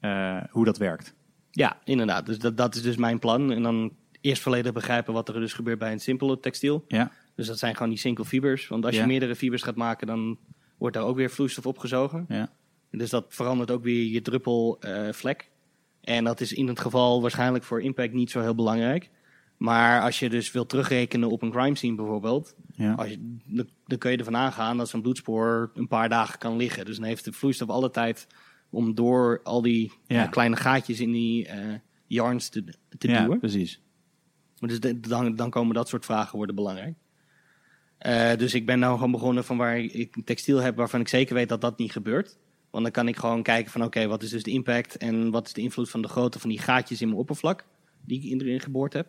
[0.00, 1.14] eh, hoe dat werkt.
[1.50, 2.26] Ja, inderdaad.
[2.26, 3.52] Dus dat, dat is dus mijn plan.
[3.52, 6.84] En dan eerst volledig begrijpen wat er dus gebeurt bij een simpele textiel.
[6.88, 8.68] Ja, Dus dat zijn gewoon die single fibers.
[8.68, 9.00] Want als Ja.
[9.00, 10.38] je meerdere fibers gaat maken, dan
[10.78, 12.24] wordt daar ook weer vloeistof opgezogen.
[12.28, 12.52] ja.
[12.98, 15.50] Dus dat verandert ook weer je druppelvlek.
[16.00, 19.10] en dat is in het geval waarschijnlijk voor impact niet zo heel belangrijk.
[19.56, 22.92] Maar als je dus wilt terugrekenen op een crime scene bijvoorbeeld, ja.
[22.92, 26.56] als je, dan, dan kun je ervan aangaan dat zo'n bloedspoor een paar dagen kan
[26.56, 26.84] liggen.
[26.84, 28.26] Dus dan heeft de vloeistof alle tijd
[28.70, 30.24] om door al die Ja.
[30.24, 31.74] eh, kleine gaatjes in die eh
[32.06, 32.64] yarns te,
[32.98, 33.38] te ja, duwen.
[33.38, 33.80] precies.
[34.58, 36.94] Dus de- dan, dan komen dat soort vragen worden belangrijk.
[37.98, 41.34] Eh, dus ik ben nou gewoon begonnen van waar ik textiel heb waarvan ik zeker
[41.34, 42.38] weet dat dat niet gebeurt.
[42.76, 45.46] Want dan kan ik gewoon kijken van oké, wat is dus de impact en wat
[45.46, 47.64] is de invloed van de grootte van die gaatjes in mijn oppervlak
[48.04, 49.06] die ik erin geboord heb.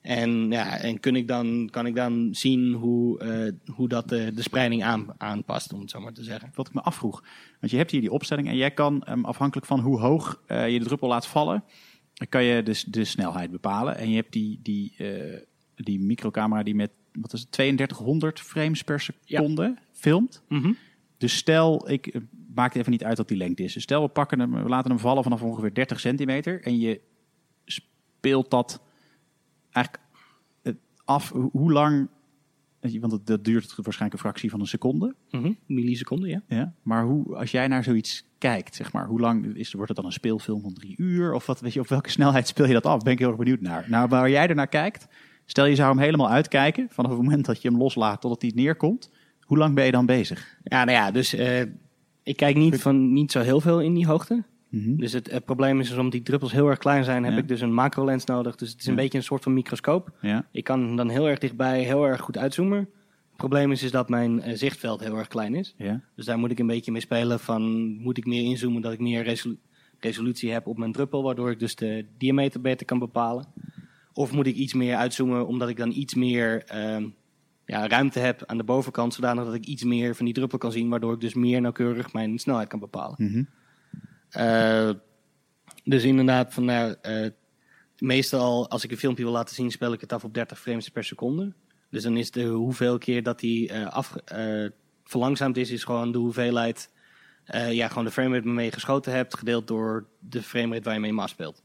[0.00, 4.32] En, ja, en kun ik dan, kan ik dan zien hoe, eh, hoe dat de,
[4.34, 6.50] de spreiding aan, aanpast, om het zo maar te zeggen.
[6.54, 7.24] Wat ik me afvroeg.
[7.60, 10.68] Want je hebt hier die opstelling en jij kan, ehm, afhankelijk van hoe hoog eh,
[10.68, 11.64] je de druppel laat vallen,
[12.28, 13.96] kan je dus de snelheid bepalen.
[13.96, 15.40] En je hebt die, die, eh,
[15.74, 20.42] die microcamera die met, wat is het, 3200 frames per seconde filmt.
[21.18, 22.20] Dus stel, ik
[22.54, 23.72] maak het even niet uit wat die lengte is.
[23.72, 26.62] Dus stel, we pakken hem, we laten hem vallen vanaf ongeveer 30 centimeter.
[26.62, 27.00] En je
[27.64, 28.82] speelt dat
[29.70, 30.04] eigenlijk
[30.62, 30.72] eh,
[31.04, 31.30] af.
[31.52, 32.08] Hoe lang,
[32.80, 35.14] want dat, dat duurt waarschijnlijk een fractie van een seconde.
[35.30, 36.42] Mhm, Milliseconden, ja.
[36.48, 39.96] Ja, maar hoe, als jij naar zoiets kijkt, zeg maar, hoe lang is, wordt het
[39.96, 41.32] dan een speelfilm van drie uur?
[41.32, 43.02] Of wat, weet je, op welke snelheid speel je dat af?
[43.02, 43.86] Ben ik heel erg benieuwd naar.
[43.88, 45.06] Nou, waar jij ernaar kijkt,
[45.44, 48.52] stel je zou hem helemaal uitkijken, vanaf het moment dat je hem loslaat totdat hij
[48.54, 49.10] neerkomt.
[49.40, 50.58] Hoe lang ben je dan bezig?
[50.62, 51.62] Ja, nou ja, dus eh,
[52.28, 54.42] ik kijk niet, van, niet zo heel veel in die hoogte.
[54.68, 54.96] Mhm.
[54.96, 57.38] Dus het, het probleem is, dus omdat die druppels heel erg klein zijn, heb Ja.
[57.38, 58.56] ik dus een macrolens nodig.
[58.56, 58.98] Dus het is een Ja.
[59.00, 60.12] beetje een soort van microscoop.
[60.20, 62.78] Ja, Ik kan dan heel erg dichtbij heel erg goed uitzoomen.
[62.78, 65.74] Het probleem is, is dat mijn eh, zichtveld heel erg klein is.
[65.78, 67.62] ja, Dus daar moet ik een beetje mee spelen van,
[68.02, 69.56] moet ik meer inzoomen dat ik meer resolu-
[70.00, 73.46] resolutie heb op mijn druppel, waardoor ik dus de diameter beter kan bepalen.
[74.12, 77.04] Of moet ik iets meer uitzoomen, omdat ik dan iets meer ehm,
[77.68, 80.72] ja, ruimte heb aan de bovenkant, zodanig dat ik iets meer van die druppel kan
[80.72, 83.14] zien, waardoor ik dus meer nauwkeurig mijn snelheid kan bepalen.
[83.18, 83.42] Mhm.
[84.30, 84.90] Eh,
[85.84, 87.30] dus inderdaad, van, nou, eh,
[87.98, 90.88] meestal als ik een filmpje wil laten zien, speel ik het af op 30 frames
[90.88, 91.52] per seconde.
[91.90, 94.14] Dus dan is de hoeveel keer dat die eh, af,
[95.04, 96.90] verlangzaamd is, is gewoon de hoeveelheid,
[97.70, 101.12] ja, gewoon de framerate waarmee je geschoten hebt, gedeeld door de framerate waar je mee
[101.12, 101.62] maar speelt.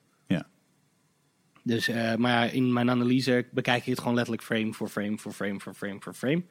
[1.63, 5.31] Dus, eh, maar in mijn analyse bekijk ik het gewoon letterlijk frame voor frame voor
[5.31, 6.43] frame voor frame voor frame.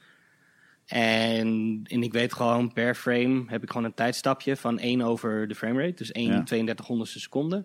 [0.86, 5.48] En, en ik weet gewoon per frame heb ik gewoon een tijdstapje van 1 over
[5.48, 5.94] de framerate.
[5.94, 6.42] Dus 1 Ja.
[6.42, 7.64] 32 honderdste seconde.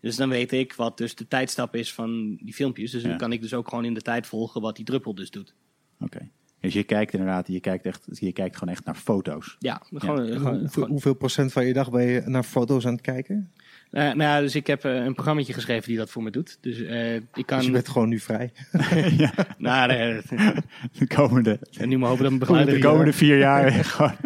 [0.00, 2.90] Dus dan weet ik wat dus de tijdstap is van die filmpjes.
[2.90, 3.08] Dus Ja.
[3.08, 5.54] dan kan ik dus ook gewoon in de tijd volgen wat die druppel dus doet.
[6.00, 6.28] oké.
[6.60, 9.56] Dus je kijkt inderdaad, je kijkt, echt, je kijkt gewoon echt naar foto's.
[9.58, 13.52] Ja, gewoon- hoeveel procent van je dag ben je naar foto's aan het kijken?
[13.90, 16.58] Eh, nou ja, dus ik heb eh, een programmaatje geschreven die dat voor me doet.
[16.60, 17.56] Dus eh, ik kan...
[17.56, 18.52] Dus je bent gewoon nu vrij.
[19.58, 20.20] Nou, nee,
[20.98, 22.74] De komende, en nu maar hopen dat mijn begeleider...
[22.74, 23.72] de komende vier jaar.
[23.84, 24.16] gewoon,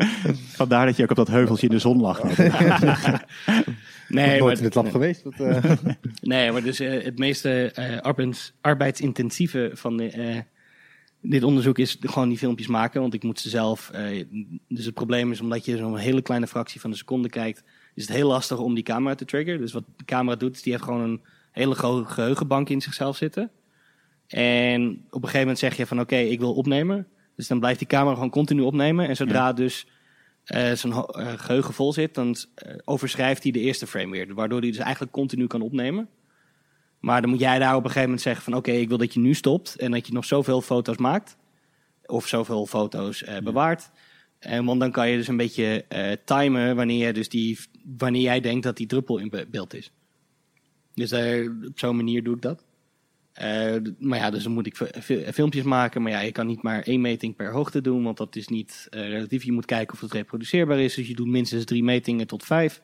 [0.52, 2.22] vandaar dat je ook op dat heuveltje in de zon lag.
[4.10, 5.24] Nee, nooit maar, in het lab geweest.
[5.24, 5.72] Dat, eh,
[6.20, 10.38] nee, maar dus het meeste eh, arbeids, arbeidsintensieve van de, eh,
[11.20, 13.00] dit onderzoek is gewoon die filmpjes maken.
[13.00, 13.90] Want ik moet ze zelf...
[13.90, 14.24] eh,
[14.68, 17.62] dus het probleem is, omdat je zo'n hele kleine fractie van een seconde kijkt...
[17.94, 19.60] is het heel lastig om die camera te triggeren.
[19.60, 23.16] Dus wat de camera doet, is die heeft gewoon een hele grote geheugenbank in zichzelf
[23.16, 23.50] zitten.
[24.26, 27.06] En op een gegeven moment zeg je van oké, ik wil opnemen.
[27.36, 29.08] Dus dan blijft die camera gewoon continu opnemen.
[29.08, 29.86] En zodra dus
[30.44, 34.34] eh zijn eh, geheugen vol zit, dan eh, overschrijft hij de eerste frame weer.
[34.34, 36.08] Waardoor hij dus eigenlijk continu kan opnemen.
[37.00, 39.14] Maar dan moet jij daar op een gegeven moment zeggen van oké, ik wil dat
[39.14, 39.76] je nu stopt.
[39.76, 41.36] En dat je nog zoveel foto's maakt.
[42.06, 43.90] Of zoveel foto's bewaart.
[44.40, 47.58] En want dan kan je dus een beetje eh, timen wanneer, dus die,
[47.96, 49.90] wanneer jij denkt dat die druppel in be- beeld is.
[50.94, 52.64] Dus eh, op zo'n manier doe ik dat.
[53.32, 56.02] Eh, maar ja, dus dan moet ik fi- fi- filmpjes maken.
[56.02, 58.86] Maar ja, je kan niet maar één meting per hoogte doen, want dat is niet
[58.90, 59.42] eh, relatief.
[59.44, 60.94] Je moet kijken of het reproduceerbaar is.
[60.94, 62.82] Dus je doet minstens drie metingen tot vijf.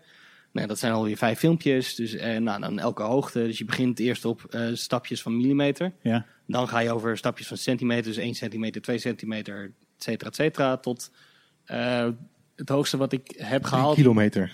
[0.53, 1.95] Nou, dat zijn alweer vijf filmpjes.
[1.95, 3.39] Dus eh, nou, dan elke hoogte.
[3.39, 5.93] Dus je begint eerst op eh, stapjes van millimeter.
[6.03, 9.65] Ja, Dan ga je over stapjes van centimeter, dus 1 centimeter, 2 centimeter,
[9.97, 10.77] et cetera, et cetera.
[10.77, 11.11] Tot
[11.67, 12.07] eh,
[12.57, 13.95] het hoogste wat ik heb drie gehaald.
[13.95, 14.53] kilometer.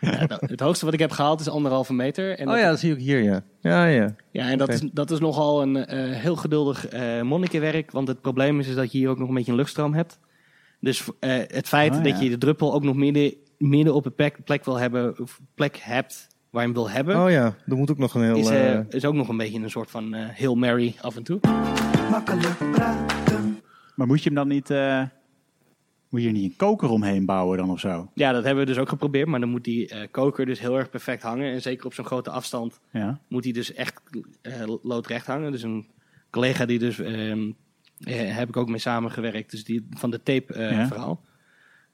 [0.00, 2.38] Ja, nou, het hoogste wat ik heb gehaald is anderhalve meter.
[2.38, 3.42] En Oh dat- ja, dat zie ik hier, ja.
[3.60, 4.14] Ja, ja.
[4.30, 7.90] ja, en dat, is, dat is nogal een eh, heel geduldig eh monnikenwerk.
[7.90, 10.18] Want het probleem is, is dat je hier ook nog een beetje een luchtstroom hebt.
[10.80, 14.14] Dus eh, het feit Oh, dat je de druppel ook nog midden, midden op een
[14.14, 17.76] plek, plek wil hebben, of plek hebt waar je hem wil hebben, Oh ja, er
[17.76, 18.36] moet ook nog een heel...
[18.36, 21.38] is, is ook nog een beetje een soort van eh Hail Mary af en toe.
[22.10, 23.60] Makkelijk praten.
[23.94, 24.70] maar moet je hem dan niet...
[26.16, 28.10] Moet je er niet een koker omheen bouwen dan of zo?
[28.14, 29.28] Ja, dat hebben we dus ook geprobeerd.
[29.28, 31.52] Maar dan moet die eh, koker dus heel erg perfect hangen.
[31.52, 33.20] En zeker op zo'n grote afstand Ja.
[33.28, 34.00] moet hij dus echt
[34.42, 35.52] eh, loodrecht hangen.
[35.52, 35.86] Dus een
[36.30, 37.34] collega die dus, eh,
[38.36, 40.86] heb ik ook mee samengewerkt, dus die van de tape Ja.
[40.86, 41.24] verhaal.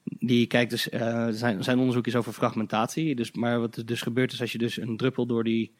[0.03, 0.83] Die kijkt dus,
[1.29, 3.15] zijn, zijn onderzoek is over fragmentatie.
[3.15, 5.73] Dus, maar wat er dus gebeurt is als je dus een druppel door die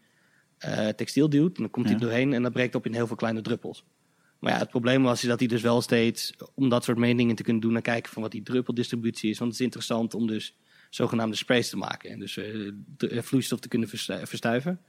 [0.95, 2.01] textiel duwt, dan komt hij Ja.
[2.01, 3.83] doorheen en dat breekt op in heel veel kleine druppels.
[4.43, 7.35] Maar ja, het probleem was is dat hij dus wel steeds, om dat soort meningen
[7.35, 9.37] te kunnen doen, naar kijken van wat die druppeldistributie is.
[9.37, 10.55] Want het is interessant om dus
[10.89, 12.09] zogenaamde sprays te maken.
[12.09, 14.79] En dus eh, de, eh, vloeistof te kunnen verstu- verstuiven.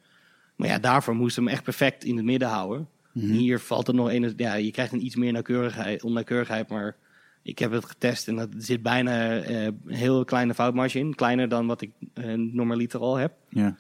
[0.56, 2.88] Maar ja, daarvoor moesten we hem echt perfect in het midden houden.
[3.12, 3.26] Mhm.
[3.26, 6.96] Hier valt er nog een, ja, je krijgt een iets meer nauwkeurigheid, onnauwkeurigheid, maar
[7.42, 11.14] ik heb het getest en er zit bijna eh, een heel kleine foutmarge in.
[11.14, 13.32] Kleiner dan wat ik eh, normaliter al heb.
[13.48, 13.76] Ja.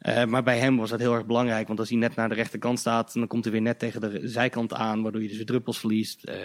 [0.00, 2.34] Eh, maar bij hem was dat heel erg belangrijk, want als hij net naar de
[2.34, 5.46] rechterkant staat, dan komt hij weer net tegen de zijkant aan, waardoor je dus weer
[5.46, 6.24] druppels verliest.
[6.24, 6.36] Eh,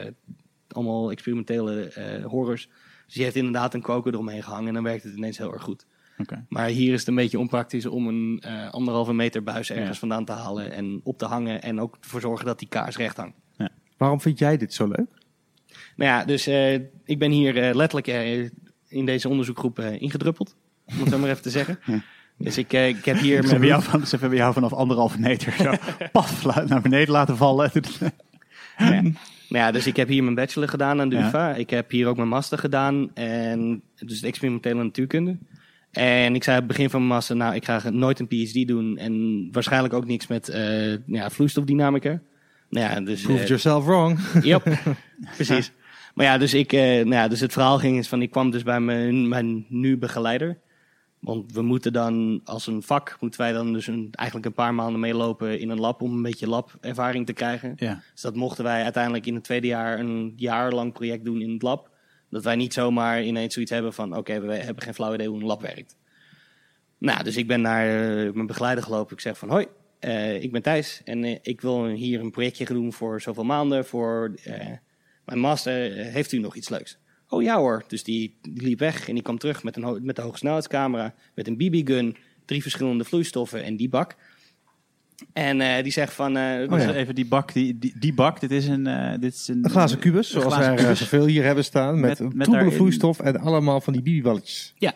[0.67, 2.69] allemaal experimentele eh, horrors.
[3.05, 5.61] Dus die heeft inderdaad een koker eromheen gehangen en dan werkt het ineens heel erg
[5.63, 5.85] goed.
[6.17, 6.45] Oké.
[6.49, 9.99] Maar hier is het een beetje onpraktisch om een eh, anderhalve meter buis ergens Ja.
[9.99, 13.17] vandaan te halen en op te hangen en ook ervoor zorgen dat die kaars recht
[13.17, 13.37] hangt.
[13.97, 15.07] Waarom vind jij dit zo leuk?
[15.95, 18.07] Nou ja, dus eh, ik ben hier letterlijk
[18.87, 21.79] in deze onderzoekgroep ingedruppeld, om het zo maar even te zeggen.
[21.85, 22.03] Ja.
[22.37, 23.43] Dus ik, eh, ik heb hier...
[23.43, 25.73] Ze hebben, jou van, ze hebben jou vanaf anderhalve meter zo
[26.11, 27.71] paf naar beneden laten vallen.
[28.77, 29.01] Ja.
[29.49, 31.27] Nou ja, dus ik heb hier mijn bachelor gedaan aan de Ja.
[31.27, 31.55] UvA.
[31.55, 33.13] Ik heb hier ook mijn master gedaan.
[33.13, 35.37] En dus experimentele natuurkunde.
[35.91, 38.67] En ik zei aan het begin van mijn master, nou, ik ga nooit een PhD
[38.67, 38.97] doen.
[38.97, 42.19] En waarschijnlijk ook niks met eh, ja, vloeistofdynamica.
[42.69, 43.21] Nou ja, dus...
[43.21, 44.19] Prove eh, yourself wrong.
[44.41, 44.77] Yep,
[45.35, 45.71] precies.
[46.13, 48.51] Maar ja, dus, ik, eh, nou ja, dus het verhaal ging is van, ik kwam
[48.51, 50.57] dus bij mijn, mijn nu begeleider.
[51.25, 54.73] Want we moeten dan als een vak, moeten wij dan dus een, eigenlijk een paar
[54.73, 57.73] maanden meelopen in een lab om een beetje labervaring te krijgen.
[57.75, 58.01] Ja.
[58.11, 61.53] Dus dat mochten wij uiteindelijk in het tweede jaar een jaar lang project doen in
[61.53, 61.89] het lab.
[62.29, 65.39] Dat wij niet zomaar ineens zoiets hebben van, oké, we hebben geen flauw idee hoe
[65.39, 65.97] een lab werkt.
[66.97, 69.13] Nou, dus ik ben naar eh, mijn begeleider gelopen.
[69.13, 69.65] Ik zeg van, hoi,
[69.99, 73.85] eh, ik ben Thijs en eh, ik wil hier een projectje doen voor zoveel maanden
[73.85, 74.33] voor
[75.25, 75.91] mijn master.
[75.91, 76.97] Heeft u nog iets leuks?
[77.29, 77.83] Oh ja hoor.
[77.87, 81.13] Dus die, die liep weg en die kwam terug met een, ho- met een hogesnelheidscamera,
[81.33, 82.15] met een BB-gun,
[82.45, 84.15] drie verschillende vloeistoffen en die bak.
[85.33, 86.27] En eh, die zegt van...
[86.31, 86.65] Oh ja.
[86.67, 88.87] Dus even die bak, die, die, die bak, dit is een...
[88.87, 91.63] eh, dit is een, Een glazen kubus, een zoals glazen wij er zoveel hier hebben
[91.63, 91.99] staan.
[91.99, 94.73] Met, Met- met troebele daarin- vloeistof en allemaal van die bibiballetjes.
[94.77, 94.93] Ja.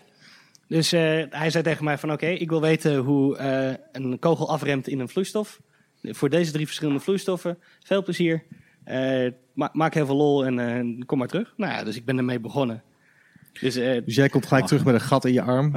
[0.67, 4.49] Dus eh, hij zei tegen mij van oké, ik wil weten hoe eh, een kogel
[4.49, 5.61] afremt in een vloeistof.
[6.03, 7.57] Voor deze drie verschillende vloeistoffen.
[7.83, 8.43] Veel plezier.
[8.89, 11.53] Eh, ma- maak heel veel lol en eh, kom maar terug.
[11.57, 12.83] Nou ja, dus ik ben ermee begonnen.
[13.61, 15.73] Dus eh, Dus jij komt gelijk terug met een gat in je arm.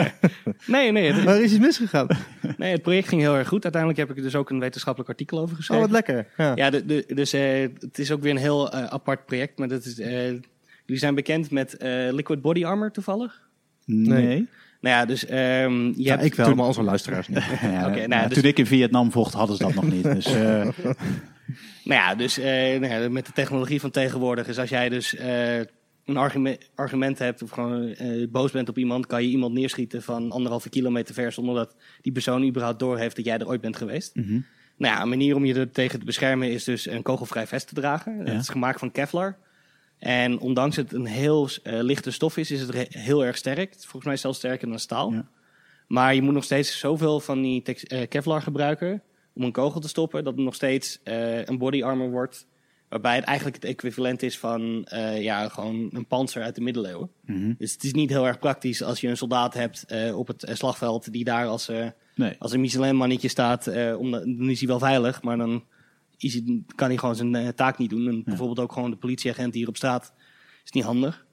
[0.66, 2.06] nee, nee, het, Waar is iets misgegaan?
[2.58, 3.62] nee, het project ging heel erg goed.
[3.62, 5.82] Uiteindelijk heb ik er dus ook een wetenschappelijk artikel over Oh, geschreven.
[5.84, 6.26] wat lekker.
[6.36, 6.52] Ja.
[6.54, 9.58] Ja, de, de, dus eh, het is ook weer een heel apart project.
[9.58, 10.42] Maar dat is, eh, jullie
[10.86, 13.40] zijn bekend met eh, Liquid Body Armor toevallig?
[13.84, 14.46] Nee.
[14.80, 17.44] Nou ja, dus ehm, je Ja, hebt ik wel, maar onze luisteraars niet.
[17.62, 20.02] Ja, nou, ja, dus- Toen ik in Vietnam vocht, hadden ze dat nog niet.
[20.02, 20.68] Dus, eh,
[21.86, 25.14] Nou ja, dus eh, nou ja, met de technologie van tegenwoordig is als jij dus
[25.14, 25.58] eh,
[26.04, 30.02] een argument, argument hebt of gewoon eh, boos bent op iemand, kan je iemand neerschieten
[30.02, 33.76] van anderhalve kilometer ver zonder dat die persoon überhaupt doorheeft dat jij er ooit bent
[33.76, 34.14] geweest.
[34.14, 34.40] mhm.
[34.76, 37.68] Nou ja, een manier om je er tegen te beschermen is dus een kogelvrij vest
[37.68, 38.18] te dragen.
[38.18, 39.36] Het is gemaakt van Kevlar.
[39.98, 43.74] En ondanks het een heel lichte stof is, is het heel erg sterk.
[43.78, 45.12] Volgens mij zelfs sterker dan staal.
[45.12, 45.28] Ja.
[45.86, 47.62] Maar je moet nog steeds zoveel van die
[48.08, 49.02] Kevlar gebruiken
[49.36, 52.46] om een kogel te stoppen, dat het nog steeds eh, een body armor wordt.
[52.88, 57.10] Waarbij het eigenlijk het equivalent is van eh, ja, gewoon een panzer uit de middeleeuwen.
[57.24, 57.52] Mhm.
[57.58, 60.50] Dus het is niet heel erg praktisch als je een soldaat hebt eh, op het
[60.52, 61.70] slagveld die daar als,
[62.14, 62.34] Nee.
[62.38, 65.64] als een Michelin-mannetje staat, om, dan is hij wel veilig, maar dan
[66.16, 68.08] is hij, kan hij gewoon zijn taak niet doen.
[68.08, 70.12] En bijvoorbeeld ook gewoon de politieagent hier op straat
[70.64, 71.26] is niet handig.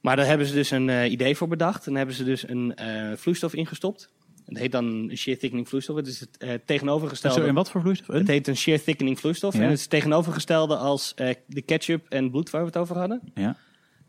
[0.00, 1.86] Maar daar hebben ze dus een idee voor bedacht.
[1.86, 2.74] En hebben ze dus een
[3.16, 4.12] vloeistof ingestopt.
[4.44, 5.96] Het heet dan een shear thickening vloeistof.
[5.96, 7.40] Het is het eh, tegenovergestelde.
[7.40, 8.08] Zo, en wat voor vloeistof?
[8.08, 8.18] Een?
[8.18, 9.54] Het heet een shear thickening vloeistof.
[9.54, 9.58] Ja.
[9.60, 12.96] En het is het tegenovergestelde als eh, de ketchup en bloed waar we het over
[12.98, 13.20] hadden.
[13.34, 13.56] Ja.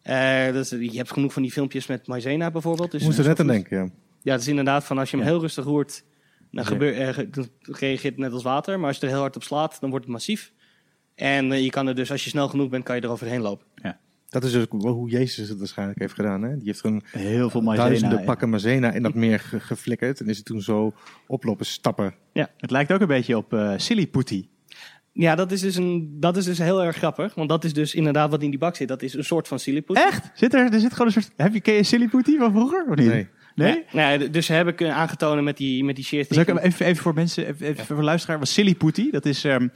[0.01, 2.91] Eh, dus, je hebt genoeg van die filmpjes met maizena bijvoorbeeld.
[2.91, 3.77] Dus moest er net aan denken.
[3.77, 3.89] Ja.
[4.21, 5.31] ja, het is inderdaad van als je hem Ja.
[5.31, 6.03] heel rustig roert,
[6.51, 6.69] dan, Ja.
[6.69, 8.79] gebeur, ge- dan reageert het net als water.
[8.79, 10.51] Maar als je er heel hard op slaat, dan wordt het massief.
[11.15, 13.65] En eh, je kan er dus, als je snel genoeg bent, kan je eroverheen lopen.
[14.41, 16.41] Dat is dus hoe Jezus het waarschijnlijk heeft gedaan.
[16.41, 16.57] Hè?
[16.57, 17.87] Die heeft een Heel veel maizena.
[17.87, 18.25] duizenden ja.
[18.25, 20.19] pakken mazena in dat meer ge- geflikkerd.
[20.19, 20.93] En is het toen zo
[21.27, 22.13] oplopen stappen.
[22.33, 24.47] Het lijkt ook een beetje op eh silly putty.
[25.11, 27.33] Ja, dat is, dus een, dat is dus heel erg grappig.
[27.35, 28.87] Want dat is dus inderdaad wat in die bak zit.
[28.87, 29.95] Dat is een soort van siliput.
[29.97, 30.31] Echt?
[30.33, 31.31] Zit er, er zit gewoon een soort...
[31.35, 32.85] Heb je, ken je silly putty van vroeger?
[32.89, 33.07] Of niet?
[33.07, 33.27] Nee.
[33.55, 33.73] Nee?
[33.73, 36.43] Ja, nou ja, dus heb ik eh, aangetonen met die, met die shear Dus ook
[36.45, 36.73] thickening.
[36.73, 39.11] even, even voor mensen, even, even voor luisteraar, was silly putty.
[39.11, 39.67] Dat is, ehm,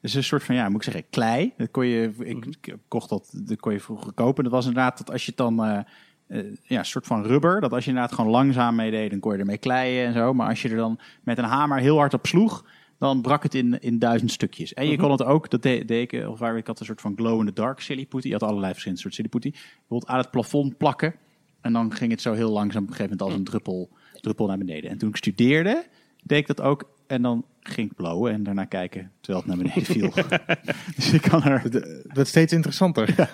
[0.00, 1.52] is een soort van, ja, moet ik zeggen, klei.
[1.56, 2.48] Dat kon je, ik, Mhm.
[2.48, 4.44] ik kocht dat, dat kon je vroeger kopen.
[4.44, 5.78] Dat was inderdaad dat als je het dan, eh,
[6.26, 7.60] eh, ja, een soort van rubber.
[7.60, 10.34] Dat als je inderdaad gewoon langzaam mee deed, dan kon je ermee kleien en zo.
[10.34, 12.64] Maar als je er dan met een hamer heel hard op sloeg,
[12.98, 14.74] dan brak het in, in duizend stukjes.
[14.74, 15.00] En je Mhm.
[15.00, 17.80] kon het ook, dat deed, deed ik, of waar ik had een soort van glow-in-the-dark
[17.80, 18.26] silly putty.
[18.26, 19.50] Je had allerlei verschillende soorten silly putty.
[19.78, 21.14] Bijvoorbeeld aan het plafond plakken.
[21.60, 23.90] En dan ging het zo heel langzaam op een gegeven moment als een druppel,
[24.20, 24.90] druppel naar beneden.
[24.90, 25.86] En toen ik studeerde,
[26.22, 26.90] deed ik dat ook.
[27.06, 30.12] En dan ging blowen en daarna kijken terwijl het naar beneden viel.
[30.96, 31.70] dus ik kan er...
[31.70, 31.84] Dat
[32.14, 33.14] wordt steeds interessanter.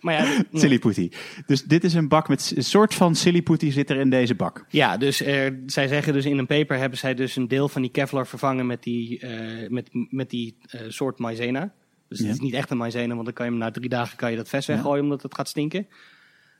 [0.00, 1.10] Maar ja, Silly putty.
[1.46, 4.34] Dus dit is een bak met een soort van silly putty zit er in deze
[4.34, 4.64] bak.
[4.68, 7.82] Ja, dus er, zij zeggen dus in een paper hebben zij dus een deel van
[7.82, 11.72] die Kevlar vervangen met die, eh, met, met die eh, soort maizena.
[12.08, 12.24] Dus Ja.
[12.24, 14.30] het is niet echt een maizena, want dan kan je hem na drie dagen kan
[14.30, 14.74] je dat vest Ja.
[14.74, 15.86] weggooien omdat het gaat stinken.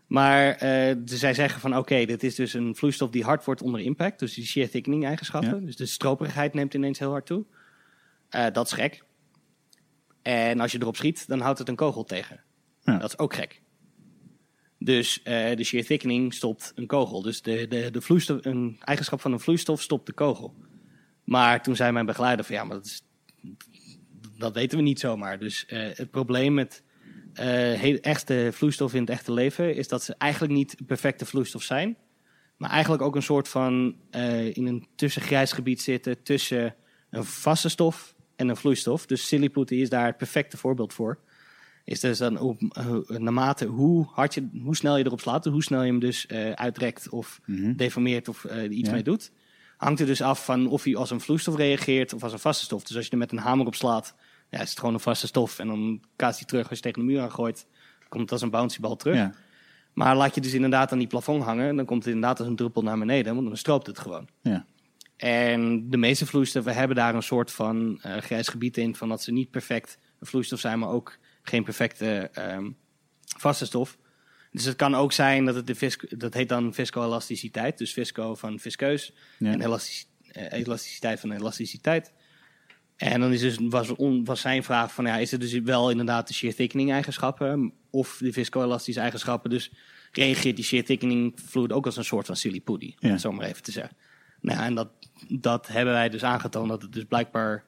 [0.08, 0.58] Maar
[1.04, 4.18] dus zij zeggen van oké, dit is dus een vloeistof die hard wordt onder impact.
[4.18, 5.60] Dus die shear thickening eigenschappen.
[5.60, 5.66] Ja.
[5.66, 7.44] Dus de stroperigheid neemt ineens heel hard toe.
[8.28, 9.04] Eh, dat is gek.
[10.22, 12.40] En als je erop schiet, dan houdt het een kogel tegen.
[12.80, 12.98] Ja.
[12.98, 13.62] Dat is ook gek.
[14.78, 17.22] Dus eh, de shear thickening stopt een kogel.
[17.22, 20.54] Dus de, de, de vloeistof, een eigenschap van een vloeistof stopt de kogel.
[21.24, 23.02] Maar toen zei mijn begeleider van ja, maar dat, is,
[24.38, 25.38] dat weten we niet zomaar.
[25.38, 26.82] Dus het probleem met
[27.46, 31.96] heel, echte vloeistof in het echte leven is dat ze eigenlijk niet perfecte vloeistof zijn.
[32.56, 36.74] Maar eigenlijk ook een soort van eh, in een tussengrijs gebied zitten tussen
[37.10, 39.06] een vaste stof en een vloeistof.
[39.06, 41.18] Dus silly putty is daar het perfecte voorbeeld voor.
[41.84, 45.62] Is dus dan op, eh, naarmate hoe, hard je, hoe snel je erop slaat, hoe
[45.62, 47.72] snel je hem dus uitrekt of Mhm.
[47.76, 48.94] deformeert of er iets Ja.
[48.94, 49.32] mee doet.
[49.76, 52.64] Hangt er dus af van of hij als een vloeistof reageert of als een vaste
[52.64, 52.82] stof.
[52.82, 54.14] Dus als je er met een hamer op slaat,
[54.50, 55.58] ja, is het gewoon een vaste stof.
[55.58, 57.66] En dan kaast hij terug als je tegen de muur aangooit.
[58.08, 59.16] Komt het als een bouncybal terug.
[59.16, 59.34] Ja.
[59.92, 62.56] Maar laat je dus inderdaad aan die plafond hangen, dan komt het inderdaad als een
[62.56, 64.28] druppel naar beneden, want dan stroopt het gewoon.
[64.42, 64.66] Ja.
[65.16, 69.22] En de meeste vloeistoffen hebben daar een soort van eh, grijs gebied in, van dat
[69.22, 72.70] ze niet perfect een vloeistof zijn, maar ook geen perfecte ehm,
[73.36, 73.98] vaste stof.
[74.50, 78.34] Dus het kan ook zijn dat het de visco, dat heet dan viscoelasticiteit, dus visco
[78.34, 79.52] van viskeus Ja.
[79.52, 82.12] en eh, elasticiteit van elasticiteit.
[82.98, 85.90] En dan is dus, was, on- was zijn vraag van, ja, is het dus wel
[85.90, 89.50] inderdaad de shear thickening eigenschappen of de viscoelastische eigenschappen?
[89.50, 89.70] Dus
[90.12, 93.08] reageert die shear thickening fluid ook als een soort van silly putty, om Ja.
[93.10, 93.96] het zo maar even te zeggen.
[94.40, 94.88] Nou ja, en dat,
[95.28, 97.64] dat hebben wij dus aangetoond dat het dus blijkbaar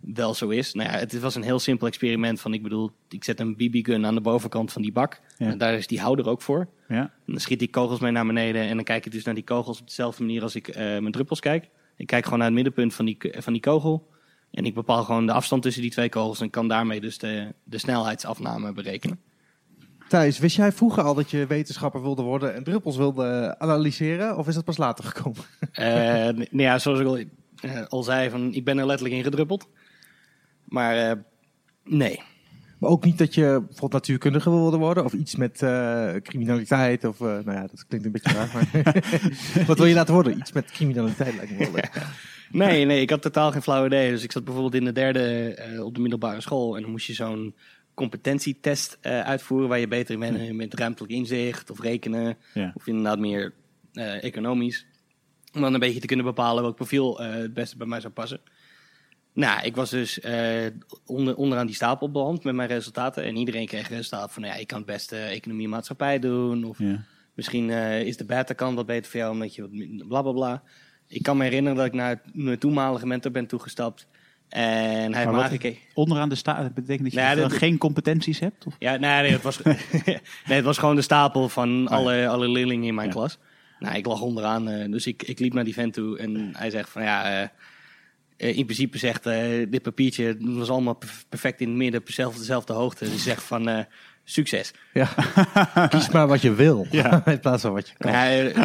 [0.00, 0.72] wel zo is.
[0.74, 4.06] Nou ja, het was een heel simpel experiment van, ik bedoel, ik zet een BB-gun
[4.06, 5.20] aan de bovenkant van die bak.
[5.36, 5.46] Ja.
[5.50, 6.68] En daar is die houder ook voor.
[6.88, 7.00] Ja.
[7.00, 9.44] En dan schiet ik kogels mee naar beneden en dan kijk ik dus naar die
[9.44, 11.68] kogels op dezelfde manier als ik eh, mijn druppels kijk.
[11.96, 14.10] Ik kijk gewoon naar het middenpunt van die, van die kogel.
[14.52, 17.54] En ik bepaal gewoon de afstand tussen die twee kogels en kan daarmee dus de,
[17.64, 19.20] de snelheidsafname berekenen.
[20.08, 24.36] Thijs, wist jij vroeger al dat je wetenschapper wilde worden en druppels wilde analyseren?
[24.36, 25.40] Of is dat pas later gekomen?
[25.72, 25.88] Eh,
[26.28, 27.18] nou ja, zoals ik al,
[27.60, 29.68] eh, al zei, van, ik ben er letterlijk in gedruppeld.
[30.64, 31.16] Maar eh,
[31.84, 32.20] nee.
[32.82, 37.20] Maar ook niet dat je bijvoorbeeld natuurkundige wilde worden of iets met eh, criminaliteit of,
[37.20, 38.92] eh, nou ja, dat klinkt een beetje raar, maar
[39.66, 40.38] wat wil je laten worden?
[40.38, 41.90] Iets met criminaliteit lijkt me wel leuk.
[42.50, 44.10] Nee, nee, ik had totaal geen flauw idee.
[44.10, 46.76] Dus ik zat bijvoorbeeld in de derde eh, op de middelbare school.
[46.76, 47.54] En dan moest je zo'n
[47.94, 52.36] competentietest uitvoeren waar je beter in bent met ruimtelijk inzicht of rekenen.
[52.54, 52.72] Ja.
[52.74, 53.52] Of inderdaad meer
[54.20, 54.86] economisch.
[55.52, 58.40] Om dan een beetje te kunnen bepalen welk profiel het beste bij mij zou passen.
[59.34, 60.66] Nou, ik was dus eh,
[61.06, 63.24] onder, onderaan die stapel beland met mijn resultaten.
[63.24, 66.64] En iedereen kreeg resultaten van, nou ja, ik kan het beste economie en maatschappij doen.
[66.64, 67.04] Of Ja.
[67.34, 70.62] Misschien eh, is de beta-kant wat beter voor jou, omdat je wat bla bla bla.
[71.08, 74.06] Ik kan me herinneren dat ik naar mijn toenmalige mentor ben toegestapt.
[74.48, 74.60] En
[75.12, 75.80] hij heeft Maar aangekeken.
[75.94, 78.66] Onderaan de dat betekent dat je Nee, dan dat- geen competenties hebt?
[78.66, 78.76] Of?
[78.78, 79.62] Ja, nee, nee, het was,
[80.06, 83.12] nee, het was gewoon de stapel van alle, alle leerlingen in mijn Ja.
[83.12, 83.38] klas.
[83.78, 86.70] Nou, ik lag onderaan, eh, dus ik, ik liep naar die vent toe en hij
[86.70, 87.52] zegt van ja,
[88.48, 92.38] in principe zegt eh, dit papiertje was allemaal perf- perfect in het midden, op dezelfde,
[92.38, 93.04] dezelfde hoogte.
[93.04, 93.84] Dus hij zegt van eh,
[94.24, 94.72] succes.
[94.92, 95.08] Ja.
[95.88, 97.22] Kies maar wat je wil, Ja.
[97.26, 98.12] in plaats van wat je kan.
[98.12, 98.56] Eh,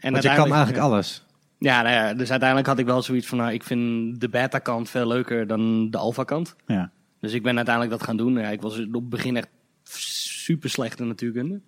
[0.00, 1.24] en Want je kan eigenlijk alles.
[1.58, 4.90] Ja, nou ja, dus uiteindelijk had ik wel zoiets van, nou, ik vind de beta-kant
[4.90, 6.56] veel leuker dan de alpha-kant.
[6.66, 6.90] Ja.
[7.20, 8.38] Dus ik ben uiteindelijk dat gaan doen.
[8.38, 9.48] Ja, ik was op het begin echt
[10.38, 11.60] super slecht in natuurkunde.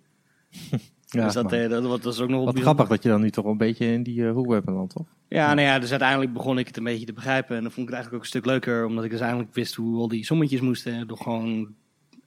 [1.11, 3.45] Ja, dus dat, eh, dat, was- ook nog wat grappig dat je dan nu toch
[3.45, 5.05] een beetje in die uh, hoek beland, toch?
[5.27, 7.55] Ja, nou ja, dus uiteindelijk begon ik het een beetje te begrijpen.
[7.55, 9.75] En dan vond ik het eigenlijk ook een stuk leuker, omdat ik dus eigenlijk wist
[9.75, 11.07] hoe al die sommetjes moesten.
[11.07, 11.73] Door gewoon,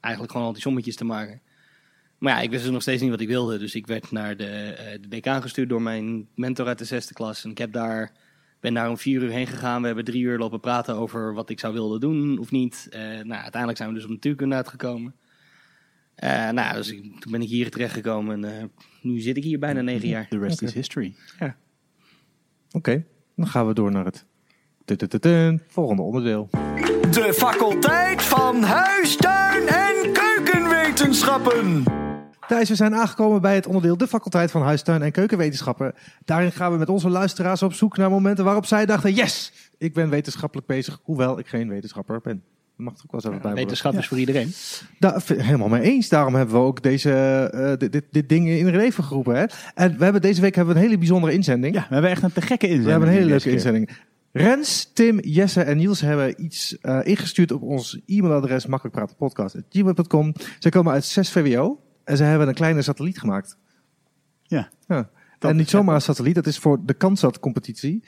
[0.00, 1.40] eigenlijk gewoon al die sommetjes te maken.
[2.18, 3.58] Maar ja, ik wist dus nog steeds niet wat ik wilde.
[3.58, 7.14] Dus ik werd naar de, eh, de decaan gestuurd door mijn mentor uit de zesde
[7.14, 7.44] klas.
[7.44, 8.12] En ik heb daar,
[8.60, 9.80] ben daar om vier uur heen gegaan.
[9.80, 12.88] We hebben drie uur lopen praten over wat ik zou willen doen of niet.
[13.22, 15.14] Nou, uiteindelijk zijn we dus op natuurkunde uitgekomen.
[16.14, 18.44] Eh, nou, dus ik- toen ben ik hier terechtgekomen.
[18.44, 18.64] En eh,
[19.02, 20.28] nu zit ik hier bijna negen jaar.
[20.28, 21.14] The rest is history.
[22.70, 23.04] Oké,
[23.36, 24.24] dan gaan we door naar het
[24.84, 26.48] tutututun, volgende onderdeel.
[27.10, 31.82] De faculteit van Huis, Tuin en Keukenwetenschappen.
[32.48, 35.94] Thijs, we zijn aangekomen bij het onderdeel de faculteit van huistuin en keukenwetenschappen.
[36.24, 39.94] Daarin gaan we met onze luisteraars op zoek naar momenten waarop zij dachten, yes, ik
[39.94, 42.42] ben wetenschappelijk bezig, hoewel ik geen wetenschapper ben.
[42.84, 43.64] Dat mag er ook wel eens even bij.
[43.64, 44.52] Wetenschap is voor iedereen.
[44.98, 46.08] Daar, helemaal mee eens.
[46.08, 47.12] Daarom hebben we ook deze,
[47.52, 49.36] eh, dit, dit, dit ding in het leven geroepen.
[49.36, 49.44] Hè?
[49.74, 51.74] En we hebben deze week hebben we een hele bijzondere inzending.
[51.74, 52.84] Ja, we hebben echt een te gekke inzending.
[52.84, 53.52] we hebben een hele leuke keer.
[53.52, 53.90] inzending.
[54.32, 60.34] Rens, Tim, Jesse en Niels hebben iets eh, ingestuurd op ons e-mailadres makkelijkpratenpodcast.gmail.com.
[60.58, 63.56] Zij komen uit 6 VWO en ze hebben een kleine satelliet gemaakt.
[64.42, 64.68] Ja.
[64.86, 65.10] Ja.
[65.38, 68.02] En niet zomaar een satelliet, dat is voor de Kansat-competitie.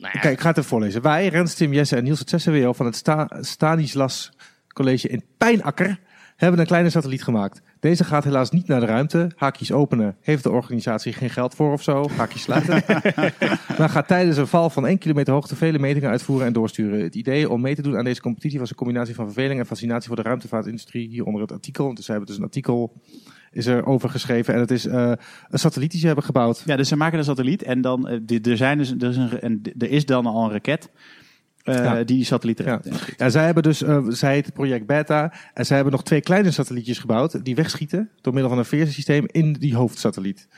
[0.00, 1.02] Nou ja, Kijk, ik ga het even voorlezen.
[1.02, 4.32] Wij, Rens, Tim, Jesse en Niels het 6 VWO van het Sta Stanislas
[4.68, 5.98] College in Pijnakker
[6.36, 7.62] hebben een kleine satelliet gemaakt.
[7.80, 9.30] Deze gaat helaas niet naar de ruimte.
[9.36, 10.16] Haakjes openen.
[10.20, 12.08] Heeft de organisatie geen geld voor of zo?
[12.16, 12.82] Haakjes sluiten.
[13.78, 17.02] maar gaat tijdens een val van 1 kilometer hoogte vele metingen uitvoeren en doorsturen.
[17.02, 19.66] Het idee om mee te doen aan deze competitie was een combinatie van verveling en
[19.66, 21.08] fascinatie voor de ruimtevaartindustrie.
[21.08, 21.94] Hieronder het artikel.
[21.94, 22.92] Dus ze hebben dus een artikel
[23.52, 24.54] is er over geschreven.
[24.54, 25.12] En het is eh,
[25.48, 26.62] een satelliet die ze hebben gebouwd.
[26.66, 29.16] Ja, dus ze maken een satelliet en dan, eh, die- er, zijn dus, er, is
[29.16, 30.90] een, en er is dan al een raket
[31.62, 31.94] eh, Ja.
[31.94, 32.96] die die satelliet eruit Ja.
[33.16, 35.32] Ja, zij hebben dus, eh, zij heet het project Beta.
[35.54, 37.44] En zij hebben nog twee kleine satellietjes gebouwd.
[37.44, 40.48] Die wegschieten door middel van een veersysteem in die hoofdsatelliet.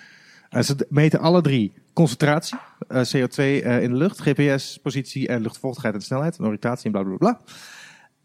[0.48, 5.94] En ze meten alle drie concentratie, eh, CO2 eh, in de lucht, GPS-positie en luchtvochtigheid
[5.94, 6.38] en snelheid.
[6.38, 7.40] En oriëntatie en bla bla bla.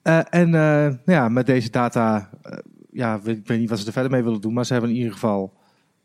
[0.01, 2.29] Eh, en eh, nou ja, met deze data,
[2.97, 4.53] ja, weet- ik weet niet wat ze er verder mee willen doen.
[4.53, 5.53] Maar ze hebben in ieder geval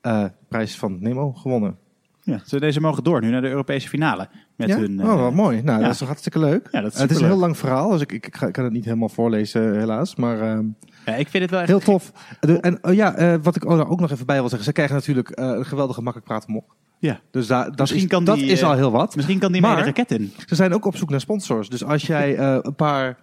[0.00, 1.76] eh, de prijs van Nemo gewonnen.
[2.24, 4.28] Ja, ze deze mogen door nu naar de Europese finale.
[4.56, 4.78] Met ja?
[4.78, 5.62] hun, eh, oh, wat mooi.
[5.62, 5.82] Nou, ja.
[5.82, 6.68] dat is toch hartstikke leuk.
[6.70, 8.84] Ja, dat is het is een heel lang verhaal, dus ik, ik, kan het niet
[8.84, 10.16] helemaal voorlezen, helaas.
[10.16, 10.64] Maar ehm,
[11.06, 12.12] ja, ik vind het wel echt heel tof.
[12.40, 14.64] De, en oh ja, eh, wat ik ook nog even bij wil zeggen.
[14.66, 16.76] Ze krijgen natuurlijk eh, een geweldige makkelijk praten mok.
[16.98, 17.20] Ja.
[17.30, 19.16] Dus daar, dat, Misschien is, kan dat die, is eh, al heel wat.
[19.16, 20.32] Misschien kan die Maar- mee de raket in.
[20.46, 21.68] Ze zijn ook op zoek naar sponsors.
[21.68, 23.18] Dus als jij eh, een paar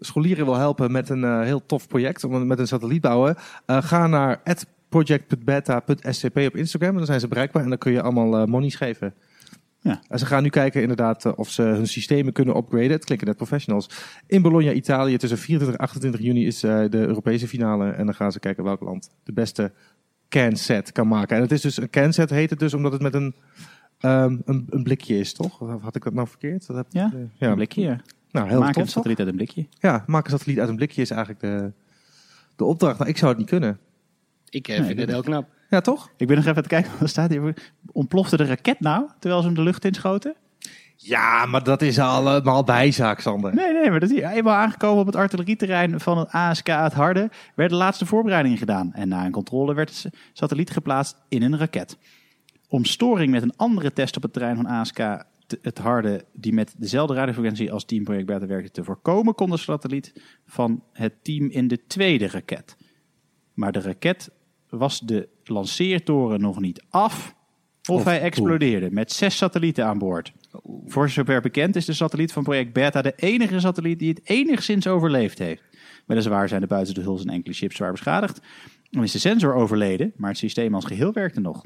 [0.00, 3.36] scholieren wil helpen met een eh, heel tof project, om, met een satelliet bouwen,
[3.66, 4.42] eh, ga naar
[4.88, 6.90] project.beta.scp op Instagram.
[6.90, 9.14] En dan zijn ze bereikbaar en dan kun je allemaal eh monies geven.
[9.80, 10.00] Ja.
[10.08, 12.90] En ze gaan nu kijken inderdaad of ze hun systemen kunnen upgraden.
[12.90, 13.90] Het klinken net professionals.
[14.26, 17.90] In Bologna, Italië, tussen 24 en 28 juni is de Europese finale.
[17.90, 19.72] En dan gaan ze kijken welk land de beste
[20.28, 21.36] can-set kan maken.
[21.36, 23.34] En het is dus een can-set heet het dus omdat het met een,
[23.98, 25.60] ehm, een, een blikje is, toch?
[25.60, 26.66] Of had ik dat nou verkeerd?
[26.66, 28.00] Dat heb, Ja, eh, Een blikje.
[28.30, 28.82] Nou, heel Maak tof.
[28.82, 29.66] een satelliet uit een blikje.
[29.78, 31.72] Ja, maak een satelliet uit een blikje is eigenlijk de,
[32.56, 32.98] de opdracht.
[32.98, 33.78] Nou, ik zou het niet kunnen.
[34.48, 35.48] ik eh, Nee, vind het heel knap.
[35.70, 36.10] Ja, toch?
[36.16, 37.70] Ik ben nog even aan het kijken, wat staat hier?
[37.92, 40.34] Ontplofte de raket nou, terwijl ze hem de lucht inschoten?
[40.96, 43.54] Ja, maar dat is allemaal bijzaak, Sander.
[43.54, 44.26] Nee, nee, maar dat is hier.
[44.26, 48.92] Eenmaal aangekomen op het artillerieterrein van het ASK het Harde, werd de laatste voorbereiding gedaan.
[48.92, 51.96] En na een controle werd het satelliet geplaatst in een raket.
[52.68, 54.98] Om storing met een andere test op het terrein van ASK
[55.48, 59.50] te- het Harde, die met dezelfde radiofrequentie als Team Project Beta werkte, te voorkomen, kon
[59.50, 60.12] de satelliet
[60.46, 62.76] van het team in de tweede raket.
[63.54, 64.30] Maar de raket
[64.68, 67.34] was de lanceertoren nog niet af
[67.88, 70.32] of, Of- hij explodeerde met zes satellieten aan boord.
[70.86, 74.86] Voor zover bekend is de satelliet van project Beta de enige satelliet die het enigszins
[74.86, 75.62] overleefd heeft.
[76.06, 78.40] Weliswaar zijn de buitenste hulzen en enkele chips zwaar beschadigd.
[78.90, 81.62] Dan is de sensor overleden, maar het systeem als geheel werkte nog.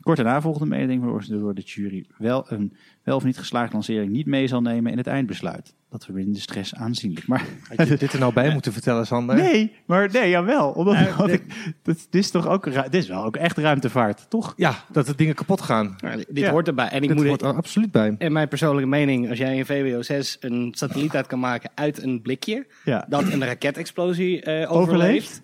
[0.00, 2.72] Kort daarna volgde een mededeling veroorzaakt door de jury wel een
[3.02, 5.74] wel of niet geslaagde lancering niet mee zal nemen in het eindbesluit.
[5.90, 7.26] Dat vermindert de stress aanzienlijk.
[7.26, 7.44] Maar
[7.76, 9.36] Had je dit er nou bij moeten vertellen, Sander?
[9.36, 10.70] nee, maar nee, jawel.
[10.70, 11.42] Omdat, de- ik,
[11.82, 14.52] dit, dit is toch ook, dit is wel ook echt ruimtevaart, toch?
[14.56, 15.96] Ja, dat de dingen kapot gaan.
[16.02, 16.50] Maar dit Ja.
[16.50, 16.88] hoort erbij.
[16.88, 18.14] En ik Dit moet hoort er absoluut bij.
[18.18, 22.02] in mijn persoonlijke mening, als jij in VWO 6 een satelliet uit kan maken uit
[22.02, 23.06] een blikje, Ja.
[23.08, 25.00] dat een raketexplosie eh, overleeft.
[25.00, 25.42] Overleeft?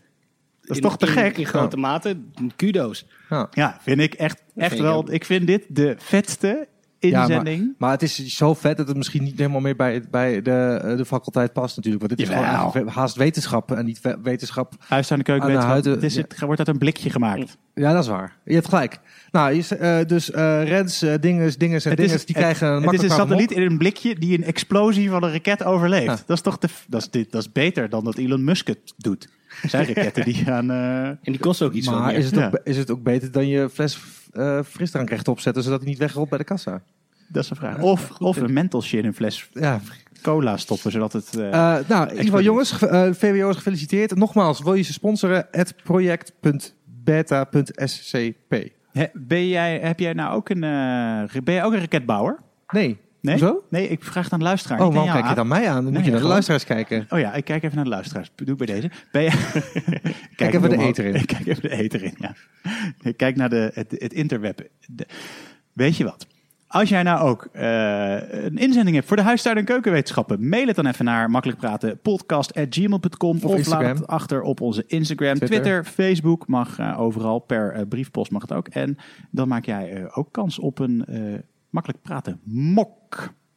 [0.66, 1.36] Dat is in- toch te in- gek?
[1.38, 2.16] In grote mate,
[2.56, 3.06] kudo's.
[3.30, 3.48] Ja.
[3.50, 5.12] Ja, vind ik echt, echt vind wel.
[5.12, 6.66] Ik vind dit de vetste
[6.98, 7.74] Ja, inzending.
[7.78, 10.96] Maar het is zo vet dat het misschien niet helemaal meer bij, bij de, eh,
[10.96, 12.04] de faculteit past natuurlijk.
[12.06, 12.70] Want dit is Jawel.
[12.70, 14.72] gewoon haast wetenschap en niet we- wetenschap.
[14.78, 15.48] Huis aan de keuken.
[15.48, 17.56] Aan de huiden- het, is, het wordt uit een blikje gemaakt.
[17.74, 18.36] Ja, dat is waar.
[18.44, 18.98] Je hebt gelijk.
[19.30, 22.82] Nou, je, eh, dus eh Rens, eh, dinges, dinges en dinges, die het- krijgen een
[22.82, 26.04] het is een satelliet in een blikje die een explosie van een raket overleeft.
[26.18, 26.18] Ja.
[26.26, 28.92] Dat is toch de, dat is, dit, dat is beter dan dat Elon Musk het
[28.96, 29.28] doet.
[29.66, 30.70] Zijn raketten die gaan.
[30.70, 32.14] eh, En die kost ook iets Maar meer.
[32.16, 32.46] is het, Ja.
[32.46, 33.98] ook, is het ook beter dan je fles
[34.32, 36.82] eh frisdrank rechtop zetten, zodat hij niet wegrolt bij de kassa?
[37.28, 37.80] dat is een vraag.
[37.80, 39.80] Of, of een mentholsje in een fles Ja.
[40.22, 41.36] cola stoppen, zodat het.
[41.36, 41.52] eh, Eh,
[41.88, 44.14] nou, in ieder geval jongens, ge- eh, VWO is gefeliciteerd.
[44.14, 45.46] Nogmaals, wil je ze sponsoren?
[45.50, 48.54] Het project.beta.scp.
[49.12, 50.64] ben jij, heb jij nou ook een.
[50.64, 52.38] eh, ben jij ook een raketbouwer?
[52.68, 52.98] Nee.
[53.26, 53.38] Nee?
[53.38, 53.62] Hoezo?
[53.70, 54.80] Nee, ik vraag het aan de luisteraar.
[54.80, 55.74] Oh, waarom kijk je dan mij aan?
[55.74, 57.06] Dan Nee, moet je naar de luisteraars kijken.
[57.10, 58.30] Oh ja, ik kijk even naar de luisteraars.
[58.34, 58.90] Doe bij deze.
[59.12, 59.30] Ben je...
[60.36, 61.14] kijk even de ether in.
[61.14, 62.34] Ik kijk even de ether in, ja.
[63.02, 64.68] Ik kijk naar de, het, het interweb.
[64.86, 65.06] De-
[65.72, 66.26] weet je wat?
[66.68, 68.12] Als jij nou ook eh,
[68.44, 73.42] een inzending hebt voor de huistuin- en keukenwetenschappen, mail het dan even naar makkelijkpraten.podcast.gmail.com of,
[73.42, 73.96] laat Instagram.
[73.96, 75.60] het achter op onze Instagram, Twitter.
[75.60, 78.68] Twitter, Facebook, mag eh, overal, per eh, briefpost mag het ook.
[78.68, 78.96] En
[79.30, 81.04] dan maak jij ook kans op een
[81.70, 83.05] makkelijk praten mok.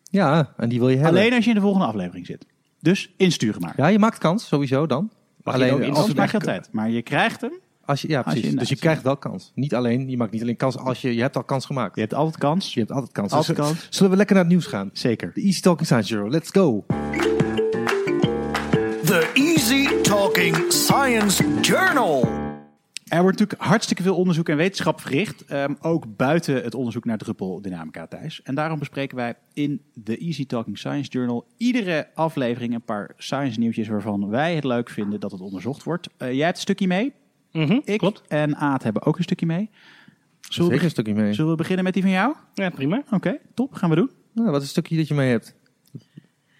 [0.03, 1.19] Ja, en die wil je hebben.
[1.19, 2.45] Alleen als je in de volgende aflevering zit.
[2.79, 3.73] Dus insturen maar.
[3.77, 5.11] Ja, je maakt kans, sowieso dan.
[5.43, 6.69] Mag je alleen ook in- als het je echt- altijd.
[6.71, 7.51] Maar je krijgt hem.
[7.85, 8.59] Als je, ja, Als je precies.
[8.59, 9.51] dus je krijgt wel kans.
[9.55, 11.95] Niet alleen, je maakt niet alleen kans als je, je hebt al kans gemaakt.
[11.95, 12.73] Je hebt altijd kans.
[12.73, 13.31] Je hebt altijd kans.
[13.31, 13.87] Altijd Dus, kans.
[13.89, 14.89] Zullen we lekker naar het nieuws gaan?
[14.93, 15.31] Zeker.
[15.33, 16.31] De Easy Talking Science Journal.
[16.31, 16.85] Let's go.
[19.05, 22.38] The Easy Talking Science Journal.
[23.09, 25.45] Er wordt natuurlijk hartstikke veel onderzoek en wetenschap verricht.
[25.45, 28.41] ehm, ook buiten het onderzoek naar druppeldynamica, Thijs.
[28.43, 33.59] En daarom bespreken wij in de Easy Talking Science Journal iedere aflevering een paar science
[33.59, 36.07] nieuwtjes waarvan wij het leuk vinden dat het onderzocht wordt.
[36.17, 37.13] Eh, jij hebt een stukje mee.
[37.51, 38.21] Mhm, Ik Klopt.
[38.27, 39.69] en Aad hebben ook een stukje mee.
[40.41, 41.33] Zullen we, Zeker een stukje mee.
[41.33, 42.35] zullen we beginnen met die van jou?
[42.53, 43.03] Ja, prima.
[43.11, 43.73] Oké, top.
[43.73, 44.09] Gaan we doen.
[44.33, 45.55] Nou, wat is het stukje dat je mee hebt?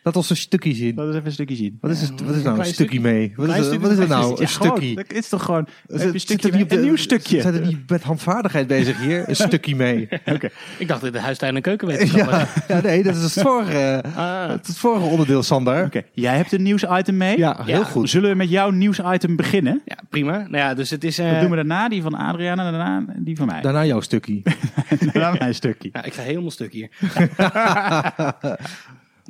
[0.09, 0.95] Laat ons een stukje zien.
[0.95, 1.77] Laten we eens even een stukje zien.
[1.81, 2.99] Wat is, het, wat is nou een stukje stukje.
[2.99, 3.33] mee?
[3.35, 4.31] Wat is, wat is nou?
[4.31, 4.93] Een Ja, gewoon, stukje.
[4.99, 6.65] Het is toch gewoon heb je een, stukje mee?
[6.67, 7.41] een nieuw stukje.
[7.41, 9.29] Zijn er niet met handvaardigheid bezig hier?
[9.29, 10.07] Een stukje mee.
[10.25, 10.49] Oké.
[10.77, 12.39] Ik dacht dat de huistuin- en keukenwetenschap was.
[12.41, 15.83] Ja, ja, nee, dat is het vorige, Ah, het, vorige onderdeel, Sander.
[15.85, 17.37] Oké, jij hebt een nieuwsitem mee.
[17.37, 17.83] Ja, heel Ja.
[17.83, 18.09] goed.
[18.09, 19.81] Zullen we met jouw nieuwsitem beginnen?
[19.85, 20.37] ja, prima.
[20.37, 21.17] Nou ja, dus het is...
[21.19, 23.61] eh, Dan doen we daarna die van Adriaan en daarna die van mij.
[23.61, 24.41] Daarna jouw stukje.
[25.13, 25.89] Daarna mijn stukje.
[25.93, 26.89] Ja, ik ga helemaal stuk hier.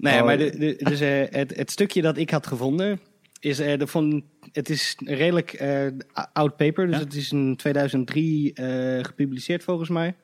[0.02, 0.26] nee, Oh.
[0.26, 3.00] maar de, de, dus, eh, het, het stukje dat ik had gevonden
[3.40, 5.86] is eh, de van, het is een redelijk eh,
[6.34, 6.86] oud paper.
[6.88, 7.02] Dus Ja.
[7.04, 10.16] het is in 2003 eh, gepubliceerd volgens mij.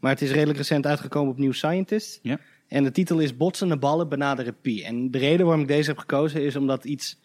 [0.00, 2.18] Maar het is redelijk recent uitgekomen op New Scientist.
[2.22, 2.38] Ja.
[2.68, 4.82] En de titel is Botsende ballen benaderen pi.
[4.82, 7.20] En de reden waarom ik deze heb gekozen is omdat iets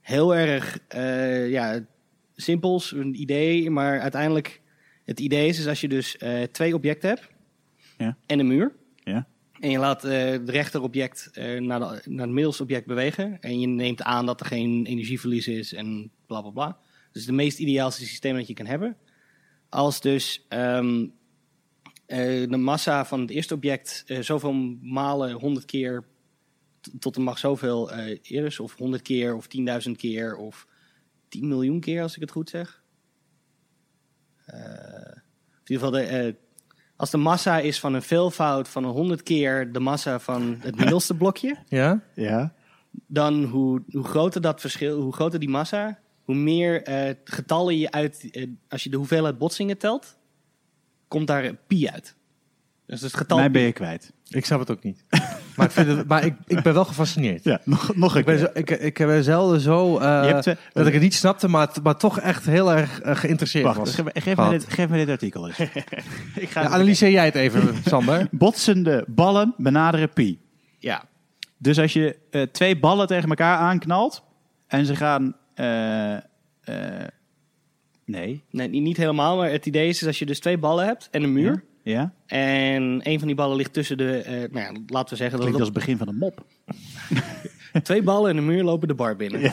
[0.00, 0.78] heel erg
[1.50, 1.84] ja,
[2.36, 4.60] simpels, een idee, maar uiteindelijk
[5.04, 6.16] het idee is, is als je dus
[6.50, 7.28] twee objecten hebt
[7.98, 8.16] Ja.
[8.26, 8.72] en een muur.
[8.96, 9.26] Ja.
[9.62, 13.40] En je laat eh het rechterobject eh, naar, de, naar het middelste object bewegen.
[13.40, 16.78] En je neemt aan dat er geen energieverlies is en bla bla bla.
[17.12, 18.96] Dus het meest ideaalste systeem dat je kan hebben.
[19.68, 21.06] Als dus ehm,
[22.06, 26.04] eh, de massa van het eerste object zoveel malen 100 keer
[26.98, 30.66] tot de macht zoveel eh is, of 100 keer, of 10.000 keer, of
[31.28, 32.82] 10 miljoen keer, als ik het goed zeg.
[34.46, 34.54] In
[35.64, 36.36] ieder geval, de,
[37.02, 40.76] als de massa is van een veelvoud van een 100 keer de massa van het
[40.76, 42.00] middelste blokje, Ja?
[42.14, 42.54] Ja.
[43.06, 47.90] dan hoe, hoe groter dat verschil, hoe groter die massa, hoe meer eh, getallen je
[47.90, 50.18] uit, eh, als je de hoeveelheid botsingen telt,
[51.08, 52.16] komt daar een pi uit.
[53.00, 53.52] Dus het getal Mij pi.
[53.52, 54.12] ben je kwijt.
[54.28, 55.04] Ik snap het ook niet.
[55.56, 57.44] maar ik, vind het, maar ik, ik ben wel gefascineerd.
[57.44, 58.44] Ja, nog, nog een Ik ben, keer.
[58.44, 59.98] zo, ik, ik ben zelden zo...
[59.98, 63.64] eh, hebt, dat ik het niet snapte, maar, maar toch echt heel erg eh, geïnteresseerd
[63.64, 63.94] Wacht, was.
[63.94, 65.58] geef, geef, me dit, geef me dit artikel eens.
[66.44, 68.28] ik ga Ja, analyseer jij het even, Sander.
[68.30, 70.40] Botsende ballen benaderen pi.
[70.78, 71.04] Ja,
[71.58, 74.22] Dus als je eh, twee ballen tegen elkaar aanknalt
[74.66, 75.36] en ze gaan...
[75.54, 76.22] eh, eh,
[78.04, 78.44] nee.
[78.50, 81.22] nee, niet helemaal, maar het idee is, is als je dus twee ballen hebt en
[81.22, 81.52] een muur.
[81.52, 81.60] Ja?
[82.26, 85.48] En een van die ballen ligt tussen de, eh, nou ja, laten we zeggen dat
[85.48, 86.44] Klinkt het als het begin van een mop.
[87.74, 89.40] op- twee ballen en een muur lopen de bar binnen.
[89.40, 89.52] Ja.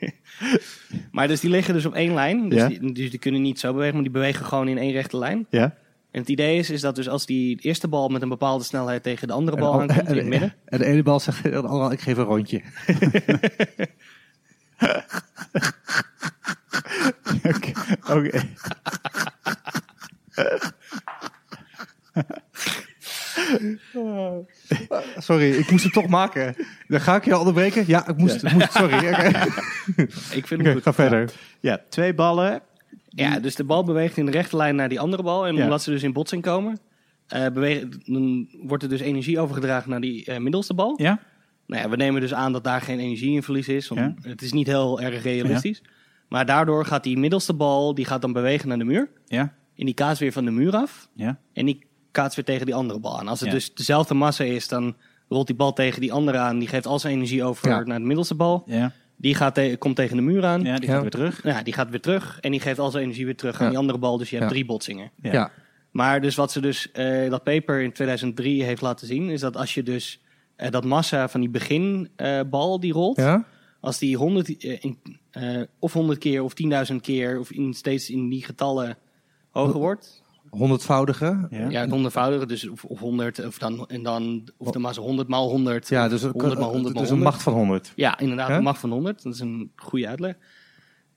[1.12, 2.68] maar dus die liggen dus op één lijn, dus, Ja.
[2.68, 5.46] die, dus die kunnen niet zo bewegen, maar die bewegen gewoon in één rechte lijn.
[5.50, 5.74] Ja?
[6.10, 9.02] En het idee is, is dat dus als die eerste bal met een bepaalde snelheid
[9.02, 12.00] tegen de andere bal aankomt in het en- midden, En de ene bal zegt ik
[12.00, 12.62] geef een rondje.
[18.10, 18.40] Oké.
[25.16, 26.54] Sorry, ik moest het toch maken.
[26.88, 27.84] Dan ga ik je onderbreken.
[27.86, 28.96] Ja, ik moest, ik moest sorry.
[30.38, 30.82] Ik vind het goed.
[30.82, 31.30] ga verder.
[31.60, 32.60] Ja, twee ballen.
[33.08, 35.46] Ja, dus de bal beweegt in de rechte lijn naar die andere bal.
[35.46, 35.62] En Ja.
[35.64, 36.78] omdat ze dus in botsing komen,
[37.28, 40.94] bewegen, dan wordt er dus energie overgedragen naar die eh, middelste bal.
[41.02, 41.20] Ja?
[41.66, 43.88] Nou ja, we nemen dus aan dat daar geen energie in verlies is.
[43.88, 44.14] Want Ja.
[44.30, 45.82] Het is niet heel erg realistisch.
[46.28, 49.10] Maar daardoor gaat die middelste bal, die gaat dan bewegen naar de muur.
[49.26, 49.54] Ja?
[49.76, 51.08] En die kaats weer van de muur af.
[51.14, 51.38] Ja?
[51.52, 53.28] En die kaats weer tegen die andere bal aan.
[53.28, 53.54] Als het Ja.
[53.54, 54.96] dus dezelfde massa is, dan
[55.28, 56.58] rolt die bal tegen die andere aan.
[56.58, 57.80] Die geeft al zijn energie over Ja.
[57.82, 58.62] naar de middelste bal.
[58.66, 58.92] Ja?
[59.16, 60.62] Die gaat te- komt tegen de muur aan.
[60.62, 60.92] Ja, die Ja.
[60.92, 61.42] gaat weer terug.
[61.42, 62.38] Ja, die gaat weer terug.
[62.40, 63.64] En die geeft al zijn energie weer terug Ja.
[63.64, 64.18] aan die andere bal.
[64.18, 64.54] Dus je hebt Ja.
[64.54, 65.10] drie botsingen.
[65.22, 65.32] Ja.
[65.32, 65.50] Ja.
[65.90, 69.56] Maar dus wat ze dus, eh, dat paper in 2003 heeft laten zien, is dat
[69.56, 70.20] als je dus
[70.56, 73.44] eh, dat massa van die beginbal die rolt, Ja?
[73.80, 74.98] als die 100, eh, in,
[75.30, 78.96] eh, of 100 keer of 10.000 keer of in, steeds in die getallen
[79.50, 81.46] hoger wordt, Honderdvoudige.
[81.50, 81.68] Ja?
[81.68, 85.48] ja, het honderdvoudige, dus of, 100, of dan, en dan, of de massa 100 maal
[85.48, 85.88] 100.
[85.88, 87.22] Ja, dus, 100 maal 100 maal dus een 100.
[87.22, 87.92] macht van 100.
[87.96, 89.22] Ja, inderdaad, een macht van 100.
[89.22, 90.34] Dat is een goede uitleg.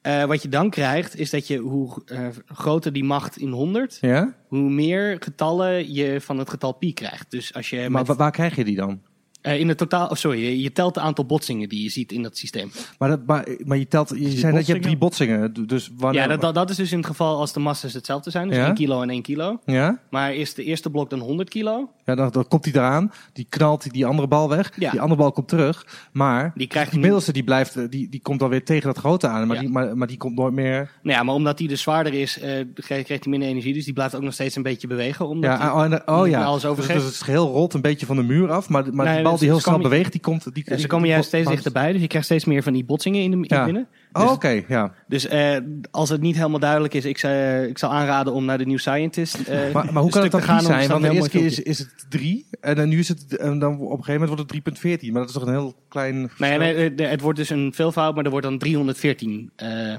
[0.02, 3.98] Eh, wat je dan krijgt, is dat je hoe eh, groter die macht in 100,
[4.02, 4.36] Ja?
[4.48, 7.32] hoe meer getallen je van het getal pi krijgt.
[7.32, 9.02] Dus als je Maar met, waar krijg je die dan?
[9.42, 12.12] Eh, in het totaal, oh, sorry, je, je telt het aantal botsingen die je ziet
[12.12, 12.72] in dat systeem.
[12.98, 15.54] Maar, dat, maar, maar je telt, je zei net, je hebt drie botsingen.
[15.68, 18.30] Dus wanneer, Ja, dat, dat, dat is dus in het geval als de massa's hetzelfde
[18.30, 18.66] zijn, dus Ja.
[18.66, 19.60] 1 kilo en 1 kilo.
[19.66, 20.00] Ja?
[20.10, 21.90] Maar is de eerste blok dan 100 kilo?
[22.06, 24.92] Ja, dan, dan komt hij eraan, die knalt die, die andere bal weg, Ja.
[24.92, 28.22] die andere bal komt terug, maar Die krijgt die middelste die blijft, eh, die, die
[28.22, 29.62] komt dan weer tegen dat grote aan, maar, Ja.
[29.62, 30.92] die, maar, maar die komt nooit meer...
[31.02, 33.74] Nou ja, maar omdat die dus zwaarder is, eh krijgt hij minder energie.
[33.74, 35.28] Dus die blijft ook nog steeds een beetje bewegen.
[35.28, 37.00] Omdat Ja, die- oh, en- oh ja, alles dus, overgeeft.
[37.00, 39.40] dus het geheel rolt een beetje van de muur af, maar, maar Nee, die bal
[39.40, 40.44] dus die heel ze snel komen- beweegt, die komt...
[40.44, 42.84] Die, Ja, die- ze komen juist steeds dichterbij, dus je krijgt steeds meer van die
[42.84, 43.64] botsingen in de in Ja.
[43.66, 43.88] binnen.
[44.14, 44.94] Oh, Dus- oké, ja.
[45.08, 45.58] Dus eh,
[45.92, 47.34] als het niet helemaal duidelijk is, ik zou,
[47.68, 50.42] ik zou aanraden om naar de New Scientist eh, Maar, maar hoe kan het dan
[50.42, 50.62] gaan.
[50.62, 50.88] zijn?
[50.90, 53.60] Want de heel eerste keer is, is het drie en dan nu is het, en
[53.60, 56.32] dan op een gegeven moment wordt het 3.14, maar dat is toch een heel klein...
[56.38, 59.96] Nee, nee, eh, het wordt dus een veelvoud, maar er wordt dan 314 eh,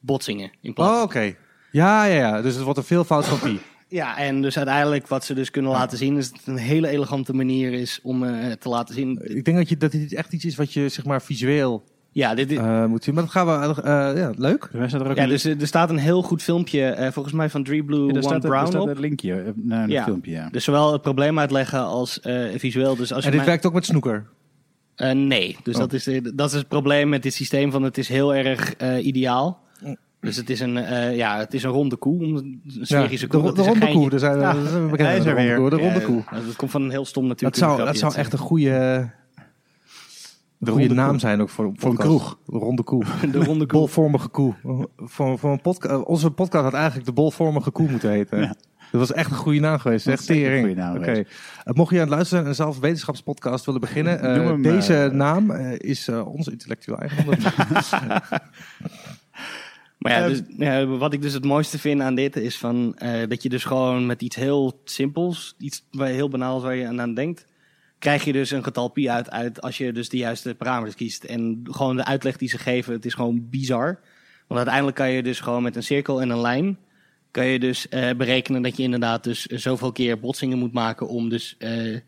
[0.00, 0.96] botsingen in plaats.
[0.96, 1.34] Oh, oké.
[1.72, 2.42] Ja, ja, ja.
[2.42, 3.60] Dus het wordt een veelvoud van pi.
[3.92, 6.88] Ja, en dus uiteindelijk wat ze dus kunnen laten zien, is dat het een hele
[6.88, 9.20] elegante manier is om eh, te laten zien.
[9.36, 12.34] Ik denk dat, je, dat dit echt iets is wat je zeg maar visueel Ja,
[12.34, 13.14] dit, dit- eh, moet zien.
[13.14, 13.82] Maar dat gaan we...
[13.82, 14.68] eh, ja, leuk.
[14.72, 17.84] Er ook ja dus er staat een heel goed filmpje, eh, volgens mij van Three
[17.84, 20.04] Blue, Ja, One er staat, er, er Brown staat een linkje eh, naar een Ja.
[20.04, 20.30] filmpje.
[20.32, 20.48] Ja.
[20.50, 22.96] Dus zowel het probleem uitleggen als eh, visueel.
[22.96, 24.26] Dus als En je dit mij- werkt ook met snoeker.
[24.94, 25.80] Eh, nee, dus Oh.
[25.80, 29.04] dat, is, dat is het probleem met dit systeem van het is heel erg eh,
[29.06, 29.62] ideaal.
[30.20, 33.42] Dus het is een, eh, ja, het is een ronde koe, een sferische de, koe.
[33.42, 34.10] de, Dat een ronde koe.
[34.10, 35.56] Er zijn, Ja, hij is de er weer.
[35.56, 35.70] koe.
[35.70, 36.22] De ronde Ja, koe.
[36.30, 37.76] nou, dat komt van een heel stom Dat natuurlijk.
[37.76, 39.10] zou, dat zou echt een goede, een
[40.58, 41.18] ronde goede naam koe.
[41.18, 42.18] zijn ook voor een Voor een podcast.
[42.18, 42.38] kroeg.
[42.46, 43.04] De ronde koe.
[43.32, 43.78] de ronde koe.
[43.78, 44.54] Bolvormige koe.
[44.96, 48.40] Voor, voor een podca onze podcast had eigenlijk de bolvormige koe moeten heten.
[48.40, 48.54] Ja.
[48.92, 50.04] Dat was echt een goede naam geweest.
[50.04, 50.66] Dat Echt een tering.
[50.66, 51.04] goede naam Oké.
[51.04, 51.30] geweest.
[51.64, 54.20] Uh, mocht je aan het luisteren en zelf een wetenschapspodcast willen beginnen.
[54.20, 57.34] eh, hem, deze eh, naam eh, is eh, ons intellectueel eigendom.
[60.00, 62.94] Maar ja, Ehm, dus, ja, wat ik dus het mooiste vind aan dit is van,
[62.96, 66.86] eh, dat je dus gewoon met iets heel simpels, iets heel banaal is waar je
[66.86, 67.46] aan, aan denkt,
[67.98, 71.24] krijg je dus een getal pi uit, uit als je dus de juiste parameters kiest.
[71.24, 74.00] En gewoon de uitleg die ze geven, het is gewoon bizar.
[74.46, 76.78] Want uiteindelijk kan je dus gewoon met een cirkel en een lijn,
[77.30, 81.28] kan je dus eh, berekenen dat je inderdaad dus zoveel keer botsingen moet maken om
[81.28, 81.98] dus eh,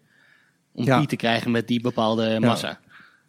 [0.73, 1.01] om Ja.
[1.01, 2.81] pi te krijgen met die bepaalde massa.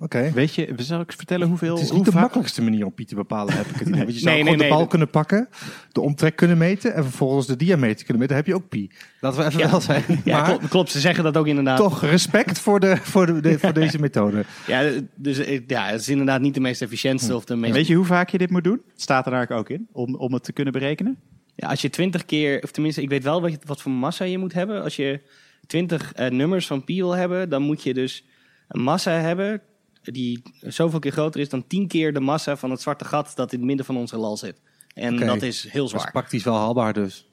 [0.04, 0.32] Oké.
[0.34, 1.76] Weet je, zal ik vertellen hoeveel...
[1.76, 4.00] Het is niet de makkelijkste manier om pi te bepalen, heb ik het idee.
[4.04, 4.90] Want je zou Nee, gewoon nee, de bal nee.
[4.90, 5.50] kunnen pakken,
[5.92, 8.28] de omtrek kunnen meten en vervolgens de diameter kunnen meten.
[8.28, 8.92] Dan heb je ook pi.
[9.20, 9.70] Laten we even Ja.
[9.72, 10.04] wel zijn.
[10.26, 11.78] Ja, maar klopt, klopt, ze zeggen dat ook inderdaad.
[11.78, 14.44] toch respect voor, de, voor, de, de- voor deze methode.
[14.68, 17.88] Ja, dus eh, ja, het is inderdaad niet de meest efficiëntste of de meest Weet
[17.88, 18.82] je hoe vaak je dit moet doen?
[18.96, 21.18] Staat er eigenlijk ook in, om, om het te kunnen berekenen.
[21.56, 24.26] Ja, als je 20 keer, of tenminste, ik weet wel wat, je- wat voor massa
[24.26, 24.84] je moet hebben.
[24.84, 25.20] Als je
[25.68, 28.26] 20 eh, nummers van pi wil hebben, dan moet je dus
[28.68, 29.62] een massa hebben
[30.04, 33.52] die zoveel keer groter is dan 10 keer de massa van het zwarte gat dat
[33.52, 34.62] in het midden van onze lal zit.
[34.94, 36.12] En dat is heel Dat is zwaar.
[36.12, 37.28] praktisch wel haalbaar dus.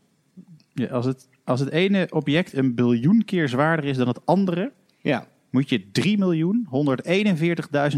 [0.73, 4.73] Ja, als, het, als het ene object een biljoen keer zwaarder is dan het andere,
[4.99, 5.83] Ja, moet je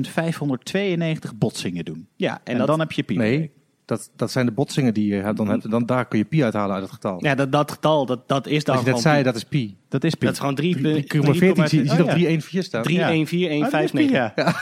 [0.03, 2.09] 3.141.592 botsingen doen.
[2.17, 3.17] ja en, En, dat, dan heb je pi.
[3.17, 3.51] Nee,
[3.97, 5.37] dat, dat zijn de botsingen die je hebt.
[5.37, 7.25] Dan, hebt, dan daar kun je pi uithalen uit het getal.
[7.25, 9.23] ja, dat, dat getal, dat, dat is dan Als je net gewoon zei, pi.
[9.31, 9.77] dat is pi.
[9.89, 10.25] Dat is pi.
[10.25, 11.05] Dat is gewoon 3, 3,
[11.35, 12.13] 14, zie je ziet op ja.
[12.13, 12.83] 314 staan.
[12.83, 13.09] 3, Ja.
[13.11, 14.33] 1, 4, 1, Ah, 5, dat is pi, 9.
[14.37, 14.55] ja.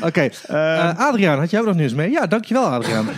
[0.08, 2.10] Oké, eh, Adriaan, had jij ook nog nieuws mee?
[2.10, 3.06] Ja, dankjewel Adriaan.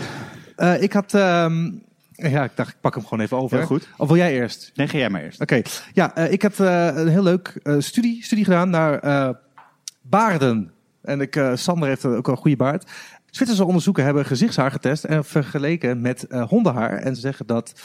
[0.57, 1.71] Eh, ik had, ehm,
[2.12, 3.57] ja, ik dacht ik pak hem gewoon even over.
[3.57, 3.89] Heel goed.
[3.97, 4.71] Of wil jij eerst?
[4.75, 5.41] Nee, ga jij maar eerst.
[5.41, 5.62] Oké,
[5.93, 9.29] ja, eh, ik heb eh, een heel leuk eh, studie, studie gedaan naar eh,
[10.03, 10.71] baarden.
[11.03, 12.91] En ik, eh, Sander heeft ook een goede baard.
[13.31, 16.93] Zwitserse onderzoeken hebben gezichtshaar getest en vergeleken met eh, hondenhaar.
[16.98, 17.81] En ze zeggen dat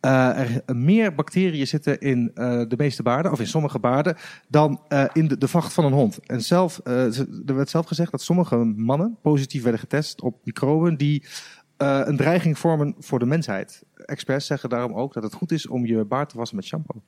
[0.00, 4.16] eh, er meer bacteriën zitten in eh, de meeste baarden, of in sommige baarden,
[4.48, 4.80] dan
[5.12, 6.18] in de, de vacht van een hond.
[6.26, 10.96] En zelf, ze- er werd zelf gezegd dat sommige mannen positief werden getest op microben
[10.96, 11.24] die
[11.76, 13.82] een dreiging vormen voor de mensheid.
[13.94, 17.02] Experts zeggen daarom ook dat het goed is om je baard te wassen met shampoo.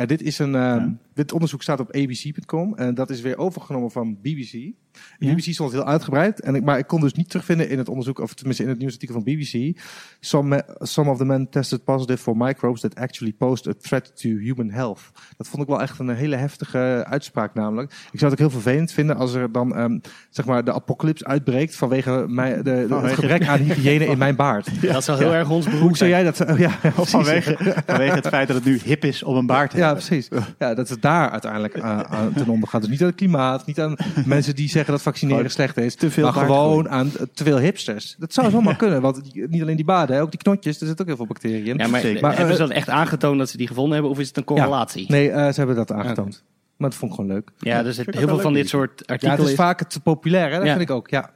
[0.00, 3.90] En dit, is een, eh, dit onderzoek staat op abc.com en dat is weer overgenomen
[3.90, 4.72] van BBC.
[5.18, 5.34] Ja.
[5.34, 8.18] BBC stond heel uitgebreid, en ik, maar ik kon dus niet terugvinden in het onderzoek,
[8.18, 9.80] of tenminste in het nieuwsartikel van BBC.
[10.20, 14.20] Some, me- some of the men tested positive for microbes that actually pose a threat
[14.20, 15.00] to human health.
[15.36, 17.92] Dat vond ik wel echt een hele heftige uitspraak namelijk.
[18.12, 19.98] Ik zou het ook heel vervelend vinden als er dan ehm,
[20.30, 24.36] zeg maar de apocalyps uitbreekt vanwege mij, de, de, het gebrek aan hygiëne in mijn
[24.36, 24.82] baard.
[24.92, 26.40] Dat zou heel erg ons beroep Hoe zou jij dat?
[26.50, 26.70] oh, ja.
[26.96, 27.56] Vanwege,
[27.86, 30.28] vanwege het feit dat het nu hip is om een baard te Ja, precies.
[30.58, 32.80] Ja, dat het daar uiteindelijk uh, aan ten onder gaat.
[32.80, 35.94] Dus niet aan het klimaat, niet aan mensen die zeggen dat vaccineren Gewoon slecht is.
[35.94, 38.14] te veel maar gewoon aan uh, te veel hipsters.
[38.18, 41.00] Dat zou zomaar kunnen, want niet alleen die baden, hè, ook die knotjes, er zitten
[41.00, 41.76] ook heel veel bacteriën in.
[41.78, 42.22] Ja, maar, Zeker.
[42.22, 44.36] Maar, hebben eh, ze dat echt aangetoond dat ze die gevonden hebben, of is het
[44.36, 45.04] een correlatie?
[45.08, 46.44] Nee, eh, ze hebben dat aangetoond.
[46.76, 47.50] Maar dat vond ik gewoon leuk.
[47.58, 50.00] Ja, dus ik heel veel van dit soort Ja, artikelen het is is- vaak te
[50.00, 50.56] populair, hè?
[50.56, 50.70] dat Ja.
[50.76, 51.10] vind ik ook.
[51.10, 51.30] Ja.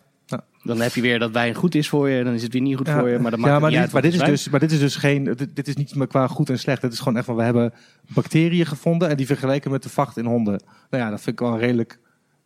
[0.64, 2.76] Dan heb je weer dat wijn goed is voor je, dan is het weer niet
[2.76, 3.18] goed voor je.
[3.18, 4.72] Maar, dat maakt ja, het maar, niet dit, uit maar, dit is dus, maar dit
[4.72, 5.24] is dus geen.
[5.24, 6.82] Dit, dit is niet maar qua goed en slecht.
[6.82, 7.72] Het is gewoon echt van we hebben
[8.14, 10.62] bacteriën gevonden en die vergeleken met de vacht in honden.
[10.90, 11.98] Nou ja, dat vind ik wel redelijk.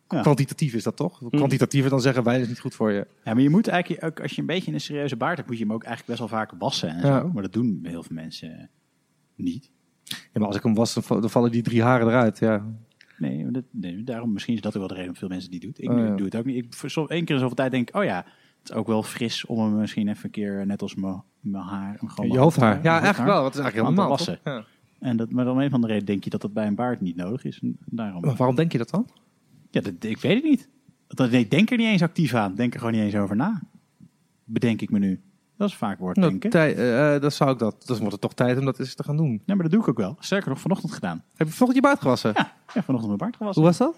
[0.07, 0.21] Ja.
[0.21, 1.21] Kwantitatief is dat toch?
[1.29, 3.07] Kwantitatiever dan zeggen wij is niet goed voor je.
[3.23, 5.57] Ja, maar je moet eigenlijk ook, als je een beetje een serieuze baard hebt, moet
[5.57, 7.19] je hem ook eigenlijk best wel vaak wassen en Ja.
[7.19, 7.29] zo.
[7.33, 8.69] Maar dat doen heel veel mensen
[9.35, 9.69] niet.
[10.03, 12.39] Ja, maar als ik hem was, dan vallen die drie haren eruit.
[12.39, 12.65] Ja.
[13.19, 15.61] Nee, dat, nee, daarom misschien is dat ook wel de reden waarom veel mensen niet
[15.61, 15.73] doen.
[15.75, 16.15] Ik Oh, ja.
[16.15, 16.65] doe het ook niet.
[16.65, 18.25] Ik, voor zo, één keer in zoveel tijd denk ik, oh ja,
[18.59, 21.23] het is ook wel fris om hem misschien even een keer, net als mijn
[21.53, 22.83] haar, gewoon Je hoofdhaar.
[22.83, 23.43] Ja, eigenlijk wel.
[23.43, 24.39] Dat is eigenlijk helemaal wassen.
[24.43, 24.63] Ja.
[24.99, 27.01] En dat, maar om een van de reden denk je dat dat bij een baard
[27.01, 27.59] niet nodig is.
[27.59, 28.21] En daarom.
[28.21, 29.07] Maar waarom denk je dat dan?
[29.71, 30.69] Ja, dat, ik weet het niet.
[31.07, 32.55] Dat, ik denk er niet eens actief aan.
[32.55, 33.61] Denk er gewoon niet eens over na.
[34.43, 35.19] Bedenk ik me nu.
[35.59, 36.49] Dat is vaak woord Nou, denken.
[36.49, 37.75] tij- eh, eh, dan zou ik dat.
[37.85, 39.27] Dan wordt het toch tijd om dat eens te gaan doen.
[39.29, 40.15] Nee, maar dat doe ik ook wel.
[40.19, 41.23] Sterker nog, vanochtend gedaan.
[41.35, 42.31] Heb je vanochtend je baard gewassen?
[42.35, 43.61] Ja, ja vanochtend mijn baard gewassen.
[43.61, 43.95] Hoe was dat?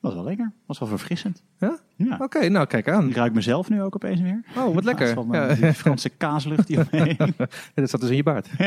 [0.00, 0.52] was wel lekker.
[0.66, 1.42] Was wel verfrissend.
[1.58, 1.78] Ja?
[1.96, 2.16] Ja.
[2.20, 3.08] Oké, nou kijk aan.
[3.08, 4.44] Ik ruik mezelf nu ook opeens weer.
[4.56, 5.14] Oh, wat lekker.
[5.14, 5.54] Van, Ja.
[5.54, 7.16] die Franse kaaslucht die omheen.
[7.74, 8.48] dat zat dus in je baard.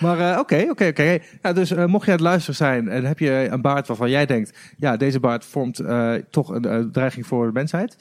[0.00, 1.18] maar eh, oké, oké, oké.
[1.42, 4.26] Ja, dus mocht je aan het luisteren zijn en heb je een baard waarvan jij
[4.26, 5.82] denkt, ja, deze baard vormt
[6.30, 7.96] toch een dreiging voor de mensheid.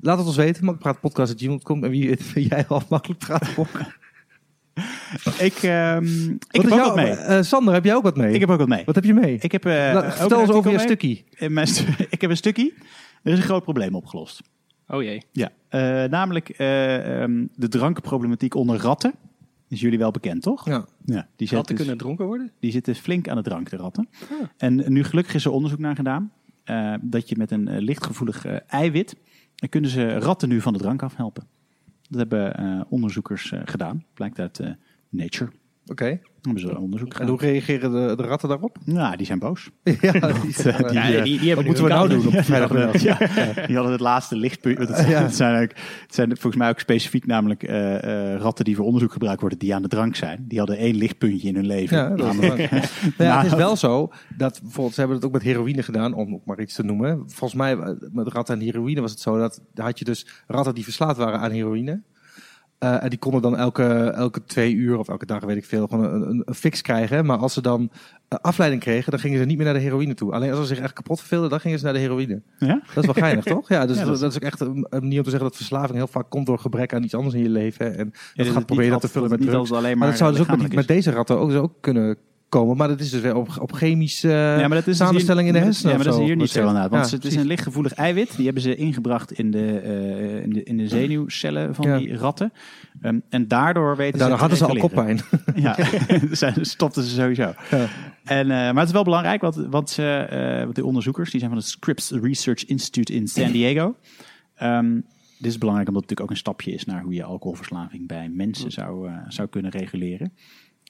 [0.00, 0.64] Laat het ons weten.
[0.64, 3.54] Makpraatpodcast.gmail.com en wie weet, jij al makkelijk praten.
[5.24, 7.10] Wat ik ehm, ik heb ook wat mee.
[7.10, 8.34] eh, Sander, heb jij ook wat mee?
[8.34, 8.82] Ik heb ook wat mee.
[8.84, 9.38] Wat heb je mee?
[9.40, 10.86] Ik heb, eh, Laat- ook vertel een ons over je mee.
[10.86, 11.22] stukje.
[11.66, 12.72] Stu- ik heb een stukje.
[13.22, 14.42] Er is een groot probleem opgelost.
[14.88, 15.22] Oh jee.
[15.32, 15.80] Ja, eh,
[16.10, 19.14] namelijk eh, ehm, de drankenproblematiek onder ratten.
[19.68, 20.66] Is jullie wel bekend, toch?
[20.66, 20.72] Ja.
[21.04, 22.50] Ja, die, Ratten zitten, kunnen dronken worden?
[22.60, 24.08] die zitten flink aan de drank, de ratten.
[24.56, 26.32] En nu gelukkig is er onderzoek naar gedaan.
[26.64, 29.16] eh, dat je met een lichtgevoelig eiwit...
[29.58, 31.46] dan kunnen ze ratten nu van de drank afhelpen.
[32.08, 34.04] Dat hebben eh, onderzoekers eh, gedaan.
[34.14, 34.70] Blijkt uit eh,
[35.08, 35.50] Nature.
[35.86, 36.20] Oké.
[36.54, 38.76] Hebben ze onderzoek En hoe reageren de, de ratten daarop?
[38.84, 39.70] Nou, die zijn boos.
[39.82, 43.02] ja, die, eh, die- Ja, die, die hebben wat moeten we nou doen op vrijdagmiddag?
[43.02, 43.16] Ja,
[43.66, 44.78] die hadden het laatste lichtpunt.
[44.78, 45.22] Het, Ja.
[45.22, 45.70] het zijn, ook,
[46.02, 49.58] het zijn volgens mij ook specifiek namelijk eh, eh, ratten die voor onderzoek gebruikt worden,
[49.58, 50.44] die aan de drank zijn.
[50.48, 51.96] Die hadden één lichtpuntje in hun leven.
[51.96, 52.82] Ja, namelijk, Nou
[53.16, 56.14] ja, het is Nou, wel zo dat bijvoorbeeld, ze hebben het ook met heroïne gedaan,
[56.14, 57.22] om ook maar iets te noemen.
[57.26, 60.74] Volgens mij eh, met ratten en heroïne was het zo dat had je dus ratten
[60.74, 62.00] die verslaafd waren aan heroïne.
[62.78, 63.84] Eh, en die konden dan elke,
[64.14, 67.26] elke twee uur of elke dag, weet ik veel, gewoon een, een, een fix krijgen.
[67.26, 67.90] Maar als ze dan
[68.28, 70.32] eh, afleiding kregen, dan gingen ze niet meer naar de heroïne toe.
[70.32, 72.42] Alleen als ze zich echt kapot verveelden, dan gingen ze naar de heroïne.
[72.58, 72.80] ja?
[72.94, 73.68] Dat is wel geinig, toch?
[73.68, 75.56] Ja, dus Ja, dat, dat is- ook echt een, een manier om te zeggen dat
[75.56, 77.96] verslaving heel vaak komt door gebrek aan iets anders in je leven.
[77.98, 79.72] En dat Ja, gaat proberen dat te vullen met drugs.
[79.72, 82.16] alleen Maar, maar, dat zou dus ook met, met deze ratten ook, ook kunnen
[82.48, 82.76] komen.
[82.76, 85.54] Maar dat is dus weer op, op chemische Ja, maar dat is dus samenstelling hier-
[85.54, 85.90] in de hersenen.
[85.90, 86.90] Ja, maar dat is hier niet zo inderdaad.
[86.90, 88.36] Want Ja, het is een lichtgevoelig eiwit.
[88.36, 91.98] Die hebben ze ingebracht in de, eh, in de, in de zenuwcellen van Ja.
[91.98, 92.52] die ratten.
[93.02, 95.20] Ehm, en daardoor weten Daardoor ze hadden te ze al koppijn.
[95.54, 95.76] Ja,
[96.62, 97.52] stopten ze sowieso.
[98.24, 99.96] En, eh, maar het is wel belangrijk, want, want, eh,
[100.72, 103.94] de onderzoekers die zijn van het Scripps Research Institute in San Diego.
[104.54, 104.94] Ehm,
[105.38, 108.28] dit is belangrijk omdat het natuurlijk ook een stapje is naar hoe je alcoholverslaving bij
[108.28, 110.32] mensen zou, eh, zou kunnen reguleren.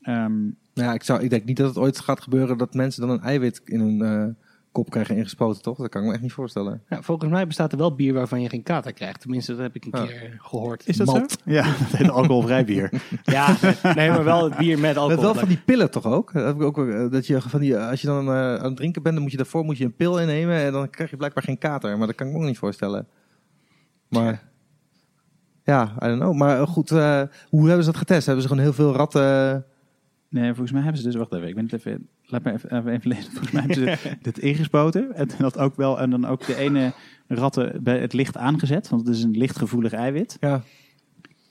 [0.08, 0.32] Ehm,
[0.74, 3.20] Ja, ik, zou, ik denk niet dat het ooit gaat gebeuren dat mensen dan een
[3.22, 4.24] eiwit in hun eh,
[4.72, 5.78] kop krijgen ingespoten, toch?
[5.78, 6.82] Dat kan ik me echt niet voorstellen.
[6.88, 9.20] Ja, volgens mij bestaat er wel bier waarvan je geen kater krijgt.
[9.20, 10.06] Tenminste, dat heb ik een Ja.
[10.06, 10.86] keer gehoord.
[10.88, 11.30] is dat Malt.
[11.30, 11.36] zo?
[11.52, 12.90] Ja, dat heet alcoholvrij bier.
[13.24, 13.56] Ja,
[13.94, 15.22] nee, maar wel het bier met Dat alcohol.
[15.24, 16.32] wel van die pillen toch ook?
[16.32, 18.76] Dat heb ik ook eh, dat je van die, als je dan eh, aan het
[18.76, 21.16] drinken bent, dan moet je daarvoor moet je een pil innemen en dan krijg je
[21.16, 21.98] blijkbaar geen kater.
[21.98, 23.06] Maar dat kan ik me ook niet voorstellen.
[24.08, 24.42] Maar
[25.64, 26.34] ja, I don't know.
[26.34, 28.24] Maar eh, goed, eh, hoe hebben ze dat getest?
[28.26, 29.64] Hebben ze gewoon heel veel ratten?
[30.30, 32.76] Nee, volgens mij hebben ze dus, wacht even, ik ben het even, laat me even,
[32.78, 33.32] even, even lezen.
[33.32, 36.92] Volgens mij hebben ze dit ingespoten en dat ook wel, en dan ook de ene
[37.26, 40.36] ratten bij het licht aangezet, want het is een lichtgevoelig eiwit.
[40.40, 40.62] Ja.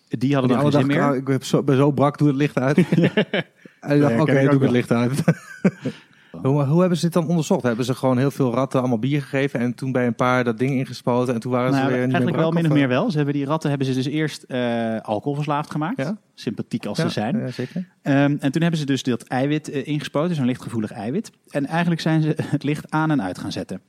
[0.08, 1.10] Die hadden Die dan geen zin dag, meer.
[1.10, 2.78] ah, ik ben zo, ben zo brak, doe het licht uit.
[2.88, 5.24] en ik dacht, Ja, oké, doe ik het licht uit.
[6.42, 7.64] hoe, hoe hebben ze dit dan onderzocht?
[7.64, 10.58] Hebben ze gewoon heel veel ratten allemaal bier gegeven en toen bij een paar dat
[10.58, 12.88] ding ingespoten en toen waren ze Nou, weer niet eigenlijk meer wel min of meer
[12.88, 13.12] wel.
[13.12, 15.98] Ze hebben die ratten hebben ze dus eerst eh, alcoholverslaafd gemaakt.
[15.98, 16.18] Ja.
[16.34, 17.38] Sympathiek als Ja, ze zijn.
[17.40, 17.88] ja, zeker.
[18.02, 21.32] Ehm, en toen hebben ze dus dat eiwit eh, ingespoten, zo'n lichtgevoelig eiwit.
[21.50, 23.82] En eigenlijk zijn ze het licht aan en uit gaan zetten.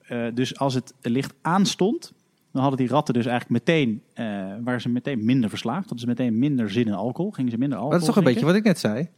[0.00, 2.12] Eh, dus als het licht aanstond,
[2.52, 4.24] dan hadden die ratten dus eigenlijk meteen, eh,
[4.64, 5.80] waren ze meteen minder verslaafd.
[5.80, 8.24] Hadden ze meteen minder zin in alcohol, gingen ze minder alcohol Maar dat is toch
[8.24, 9.08] een beetje wat ik net zei?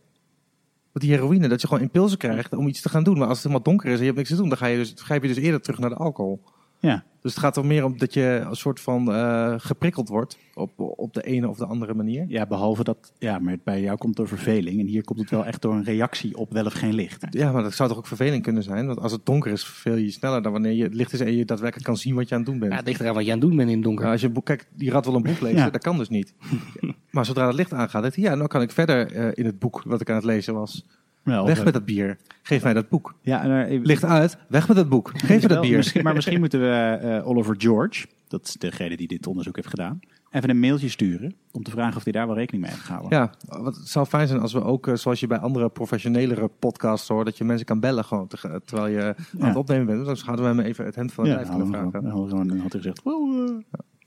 [0.92, 3.18] Want die heroïne, dat je gewoon impulsen krijgt om iets te gaan doen.
[3.18, 4.76] Maar als het helemaal donker is en je hebt niks te doen, dan ga je
[4.76, 6.42] dus, grijp je dus eerder terug naar de alcohol.
[6.82, 7.04] Ja.
[7.20, 10.72] Dus het gaat er meer om dat je een soort van eh, geprikkeld wordt op,
[10.76, 12.24] op de ene of de andere manier.
[12.28, 14.80] ja, behalve dat, ja, maar bij jou komt het door verveling.
[14.80, 17.26] En hier komt het wel echt door een reactie op wel of geen licht.
[17.30, 18.86] Ja, maar dat zou toch ook vervelend kunnen zijn?
[18.86, 21.20] Want als het donker is, verveel je je sneller dan wanneer je het licht is
[21.20, 22.72] en je daadwerkelijk kan zien wat je aan het doen bent.
[22.72, 24.04] Ja, het ligt eraan wat je aan het doen bent in het donker.
[24.04, 25.70] Ja, als je een boek, kijk, die rat wil een boek lezen, Ja.
[25.70, 26.34] dat kan dus niet.
[27.10, 29.58] maar zodra het licht aangaat, denkt hij, ja, nou kan ik verder eh, in het
[29.58, 30.86] boek wat ik aan het lezen was.
[31.24, 32.16] Weg met dat bier.
[32.42, 33.14] Geef mij dat boek.
[33.20, 34.36] Ja, Licht uit.
[34.48, 35.10] Weg met dat boek.
[35.14, 35.76] Geef me dat bier.
[35.76, 39.68] Misschien, maar misschien moeten we eh, Oliver George, dat is degene die dit onderzoek heeft
[39.68, 40.00] gedaan,
[40.30, 43.18] even een mailtje sturen om te vragen of hij daar wel rekening mee heeft gehouden.
[43.18, 43.30] Ja,
[43.62, 47.08] wat, het zou fijn zijn als we ook, eh, zoals je bij andere professionelele podcasts
[47.08, 49.98] hoort, dat je mensen kan bellen gewoon te- terwijl je aan het opnemen bent.
[50.06, 52.10] Dus dan hadden we hem even het hemd van het Ja, lijf kunnen vragen.
[52.10, 53.54] gewoon- dan had hij gezegd, wow, eh,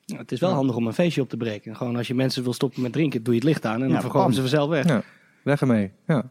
[0.05, 1.75] Ja, het is wel handig om een feestje op te breken.
[1.75, 3.91] Gewoon als je mensen wil stoppen met drinken, doe je het licht aan en Ja,
[3.91, 4.33] dan verkopen bam.
[4.33, 4.85] ze vanzelf weg.
[4.87, 5.01] Ja,
[5.43, 5.91] weg ermee.
[6.07, 6.23] Ja.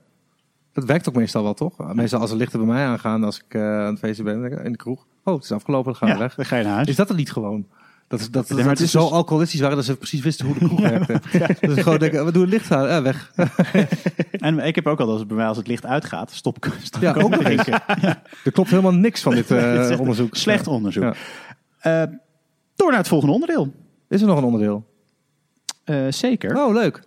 [0.74, 1.94] Dat werkt ook meestal wel, toch?
[1.94, 4.64] Meestal als er lichten bij mij aangaan als ik eh, aan het feesten ben, ik,
[4.64, 5.06] in de kroeg.
[5.24, 6.34] Oh, het is afgelopen, dan gaan we ja, weg.
[6.34, 6.88] dan ga je naar huis.
[6.88, 7.66] Is dat er niet gewoon?
[8.08, 10.58] Dat, is, dat, maar dat is zo dus- alcoholistisch waren dat ze precies wisten hoe
[10.58, 11.20] de kroeg werkte.
[11.66, 13.32] Dus gewoon denken, we doen het licht aan, ja, weg.
[14.30, 17.02] En ik heb ook al, als het bij mij als het licht uitgaat, stop, stop
[17.02, 17.82] Ja, ik ook drinken.
[18.44, 20.36] Er klopt helemaal niks van dit eh, onderzoek.
[20.36, 21.02] Slecht onderzoek.
[21.02, 21.14] Ja.
[21.78, 22.12] Eh,
[22.74, 23.72] door naar het volgende onderdeel.
[24.08, 24.84] Is er nog een onderdeel?
[25.84, 26.56] Eh, zeker.
[26.56, 27.02] Oh, leuk.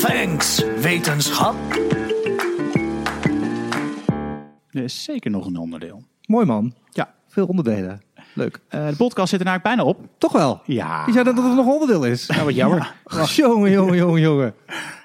[0.00, 1.54] Thanks, wetenschap.
[4.70, 6.02] Er is zeker nog een onderdeel.
[6.26, 6.74] Mooi man.
[6.90, 7.14] Ja.
[7.28, 8.02] Veel onderdelen.
[8.34, 8.60] Leuk.
[8.68, 10.06] Eh, de podcast zit er eigenlijk bijna op.
[10.18, 10.60] Toch wel.
[10.64, 11.02] Ja.
[11.06, 12.26] Je zei dat het nog een onderdeel is.
[12.26, 12.94] Nou, wat jammer.
[13.14, 14.54] Oh, jongen, jongen, jongen, jongen.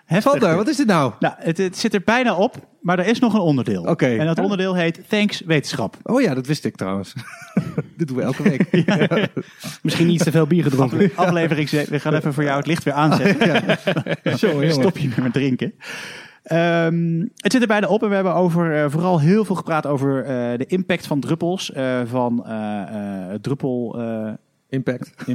[0.07, 1.13] Sander, wat is dit nou?
[1.19, 3.83] Nou, het, het zit er bijna op, maar er is nog een onderdeel.
[3.83, 4.15] Oké.
[4.15, 5.97] En dat onderdeel heet Thanks Wetenschap.
[6.03, 7.13] Oh ja, dat wist ik trouwens.
[7.97, 8.85] dit doen we elke week.
[9.81, 11.11] Misschien iets te veel bier gedronken.
[11.15, 11.91] Aflevering 7.
[11.91, 13.47] We gaan even voor jou het licht weer aanzetten.
[14.23, 14.71] Jongen, jongen.
[14.71, 15.73] Stop je met drinken.
[16.45, 19.85] Ehm, het zit er bijna op en we hebben over, eh, vooral heel veel gepraat
[19.85, 21.71] over eh, de impact van druppels.
[21.71, 22.45] eh, van
[23.41, 23.95] druppel...
[23.99, 24.31] eh,
[24.69, 25.13] Impact.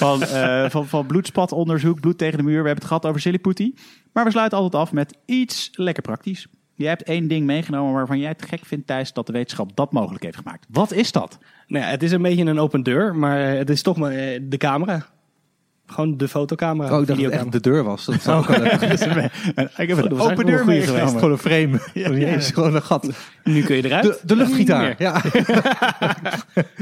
[0.00, 2.52] van, eh, van, van bloedspatonderzoek, bloed tegen de muur.
[2.62, 3.74] We hebben het gehad over Siliputi.
[4.12, 6.46] Maar we sluiten altijd af met iets lekker praktisch.
[6.74, 9.92] Jij hebt één ding meegenomen waarvan jij het gek vindt, Thijs, dat de wetenschap dat
[9.92, 10.66] mogelijk heeft gemaakt.
[10.70, 11.38] Wat is dat?
[11.66, 14.40] Nou ja, het is een beetje een open deur, maar het is toch maar eh,
[14.42, 15.06] de camera.
[15.86, 16.94] Gewoon de fotocamera.
[16.94, 18.04] Oh, ik dacht dat echt de deur was.
[18.04, 19.30] Dat zou ook wel leuk zijn.
[19.76, 21.08] Ik heb een open deur wel meegenomen.
[21.08, 21.14] geweest.
[21.14, 21.80] Gewoon een frame.
[22.10, 23.08] Oh, jezus, gewoon een gat.
[23.44, 24.04] Nu kun je eruit.
[24.04, 24.94] De, de luchtgitaar.
[24.98, 25.22] Ja.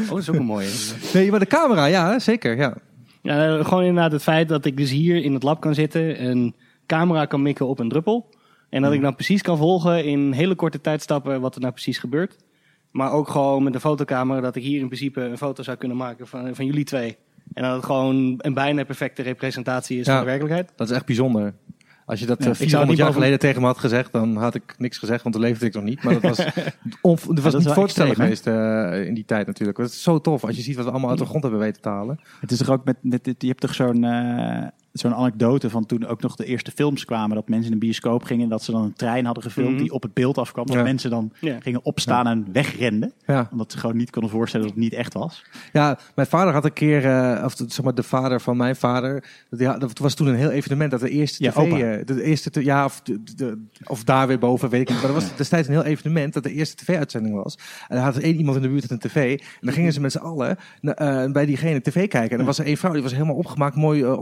[0.02, 0.68] Oh, dat is ook een mooie.
[1.12, 2.56] Nee, maar de camera, ja, zeker.
[2.56, 2.76] Ja.
[3.22, 6.54] Ja, gewoon inderdaad het feit dat ik dus hier in het lab kan zitten, een
[6.86, 8.28] camera kan mikken op een druppel.
[8.70, 11.98] En dat ik dan precies kan volgen in hele korte tijdstappen wat er nou precies
[11.98, 12.36] gebeurt.
[12.90, 15.96] Maar ook gewoon met de fotocamera dat ik hier in principe een foto zou kunnen
[15.96, 17.16] maken van, van jullie twee.
[17.52, 20.12] En dat het gewoon een bijna perfecte representatie is Ja.
[20.12, 20.72] van de werkelijkheid.
[20.76, 21.54] Dat is echt bijzonder.
[22.06, 24.12] Als je dat Ja, eh, ik zou 400 niet jaar geleden tegen me had gezegd,
[24.12, 26.02] dan had ik niks gezegd, want toen leefde ik nog niet.
[26.02, 26.46] Maar dat was,
[27.00, 29.78] on, dat was niet wel voor te stellen extreem, geweest eh, in die tijd natuurlijk.
[29.78, 31.82] Het is zo tof als je ziet wat we allemaal uit de grond hebben weten
[31.82, 32.20] te halen.
[32.40, 35.86] Het is toch ook met, met dit, je hebt toch zo'n eh, zo'n anekdote van
[35.86, 38.62] toen ook nog de eerste films kwamen, dat mensen in een bioscoop gingen en dat
[38.62, 39.80] ze dan een trein hadden gefilmd Mhm.
[39.82, 40.66] die op het beeld afkwam.
[40.66, 40.82] Dat Ja.
[40.82, 41.60] mensen dan Ja.
[41.60, 43.48] gingen opstaan en wegrenden, Ja.
[43.52, 45.44] omdat ze gewoon niet konden voorstellen dat het niet echt was.
[45.72, 48.76] Ja, mijn vader had een keer, eh, of de- zeg maar de vader van mijn
[48.76, 52.06] vader, dat, ja, dat was toen een heel evenement dat de eerste Ja, tv, eh,
[52.06, 54.98] de eerste, te- ja, of, de, de- of daar weer boven, weet ik niet.
[55.02, 57.58] Maar dat was destijds een heel evenement dat de eerste tv-uitzending was.
[57.88, 59.38] En er had één iemand in de buurt een tv.
[59.38, 62.30] En dan gingen ze met z'n allen eh, bij diegene tv kijken.
[62.30, 64.20] En er was er één vrouw, die was helemaal opgemaakt, mooi eh,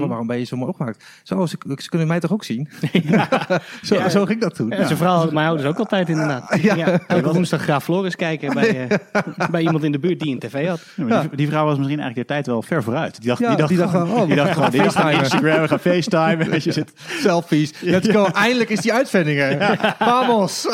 [0.00, 1.04] zei, waarom ben je zo mooi opgemaakt?
[1.22, 2.68] Zo, ze, ze kunnen mij toch ook zien?
[3.82, 4.68] zo, zo ging dat toen.
[4.68, 4.84] Ja.
[4.86, 6.48] Zijn vrouw had mijn ouders ook altijd inderdaad.
[6.62, 7.00] Ja.
[7.06, 9.20] Elke woensdag Graaf Floris kijken bij, eh,
[9.50, 10.80] bij iemand in de buurt die een tv had.
[10.96, 13.20] Ja, die, die vrouw was misschien eigenlijk de tijd wel ver vooruit.
[13.20, 15.12] Die dacht, Ja, die dacht, die dacht gewoon, gewoon, oh, die dacht gewoon, die dacht.
[15.20, 16.44] Instagram, we gaan FaceTime.
[16.50, 17.72] Weet je, zit, Selfies.
[17.80, 18.24] Let's go.
[18.24, 19.94] Eindelijk is die uitzending er.
[19.98, 20.66] Vamos.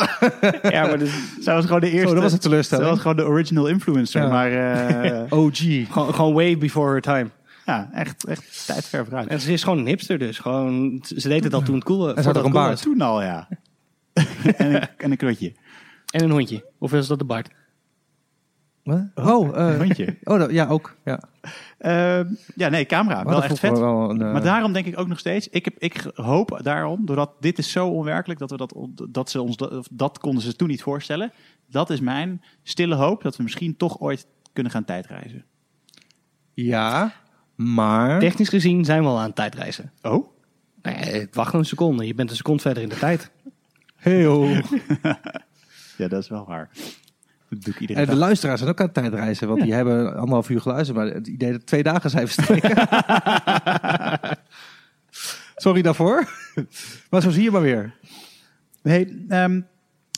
[0.61, 2.07] Ja, maar dus, zij was gewoon de eerste.
[2.07, 2.89] Zo, dat was een Zij teleurstelling.
[2.89, 4.21] was gewoon de original influencer.
[4.21, 4.27] Ja.
[4.27, 5.57] Maar eh, OG.
[5.91, 7.29] gewoon, gewoon way before her time.
[7.67, 9.27] Ja, echt, echt tijd ver vooruit.
[9.27, 10.39] En ze is gewoon een hipster dus.
[10.39, 12.69] Gewoon, ze deed het al toen het cool, had voordat ook het een baard.
[12.69, 12.81] was.
[12.81, 13.47] Toen al, ja.
[14.57, 15.55] en, een, en een krotje.
[16.11, 16.65] En een hondje.
[16.77, 17.49] Of is dat de Bart?
[18.83, 19.05] Wat?
[19.15, 20.17] Oh, eh, Een hondje.
[20.23, 20.95] oh dat, ja, ook.
[21.05, 21.19] Ja.
[21.77, 22.25] Ehm,
[22.55, 23.15] ja, nee, camera.
[23.23, 23.79] Maar wel echt vet.
[23.79, 27.05] wel een, eh, Maar daarom denk ik ook nog steeds, ik, heb, ik hoop daarom,
[27.05, 28.75] doordat dit is zo onwerkelijk, dat, we dat,
[29.09, 31.31] dat ze ons, dat, of dat konden ze toen niet voorstellen.
[31.69, 35.45] Dat is mijn stille hoop, dat we misschien toch ooit kunnen gaan tijdreizen.
[36.53, 37.13] Ja,
[37.57, 38.19] maar...
[38.19, 39.91] Technisch gezien zijn we al aan het tijdreizen.
[40.01, 40.27] Oh?
[40.81, 42.07] Nee, wacht een seconde.
[42.07, 43.31] Je bent een seconde verder in de tijd.
[43.95, 44.47] Heel.
[45.97, 46.69] Ja, dat is wel waar.
[47.49, 48.19] Dat doe ik iedere En de dag.
[48.19, 51.51] luisteraars zijn ook aan het tijdreizen, want die hebben anderhalf uur geluisterd, maar het idee
[51.51, 52.87] dat twee dagen zijn verstreken.
[55.55, 56.29] Sorry daarvoor.
[57.09, 57.93] maar zo zie je maar weer.
[58.81, 59.61] Hey, ehm,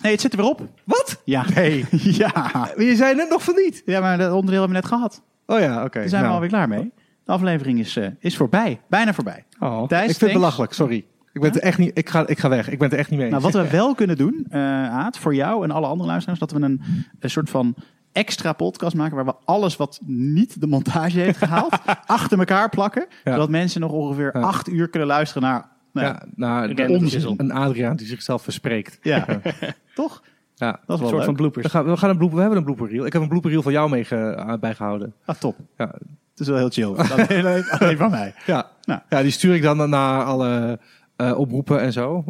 [0.02, 0.68] het zit er weer op.
[0.84, 1.22] Wat?
[1.26, 1.46] Ja.
[1.56, 1.86] Nee.
[2.24, 2.72] ja.
[2.78, 3.82] Je zei net nog van niet.
[3.86, 5.22] ja, maar dat onderdeel hebben we net gehad.
[5.46, 6.00] Oh ja, oké.
[6.00, 6.92] Daar zijn we Nou, alweer klaar mee.
[7.30, 8.80] De aflevering is, eh, is voorbij.
[8.88, 9.46] Bijna voorbij.
[9.60, 9.88] Oh.
[9.88, 11.06] Thijs, Ik vind het belachelijk, sorry.
[11.34, 12.70] Ik, ben het echt niet, ik, ga, ik ga weg.
[12.70, 13.42] Ik ben het er echt niet mee eens.
[13.42, 14.62] Nou, wat we wel kunnen doen, eh
[14.94, 16.82] Aad, voor jou en alle andere luisteraars, dat we een,
[17.20, 17.76] een soort van
[18.12, 21.74] extra podcast maken waar we alles wat niet de montage heeft gehaald,
[22.06, 23.06] achter elkaar plakken.
[23.24, 23.32] Ja.
[23.32, 24.42] Zodat mensen nog ongeveer Ja.
[24.42, 26.02] acht uur kunnen luisteren naar Ja.
[26.02, 27.10] Ja, nou, onzin.
[27.10, 27.34] shizzle.
[27.38, 29.00] een Adriaan die zichzelf verspreekt.
[29.02, 29.26] Ja.
[29.96, 30.24] Toch?
[30.56, 30.72] Ja.
[30.72, 31.24] Dat is wel Een soort leuk.
[31.26, 31.66] van bloopers.
[31.66, 33.06] We, gaan, we, gaan een blooper, we hebben een blooper reel.
[33.06, 35.14] Ik heb een blooper reel van jou mee ge- bijgehouden.
[35.26, 35.56] Ah, top.
[35.78, 35.96] Ja.
[36.40, 37.12] Het is wel heel chill.
[37.12, 38.34] alleen, alleen- alleen van mij.
[38.46, 38.70] Ja.
[38.84, 39.00] Nou.
[39.10, 40.80] ja, die stuur ik dan naar alle
[41.16, 42.24] eh, oproepen en zo.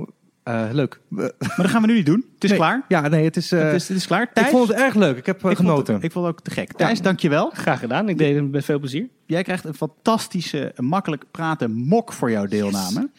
[0.44, 1.00] Eh, leuk.
[1.10, 2.26] Maar dat gaan we nu niet doen.
[2.34, 2.60] Het is Nee.
[2.60, 2.84] klaar.
[2.88, 3.52] Ja, nee, het is...
[3.52, 4.22] eh, het, is, het is klaar.
[4.22, 4.50] ik Thijs?
[4.50, 5.18] vond het erg leuk.
[5.18, 5.94] Ik heb ik vond genoten.
[5.94, 6.74] het, ik vond het ook te gek.
[6.74, 7.50] Thijs, dankjewel.
[7.54, 8.10] Graag gedaan.
[8.10, 9.08] Ik deed het met veel plezier.
[9.26, 13.10] Jij krijgt een fantastische, makkelijk praten mok voor jouw deelname.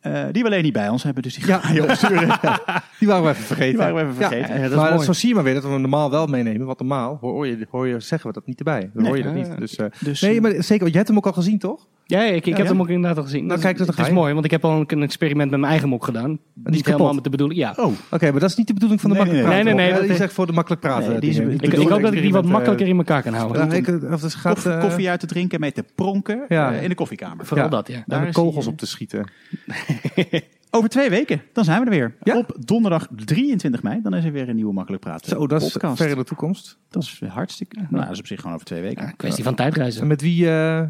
[0.00, 1.58] Eh, die we alleen niet bij ons hebben, dus die Ja.
[1.58, 2.38] gaan je opsturen.
[2.98, 3.68] Die waren we even vergeten.
[3.70, 4.54] Die waren we even vergeten.
[4.54, 5.04] Ja, dat is maar mooi.
[5.04, 6.66] zo zie je maar weer dat we hem normaal wel meenemen.
[6.66, 8.80] Want normaal hoor je, hoor je zeggen we dat niet erbij.
[8.80, 9.06] Dan Nee.
[9.06, 9.58] hoor je dat niet.
[9.58, 10.66] Dus, eh, Dus, nee, eh, maar zeker.
[10.78, 11.86] Want jij hebt hem ook al gezien, toch?
[12.10, 12.72] Ja, ik, ik heb ja?
[12.72, 13.40] hem ook inderdaad al gezien.
[13.40, 15.70] Nou, Dat- kijk, het ga is mooi, want ik heb al een, experiment met mijn
[15.72, 16.30] eigen mok gedaan.
[16.30, 16.86] is niet kapot.
[16.86, 17.60] helemaal met de bedoeling.
[17.60, 17.74] Ja.
[17.76, 19.64] Oh, Oké, maar dat is niet de bedoeling van de Nee, makkelijk nee, nee.
[19.64, 19.64] praten.
[19.64, 21.10] Nee, nee, nee, die dat- is echt voor de makkelijk praten.
[21.10, 21.52] Nee, die is- dingen.
[21.52, 23.70] ik Ik, bedoel, hoop dat ik die wat experiment, makkelijker in elkaar kan houden.
[23.70, 26.44] Ja, ik, of het gaat koffie, eh, koffie uit te drinken en mee te pronken
[26.48, 26.72] Ja.
[26.74, 27.46] eh, in de koffiekamer.
[27.46, 27.70] Vooral ja.
[27.70, 28.02] dat, ja.
[28.06, 29.30] Daar is kogels die, op te schieten.
[30.70, 32.14] Over twee weken, dan zijn we er weer.
[32.22, 32.36] Ja?
[32.38, 35.72] Op donderdag 23 mei, dan is er weer een nieuwe Makkelijk Praten Zo, dat is
[35.72, 35.96] podcast.
[35.96, 36.78] ver in de toekomst.
[36.90, 37.76] Dat is hartstikke...
[37.90, 39.04] Nou, dat is op zich gewoon over twee weken.
[39.04, 40.02] Ja, kwestie van tijdreizen.
[40.02, 40.82] En met wie eh,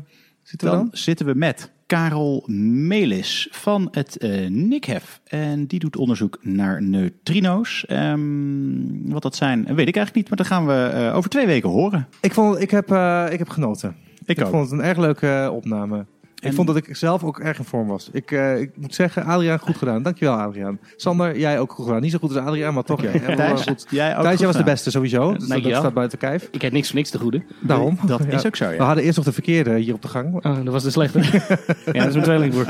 [0.48, 0.98] zitten we Dan dan?
[0.98, 5.20] zitten we met Karel Melis van het eh NICHEF.
[5.24, 7.84] En die doet onderzoek naar neutrino's.
[7.86, 11.46] Ehm, wat dat zijn, weet ik eigenlijk niet, maar dat gaan we eh, over twee
[11.46, 12.08] weken horen.
[12.20, 13.96] Ik, vond, ik, heb, eh, ik heb genoten.
[14.24, 16.06] Ik, Ik, vond het een erg leuke opname.
[16.40, 18.08] En- Ik vond dat ik zelf ook erg in vorm was.
[18.12, 20.02] Ik, eh, ik moet zeggen, Adriaan, goed gedaan.
[20.02, 20.78] Dankjewel, Adriaan.
[20.96, 22.00] Sander, jij ook goed gedaan.
[22.00, 23.02] Niet zo goed als Adriaan, maar toch.
[23.02, 23.86] Ja, wel Thijs, goed.
[23.90, 25.32] jij ook Thijs, goed jij was de beste sowieso.
[25.32, 26.48] Dus dat, staat buiten kijf.
[26.50, 27.42] Ik heb niks voor niks te goede.
[27.60, 27.98] Daarom.
[28.06, 28.30] Dat Ja.
[28.30, 30.34] is ook zo, We hadden eerst nog de verkeerde hier op de gang.
[30.34, 31.18] Oh, dat was de slechte.
[31.92, 32.66] ja, dat is mijn tweelingbroer.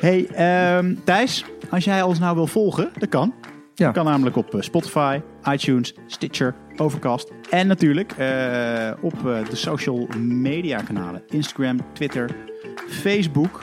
[0.00, 3.34] Hey, ehm, Thijs, als jij ons nou wil volgen, dat kan.
[3.78, 3.84] Ja.
[3.84, 7.32] Dat kan namelijk op eh, Spotify, iTunes, Stitcher, Overcast.
[7.50, 11.22] En natuurlijk eh, op eh, de social media kanalen.
[11.28, 12.30] Instagram, Twitter,
[12.88, 13.60] Facebook.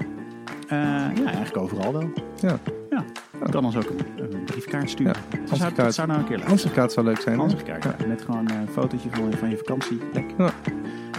[0.69, 2.09] Ja, eigenlijk overal wel.
[2.41, 2.57] Ja.
[2.89, 3.03] Ja,
[3.45, 5.15] je kan ons ook een, een briefkaart sturen.
[5.31, 5.75] Ja, dat, zou, ansichtkaart.
[5.75, 7.35] dat zou nou een keer leuk Ansichtkaart zou leuk zijn.
[7.35, 7.39] zijn.
[7.39, 8.07] Ansichtkaart, ja.
[8.07, 10.25] Met gewoon een fotootje van, van je vakantieplek.
[10.37, 10.49] Ja.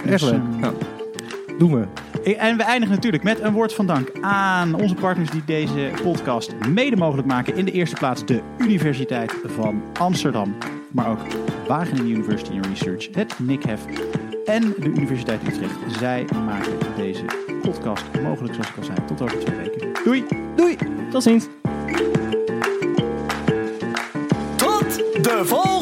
[0.03, 0.33] Dus, Echt leuk.
[0.33, 0.73] ehm, Ja.
[1.59, 1.87] Doen we.
[2.35, 6.55] En we eindigen natuurlijk met een woord van dank aan onze partners die deze podcast
[6.69, 7.57] mede mogelijk maken.
[7.57, 10.55] In de eerste plaats de Universiteit van Amsterdam,
[10.91, 11.21] maar ook
[11.67, 13.85] Wageningen University and Research, het NICHEF
[14.45, 15.99] en de Universiteit Utrecht.
[15.99, 17.25] Zij maken deze
[17.63, 18.99] podcast mogelijk, zoals ik al zei.
[19.07, 20.05] Tot over twee weken.
[20.05, 20.25] Doei!
[20.57, 20.77] Doei,
[21.11, 21.47] tot ziens.
[24.57, 25.76] Tot de volgende!